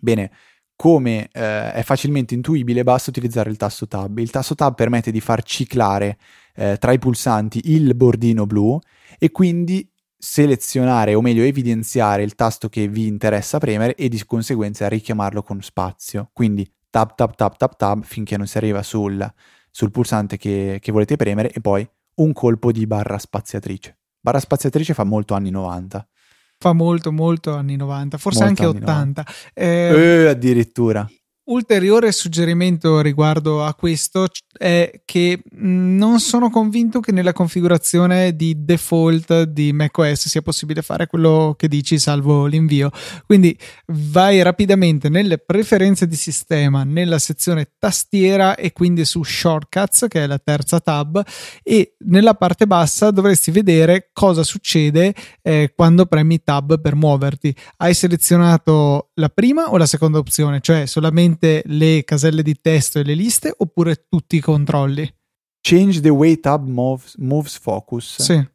Bene, 0.00 0.30
come 0.76 1.28
eh, 1.32 1.72
è 1.72 1.82
facilmente 1.82 2.34
intuibile, 2.34 2.82
basta 2.82 3.10
utilizzare 3.10 3.50
il 3.50 3.56
tasto 3.56 3.86
Tab. 3.86 4.18
Il 4.18 4.30
tasto 4.30 4.54
Tab 4.54 4.74
permette 4.74 5.10
di 5.10 5.20
far 5.20 5.42
ciclare 5.42 6.18
eh, 6.54 6.76
tra 6.78 6.92
i 6.92 6.98
pulsanti 6.98 7.72
il 7.72 7.94
bordino 7.94 8.46
blu 8.46 8.78
e 9.18 9.30
quindi 9.30 9.88
selezionare 10.16 11.14
o 11.14 11.20
meglio 11.20 11.42
evidenziare 11.42 12.22
il 12.22 12.34
tasto 12.34 12.68
che 12.68 12.88
vi 12.88 13.06
interessa 13.06 13.58
premere 13.58 13.94
e 13.94 14.08
di 14.08 14.24
conseguenza 14.24 14.88
richiamarlo 14.88 15.42
con 15.42 15.60
spazio. 15.62 16.30
Quindi 16.32 16.70
tab 16.90 17.14
tab 17.14 17.34
tab 17.34 17.56
tab 17.56 17.76
tab 17.76 18.04
finché 18.04 18.36
non 18.36 18.46
si 18.46 18.56
arriva 18.56 18.82
sul, 18.82 19.32
sul 19.70 19.90
pulsante 19.90 20.36
che, 20.36 20.78
che 20.80 20.92
volete 20.92 21.16
premere 21.16 21.50
e 21.50 21.60
poi 21.60 21.86
un 22.16 22.32
colpo 22.32 22.72
di 22.72 22.86
barra 22.86 23.18
spaziatrice. 23.18 23.98
Barra 24.24 24.40
spaziatrice 24.40 24.94
fa 24.94 25.04
molto 25.04 25.34
anni 25.34 25.50
90. 25.50 26.08
Fa 26.56 26.72
molto, 26.72 27.12
molto 27.12 27.52
anni 27.52 27.76
90, 27.76 28.16
forse 28.16 28.44
molto 28.44 28.62
anche 28.62 28.78
80. 28.78 29.26
Eh, 29.52 29.66
eh, 29.66 30.28
addirittura. 30.28 31.06
Ulteriore 31.46 32.10
suggerimento 32.10 33.02
riguardo 33.02 33.62
a 33.66 33.74
questo 33.74 34.28
è 34.56 35.02
che 35.04 35.42
non 35.56 36.18
sono 36.18 36.48
convinto 36.48 37.00
che 37.00 37.12
nella 37.12 37.34
configurazione 37.34 38.34
di 38.34 38.64
default 38.64 39.42
di 39.42 39.70
macOS 39.74 40.28
sia 40.28 40.40
possibile 40.40 40.80
fare 40.80 41.06
quello 41.06 41.54
che 41.58 41.68
dici 41.68 41.98
salvo 41.98 42.46
l'invio. 42.46 42.90
Quindi 43.26 43.54
vai 43.88 44.40
rapidamente 44.40 45.10
nelle 45.10 45.36
preferenze 45.36 46.06
di 46.06 46.16
sistema, 46.16 46.82
nella 46.82 47.18
sezione 47.18 47.72
tastiera 47.78 48.54
e 48.54 48.72
quindi 48.72 49.04
su 49.04 49.22
shortcuts, 49.22 50.06
che 50.08 50.22
è 50.22 50.26
la 50.26 50.38
terza 50.38 50.80
tab, 50.80 51.22
e 51.62 51.96
nella 52.06 52.32
parte 52.32 52.66
bassa 52.66 53.10
dovresti 53.10 53.50
vedere 53.50 54.08
cosa 54.14 54.42
succede 54.42 55.14
eh, 55.42 55.74
quando 55.76 56.06
premi 56.06 56.42
tab 56.42 56.80
per 56.80 56.94
muoverti. 56.94 57.54
Hai 57.76 57.92
selezionato 57.92 59.10
la 59.16 59.28
prima 59.28 59.70
o 59.70 59.76
la 59.76 59.84
seconda 59.84 60.16
opzione, 60.16 60.60
cioè 60.60 60.86
solamente 60.86 61.32
solamente 61.34 61.62
le 61.66 62.04
caselle 62.04 62.42
di 62.42 62.60
testo 62.60 62.98
e 62.98 63.02
le 63.02 63.14
liste 63.14 63.52
oppure 63.56 64.06
tutti 64.08 64.36
i 64.36 64.40
controlli? 64.40 65.12
Change 65.60 66.00
the 66.00 66.10
way 66.10 66.38
tab 66.40 66.66
moves, 66.66 67.16
moves 67.16 67.58
focus. 67.58 68.20
Sì. 68.20 68.48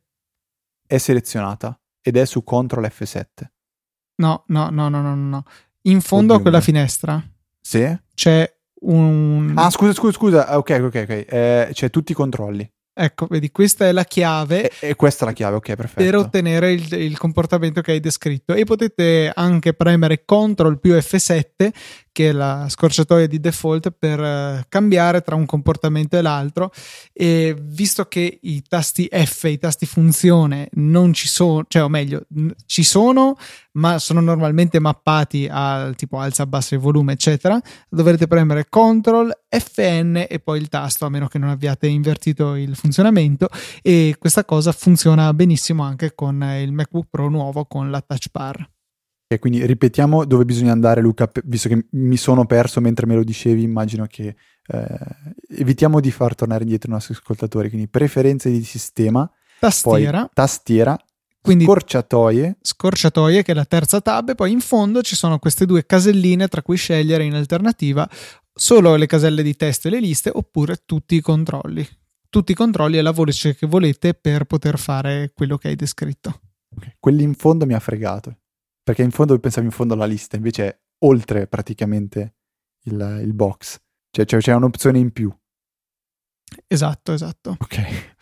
È 0.85 0.97
selezionata 0.97 1.79
ed 2.01 2.17
è 2.17 2.25
su 2.25 2.43
Ctrl 2.43 2.85
F7. 2.85 3.25
No, 4.17 4.43
no, 4.47 4.69
no, 4.69 4.89
no, 4.89 5.01
no, 5.01 5.15
no. 5.15 5.43
In 5.83 6.01
fondo 6.01 6.33
Oddio 6.33 6.35
a 6.35 6.41
quella 6.41 6.61
finestra 6.61 7.23
sì? 7.61 7.97
c'è 8.13 8.51
un... 8.81 9.53
Ah, 9.55 9.69
scusa, 9.69 9.93
scusa, 9.93 10.11
scusa. 10.11 10.57
Ok, 10.57 10.79
ok, 10.81 10.95
ok. 11.03 11.25
Eh, 11.27 11.69
c'è 11.71 11.89
tutti 11.89 12.11
i 12.11 12.15
controlli. 12.15 12.69
Ecco, 13.01 13.27
vedi, 13.27 13.49
questa 13.49 13.87
è 13.87 13.93
la 13.93 14.03
chiave. 14.03 14.69
E, 14.71 14.89
e 14.89 14.95
questa 14.95 15.23
è 15.23 15.27
la 15.29 15.33
chiave, 15.33 15.55
ok, 15.55 15.75
perfetto. 15.75 16.03
Per 16.03 16.15
ottenere 16.17 16.73
il, 16.73 16.91
il, 16.95 17.17
comportamento 17.17 17.79
che 17.79 17.93
hai 17.93 18.01
descritto. 18.01 18.53
E 18.53 18.65
potete 18.65 19.31
anche 19.33 19.73
premere 19.73 20.25
CTRL 20.25 20.79
più 20.79 20.93
F7 20.95 21.69
che 22.19 22.29
è 22.29 22.31
la 22.33 22.65
scorciatoia 22.67 23.27
di 23.27 23.39
default 23.39 23.91
per 23.97 24.19
eh, 24.19 24.65
cambiare 24.67 25.21
tra 25.21 25.35
un 25.35 25.45
comportamento 25.45 26.17
e 26.17 26.21
l'altro 26.21 26.69
e 27.13 27.55
visto 27.57 28.07
che 28.09 28.39
i 28.41 28.61
tasti 28.61 29.07
F, 29.09 29.43
i 29.45 29.57
tasti 29.57 29.85
funzione 29.85 30.67
non 30.73 31.13
ci 31.13 31.29
sono, 31.29 31.63
cioè 31.65 31.81
o 31.81 31.87
meglio, 31.87 32.25
ci 32.65 32.83
sono 32.83 33.37
ma 33.73 33.99
sono 33.99 34.19
normalmente 34.19 34.81
mappati 34.81 35.47
al 35.49 35.95
tipo 35.95 36.19
alza, 36.19 36.43
abbassa 36.43 36.75
il 36.75 36.81
volume 36.81 37.13
eccetera, 37.13 37.57
dovrete 37.87 38.27
premere 38.27 38.67
CTRL, 38.67 39.31
FN 39.47 40.25
e 40.27 40.41
poi 40.43 40.59
il 40.59 40.67
tasto 40.67 41.05
a 41.05 41.09
meno 41.09 41.27
che 41.27 41.37
non 41.37 41.47
abbiate 41.47 41.87
invertito 41.87 42.55
il 42.55 42.75
funzionamento 42.75 43.47
e 43.81 44.17
questa 44.19 44.43
cosa 44.43 44.73
funziona 44.73 45.33
benissimo 45.33 45.83
anche 45.83 46.13
con 46.13 46.43
il 46.59 46.73
MacBook 46.73 47.07
Pro 47.09 47.29
nuovo 47.29 47.63
con 47.63 47.89
la 47.89 48.01
touch 48.01 48.27
bar. 48.29 48.69
E 49.31 49.37
quindi 49.37 49.63
ripetiamo 49.63 50.25
dove 50.25 50.43
bisogna 50.43 50.71
andare, 50.71 51.01
Luca, 51.01 51.29
visto 51.43 51.69
che 51.69 51.85
mi 51.91 52.17
sono 52.17 52.47
perso 52.47 52.81
mentre 52.81 53.05
me 53.05 53.13
lo 53.13 53.23
dicevi, 53.23 53.61
immagino 53.61 54.07
che 54.07 54.35
eh, 54.65 54.97
evitiamo 55.49 55.99
di 55.99 56.09
far 56.09 56.33
tornare 56.33 56.63
indietro 56.63 56.89
i 56.89 56.93
nostri 56.93 57.13
ascoltatori. 57.13 57.69
Quindi 57.69 57.87
preferenze 57.87 58.49
di 58.49 58.63
sistema, 58.63 59.29
tastiera, 59.59 60.21
poi 60.21 60.29
tastiera, 60.33 60.97
quindi 61.39 61.65
scorciatoie. 61.65 62.57
Scorciatoie, 62.59 63.43
che 63.43 63.51
è 63.51 63.53
la 63.53 63.65
terza 63.65 64.01
tab, 64.01 64.29
e 64.29 64.33
poi 64.33 64.51
in 64.51 64.61
fondo 64.61 65.03
ci 65.03 65.15
sono 65.15 65.37
queste 65.37 65.67
due 65.67 65.85
caselline 65.85 66.47
tra 66.47 66.63
cui 66.63 66.77
scegliere 66.77 67.23
in 67.23 67.35
alternativa 67.35 68.09
solo 68.51 68.95
le 68.95 69.05
caselle 69.05 69.43
di 69.43 69.55
testo 69.55 69.89
e 69.89 69.91
le 69.91 69.99
liste 69.99 70.31
oppure 70.33 70.81
tutti 70.87 71.13
i 71.13 71.21
controlli. 71.21 71.87
Tutti 72.29 72.53
i 72.53 72.55
controlli 72.55 72.97
e 72.97 73.03
la 73.03 73.11
voce 73.11 73.55
che 73.55 73.67
volete 73.67 74.15
per 74.15 74.45
poter 74.45 74.79
fare 74.79 75.33
quello 75.35 75.59
che 75.59 75.67
hai 75.67 75.75
descritto. 75.75 76.41
Okay. 76.75 76.95
Quelli 76.99 77.21
in 77.21 77.35
fondo 77.35 77.67
mi 77.67 77.75
ha 77.75 77.79
fregato 77.79 78.38
perché 78.89 79.03
in 79.03 79.11
fondo 79.11 79.37
pensavi 79.37 79.67
in 79.67 79.71
fondo 79.71 79.93
alla 79.93 80.07
lista, 80.07 80.35
invece 80.35 80.65
è 80.65 80.79
oltre 81.05 81.45
praticamente 81.45 82.33
il, 82.85 83.19
il 83.21 83.33
box, 83.33 83.79
cioè, 84.09 84.25
cioè 84.25 84.39
c'è 84.39 84.55
un'opzione 84.55 84.97
in 84.97 85.11
più. 85.11 85.31
Esatto, 86.65 87.13
esatto. 87.13 87.55
Ok. 87.59 88.15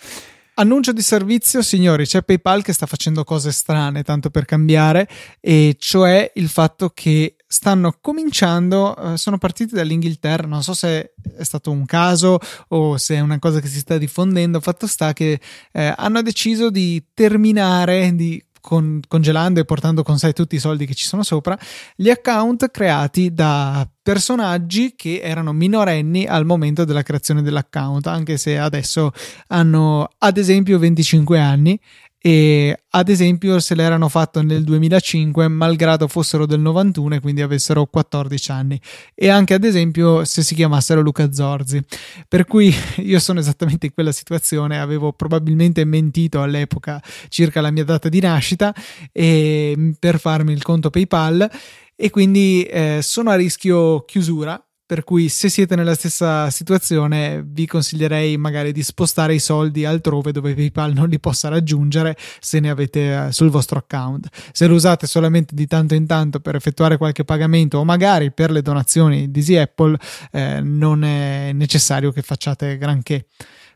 Annuncio 0.55 0.91
di 0.91 1.01
servizio, 1.01 1.61
signori, 1.61 2.05
c'è 2.05 2.21
PayPal 2.21 2.63
che 2.63 2.73
sta 2.73 2.85
facendo 2.85 3.23
cose 3.23 3.53
strane, 3.53 4.03
tanto 4.03 4.29
per 4.29 4.43
cambiare, 4.43 5.07
e 5.39 5.77
cioè 5.79 6.29
il 6.35 6.49
fatto 6.49 6.89
che 6.89 7.37
stanno 7.47 7.97
cominciando, 8.01 9.13
eh, 9.13 9.17
sono 9.17 9.37
partiti 9.37 9.73
dall'Inghilterra, 9.73 10.47
non 10.47 10.63
so 10.63 10.73
se 10.73 11.13
è 11.37 11.43
stato 11.43 11.71
un 11.71 11.85
caso 11.85 12.39
o 12.69 12.97
se 12.97 13.15
è 13.15 13.19
una 13.21 13.39
cosa 13.39 13.61
che 13.61 13.67
si 13.67 13.79
sta 13.79 13.97
diffondendo, 13.97 14.59
fatto 14.59 14.85
sta 14.85 15.13
che 15.13 15.39
eh, 15.71 15.93
hanno 15.95 16.21
deciso 16.21 16.69
di 16.69 17.05
terminare, 17.13 18.13
di 18.15 18.43
con, 18.67 18.99
congelando 19.07 19.61
e 19.61 19.65
portando 19.65 20.03
con 20.03 20.19
sé 20.19 20.33
tutti 20.33 20.55
i 20.55 20.59
soldi 20.59 20.85
che 20.85 20.93
ci 20.93 21.05
sono 21.05 21.23
sopra, 21.23 21.57
gli 21.95 22.09
account 22.09 22.69
creati 22.69 23.33
da 23.33 23.87
personaggi 24.01 24.93
che 24.93 25.21
erano 25.23 25.53
minorenni 25.53 26.25
al 26.25 26.45
momento 26.45 26.83
della 26.83 27.01
creazione 27.01 27.41
dell'account, 27.41 28.07
anche 28.07 28.35
se 28.35 28.57
adesso 28.57 29.13
hanno 29.47 30.09
ad 30.17 30.35
esempio 30.35 30.79
25 30.79 31.39
anni 31.39 31.79
e 32.27 32.77
ad 32.89 33.07
esempio 33.07 33.57
se 33.61 33.73
l'erano 33.73 34.09
fatto 34.09 34.41
nel 34.41 34.65
2005 34.65 35.47
malgrado 35.47 36.09
fossero 36.09 36.45
del 36.45 36.59
91 36.59 37.15
e 37.15 37.19
quindi 37.21 37.41
avessero 37.41 37.85
14 37.85 38.51
anni. 38.51 38.81
E 39.15 39.29
anche 39.29 39.53
ad 39.53 39.63
esempio 39.63 40.25
se 40.25 40.41
si 40.41 40.53
chiamassero 40.53 40.99
Luca 40.99 41.31
Zorzi. 41.31 41.81
Per 42.27 42.43
cui 42.43 42.75
io 42.99 43.19
sono 43.19 43.39
esattamente 43.39 43.85
in 43.85 43.93
quella 43.93 44.11
situazione. 44.11 44.77
Avevo 44.77 45.13
probabilmente 45.13 45.85
mentito 45.85 46.41
all'epoca 46.41 47.01
circa 47.29 47.61
la 47.61 47.71
mia 47.71 47.85
data 47.85 48.09
di 48.09 48.19
nascita 48.19 48.75
e, 49.13 49.93
per 49.97 50.19
farmi 50.19 50.51
il 50.51 50.63
conto 50.63 50.89
PayPal. 50.89 51.49
E 51.95 52.09
quindi 52.09 52.63
eh, 52.63 52.99
sono 53.01 53.29
a 53.29 53.35
rischio 53.35 54.03
chiusura 54.03 54.61
per 54.87 55.03
cui 55.03 55.27
se 55.27 55.49
siete 55.49 55.75
nella 55.75 55.95
stessa 55.95 56.49
situazione 56.49 57.43
vi 57.45 57.67
consiglierei 57.67 58.37
magari 58.37 58.71
di 58.71 58.81
spostare 58.81 59.33
i 59.33 59.39
soldi 59.39 59.83
altrove 59.83 60.31
dove 60.31 60.53
PayPal 60.55 60.93
non 60.93 61.09
li 61.09 61.19
possa 61.19 61.49
raggiungere 61.49 62.15
se 62.39 62.61
ne 62.61 62.69
avete 62.69 63.25
eh, 63.25 63.31
sul 63.33 63.49
vostro 63.49 63.79
account. 63.79 64.29
Se 64.53 64.65
lo 64.65 64.75
usate 64.75 65.05
solamente 65.05 65.53
di 65.53 65.67
tanto 65.67 65.93
in 65.93 66.07
tanto 66.07 66.39
per 66.39 66.55
effettuare 66.55 66.95
qualche 66.95 67.25
pagamento 67.25 67.79
o 67.79 67.83
magari 67.83 68.31
per 68.31 68.49
le 68.49 68.61
donazioni 68.61 69.29
di 69.29 69.39
Easy 69.39 69.57
Apple 69.57 69.99
eh, 70.31 70.61
non 70.61 71.03
è 71.03 71.51
necessario 71.51 72.13
che 72.13 72.21
facciate 72.21 72.77
granché. 72.77 73.27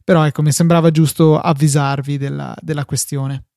Però 0.05 0.25
ecco, 0.25 0.41
mi 0.41 0.53
sembrava 0.53 0.91
giusto 0.91 1.37
avvisarvi 1.37 2.17
della, 2.17 2.55
della 2.61 2.85
questione. 2.85 3.47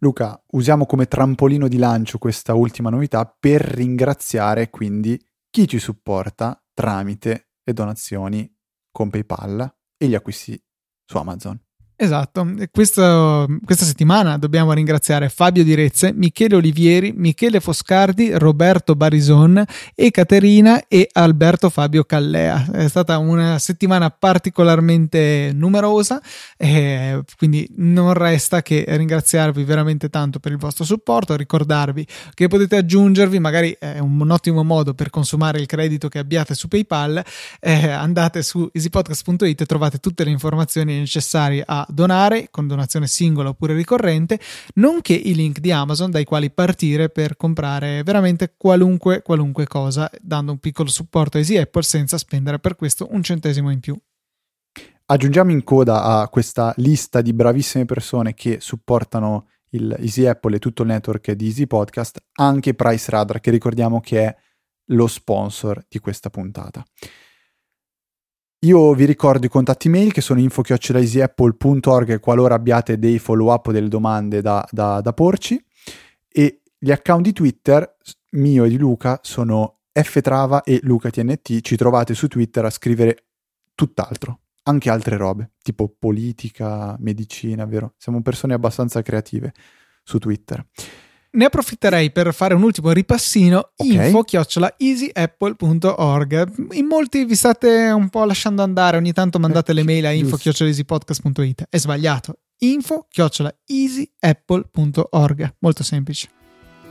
Luca, 0.00 0.38
usiamo 0.50 0.84
come 0.84 1.06
trampolino 1.06 1.68
di 1.68 1.78
lancio 1.78 2.18
questa 2.18 2.52
ultima 2.52 2.90
novità 2.90 3.24
per 3.24 3.62
ringraziare 3.62 4.68
quindi 4.68 5.18
chi 5.54 5.68
ci 5.68 5.78
supporta 5.78 6.60
tramite 6.74 7.52
le 7.62 7.72
donazioni 7.72 8.52
con 8.90 9.08
PayPal 9.08 9.72
e 9.96 10.08
gli 10.08 10.16
acquisti 10.16 10.60
su 11.04 11.16
Amazon. 11.16 11.56
Esatto, 11.96 12.44
Questo, 12.72 13.46
questa 13.64 13.84
settimana 13.84 14.36
dobbiamo 14.36 14.72
ringraziare 14.72 15.28
Fabio 15.28 15.62
Direzze, 15.62 16.12
Michele 16.12 16.56
Olivieri, 16.56 17.12
Michele 17.14 17.60
Foscardi, 17.60 18.36
Roberto 18.36 18.96
Barison 18.96 19.64
e 19.94 20.10
Caterina 20.10 20.88
e 20.88 21.08
Alberto 21.12 21.70
Fabio 21.70 22.02
Callea. 22.02 22.68
È 22.72 22.88
stata 22.88 23.18
una 23.18 23.60
settimana 23.60 24.10
particolarmente 24.10 25.52
numerosa 25.54 26.20
e 26.56 27.22
quindi 27.36 27.64
non 27.76 28.12
resta 28.12 28.60
che 28.60 28.84
ringraziarvi 28.88 29.62
veramente 29.62 30.10
tanto 30.10 30.40
per 30.40 30.50
il 30.50 30.58
vostro 30.58 30.84
supporto, 30.84 31.36
ricordarvi 31.36 32.04
che 32.34 32.48
potete 32.48 32.74
aggiungervi, 32.74 33.38
magari 33.38 33.76
è 33.78 34.00
un 34.00 34.28
ottimo 34.32 34.64
modo 34.64 34.94
per 34.94 35.10
consumare 35.10 35.60
il 35.60 35.66
credito 35.66 36.08
che 36.08 36.18
abbiate 36.18 36.54
su 36.54 36.66
PayPal, 36.66 37.22
eh, 37.60 37.88
andate 37.88 38.42
su 38.42 38.68
easypodcast.it 38.72 39.60
e 39.60 39.64
trovate 39.64 39.98
tutte 39.98 40.24
le 40.24 40.30
informazioni 40.30 40.98
necessarie 40.98 41.62
a 41.64 41.82
donare 41.88 42.48
con 42.50 42.66
donazione 42.66 43.06
singola 43.06 43.50
oppure 43.50 43.74
ricorrente, 43.74 44.38
nonché 44.74 45.14
i 45.14 45.34
link 45.34 45.58
di 45.60 45.72
Amazon 45.72 46.10
dai 46.10 46.24
quali 46.24 46.50
partire 46.50 47.08
per 47.08 47.36
comprare 47.36 48.02
veramente 48.02 48.54
qualunque, 48.56 49.22
qualunque 49.22 49.66
cosa, 49.66 50.10
dando 50.20 50.52
un 50.52 50.58
piccolo 50.58 50.88
supporto 50.88 51.36
a 51.36 51.40
Easy 51.40 51.56
Apple 51.56 51.82
senza 51.82 52.18
spendere 52.18 52.58
per 52.58 52.76
questo 52.76 53.08
un 53.10 53.22
centesimo 53.22 53.70
in 53.70 53.80
più. 53.80 53.98
Aggiungiamo 55.06 55.50
in 55.50 55.62
coda 55.64 56.02
a 56.02 56.28
questa 56.28 56.72
lista 56.78 57.20
di 57.20 57.34
bravissime 57.34 57.84
persone 57.84 58.32
che 58.32 58.58
supportano 58.60 59.48
il 59.70 59.94
Easy 59.98 60.24
Apple 60.24 60.56
e 60.56 60.58
tutto 60.58 60.82
il 60.82 60.88
network 60.88 61.32
di 61.32 61.46
Easy 61.46 61.66
Podcast 61.66 62.24
anche 62.34 62.74
Price 62.74 63.10
Radar, 63.10 63.40
che 63.40 63.50
ricordiamo 63.50 64.00
che 64.00 64.24
è 64.24 64.36
lo 64.88 65.06
sponsor 65.06 65.84
di 65.88 65.98
questa 65.98 66.30
puntata. 66.30 66.82
Io 68.64 68.94
vi 68.94 69.04
ricordo 69.04 69.44
i 69.44 69.50
contatti 69.50 69.90
mail 69.90 70.10
che 70.10 70.22
sono 70.22 70.40
info-easyapple.org 70.40 72.18
qualora 72.18 72.54
abbiate 72.54 72.98
dei 72.98 73.18
follow 73.18 73.52
up 73.52 73.66
o 73.66 73.72
delle 73.72 73.88
domande 73.88 74.40
da, 74.40 74.66
da, 74.70 75.02
da 75.02 75.12
porci 75.12 75.62
e 76.26 76.62
gli 76.78 76.90
account 76.90 77.24
di 77.24 77.34
Twitter 77.34 77.98
mio 78.30 78.64
e 78.64 78.70
di 78.70 78.78
Luca 78.78 79.20
sono 79.22 79.80
ftrava 79.92 80.62
e 80.62 80.80
lucatnt. 80.82 81.60
Ci 81.60 81.76
trovate 81.76 82.14
su 82.14 82.26
Twitter 82.26 82.64
a 82.64 82.70
scrivere 82.70 83.26
tutt'altro, 83.74 84.40
anche 84.62 84.88
altre 84.88 85.18
robe, 85.18 85.50
tipo 85.62 85.94
politica, 85.98 86.96
medicina, 87.00 87.66
vero? 87.66 87.92
Siamo 87.98 88.22
persone 88.22 88.54
abbastanza 88.54 89.02
creative 89.02 89.52
su 90.02 90.16
Twitter 90.18 90.66
ne 91.34 91.44
approfitterei 91.44 92.10
per 92.10 92.32
fare 92.32 92.54
un 92.54 92.62
ultimo 92.62 92.90
ripassino 92.90 93.72
okay. 93.76 94.06
info 94.06 94.22
chiocciola 94.22 94.74
easyapple.org 94.76 96.72
in 96.72 96.86
molti 96.86 97.24
vi 97.24 97.34
state 97.34 97.90
un 97.90 98.08
po' 98.08 98.24
lasciando 98.24 98.62
andare 98.62 98.96
ogni 98.96 99.12
tanto 99.12 99.38
mandate 99.38 99.72
eh, 99.72 99.74
le 99.74 99.84
mail 99.84 100.06
a 100.06 100.12
info 100.12 100.38
easypodcast.it 100.42 101.66
è 101.68 101.78
sbagliato 101.78 102.38
info 102.58 103.06
chiocciola 103.10 103.54
easyapple.org 103.66 105.54
molto 105.58 105.82
semplice 105.82 106.28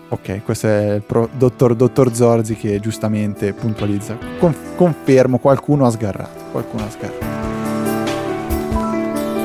Ok, 0.10 0.44
questo 0.44 0.68
è 0.68 0.96
il 0.96 1.02
pro, 1.02 1.30
dottor, 1.36 1.74
dottor 1.76 2.14
Zorzi 2.14 2.56
che 2.56 2.80
giustamente 2.80 3.52
puntualizza. 3.54 4.16
Conf, 4.38 4.76
confermo, 4.76 5.40
qualcuno 5.40 5.88
ha 5.88 5.90
sgarrato. 5.90 6.44
Qualcuno 6.52 6.86
ha 6.86 6.90
sgarrato. 6.92 7.26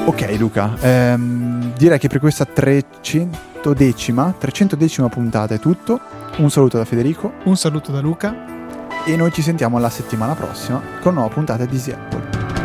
Ok, 0.05 0.37
Luca, 0.39 0.77
ehm, 0.81 1.73
direi 1.75 1.99
che 1.99 2.09
per 2.09 2.19
questa 2.19 2.45
300 2.45 3.48
310 3.61 4.35
310 4.39 5.09
puntata 5.09 5.55
è 5.55 5.59
tutto. 5.59 6.01
Un 6.39 6.51
saluto 6.51 6.77
da 6.77 6.85
Federico. 6.85 7.33
Un 7.45 7.57
saluto 7.57 7.93
da 7.93 8.01
Luca. 8.01 8.35
E 9.05 9.17
noi 9.17 9.33
ci 9.33 9.43
sentiamo 9.43 9.79
la 9.79 9.91
settimana 9.91 10.35
prossima 10.35 10.81
con 11.01 11.15
nuova 11.15 11.29
puntata 11.29 11.65
di 11.65 11.75
Easy 11.75 11.93
Apple. 11.93 12.58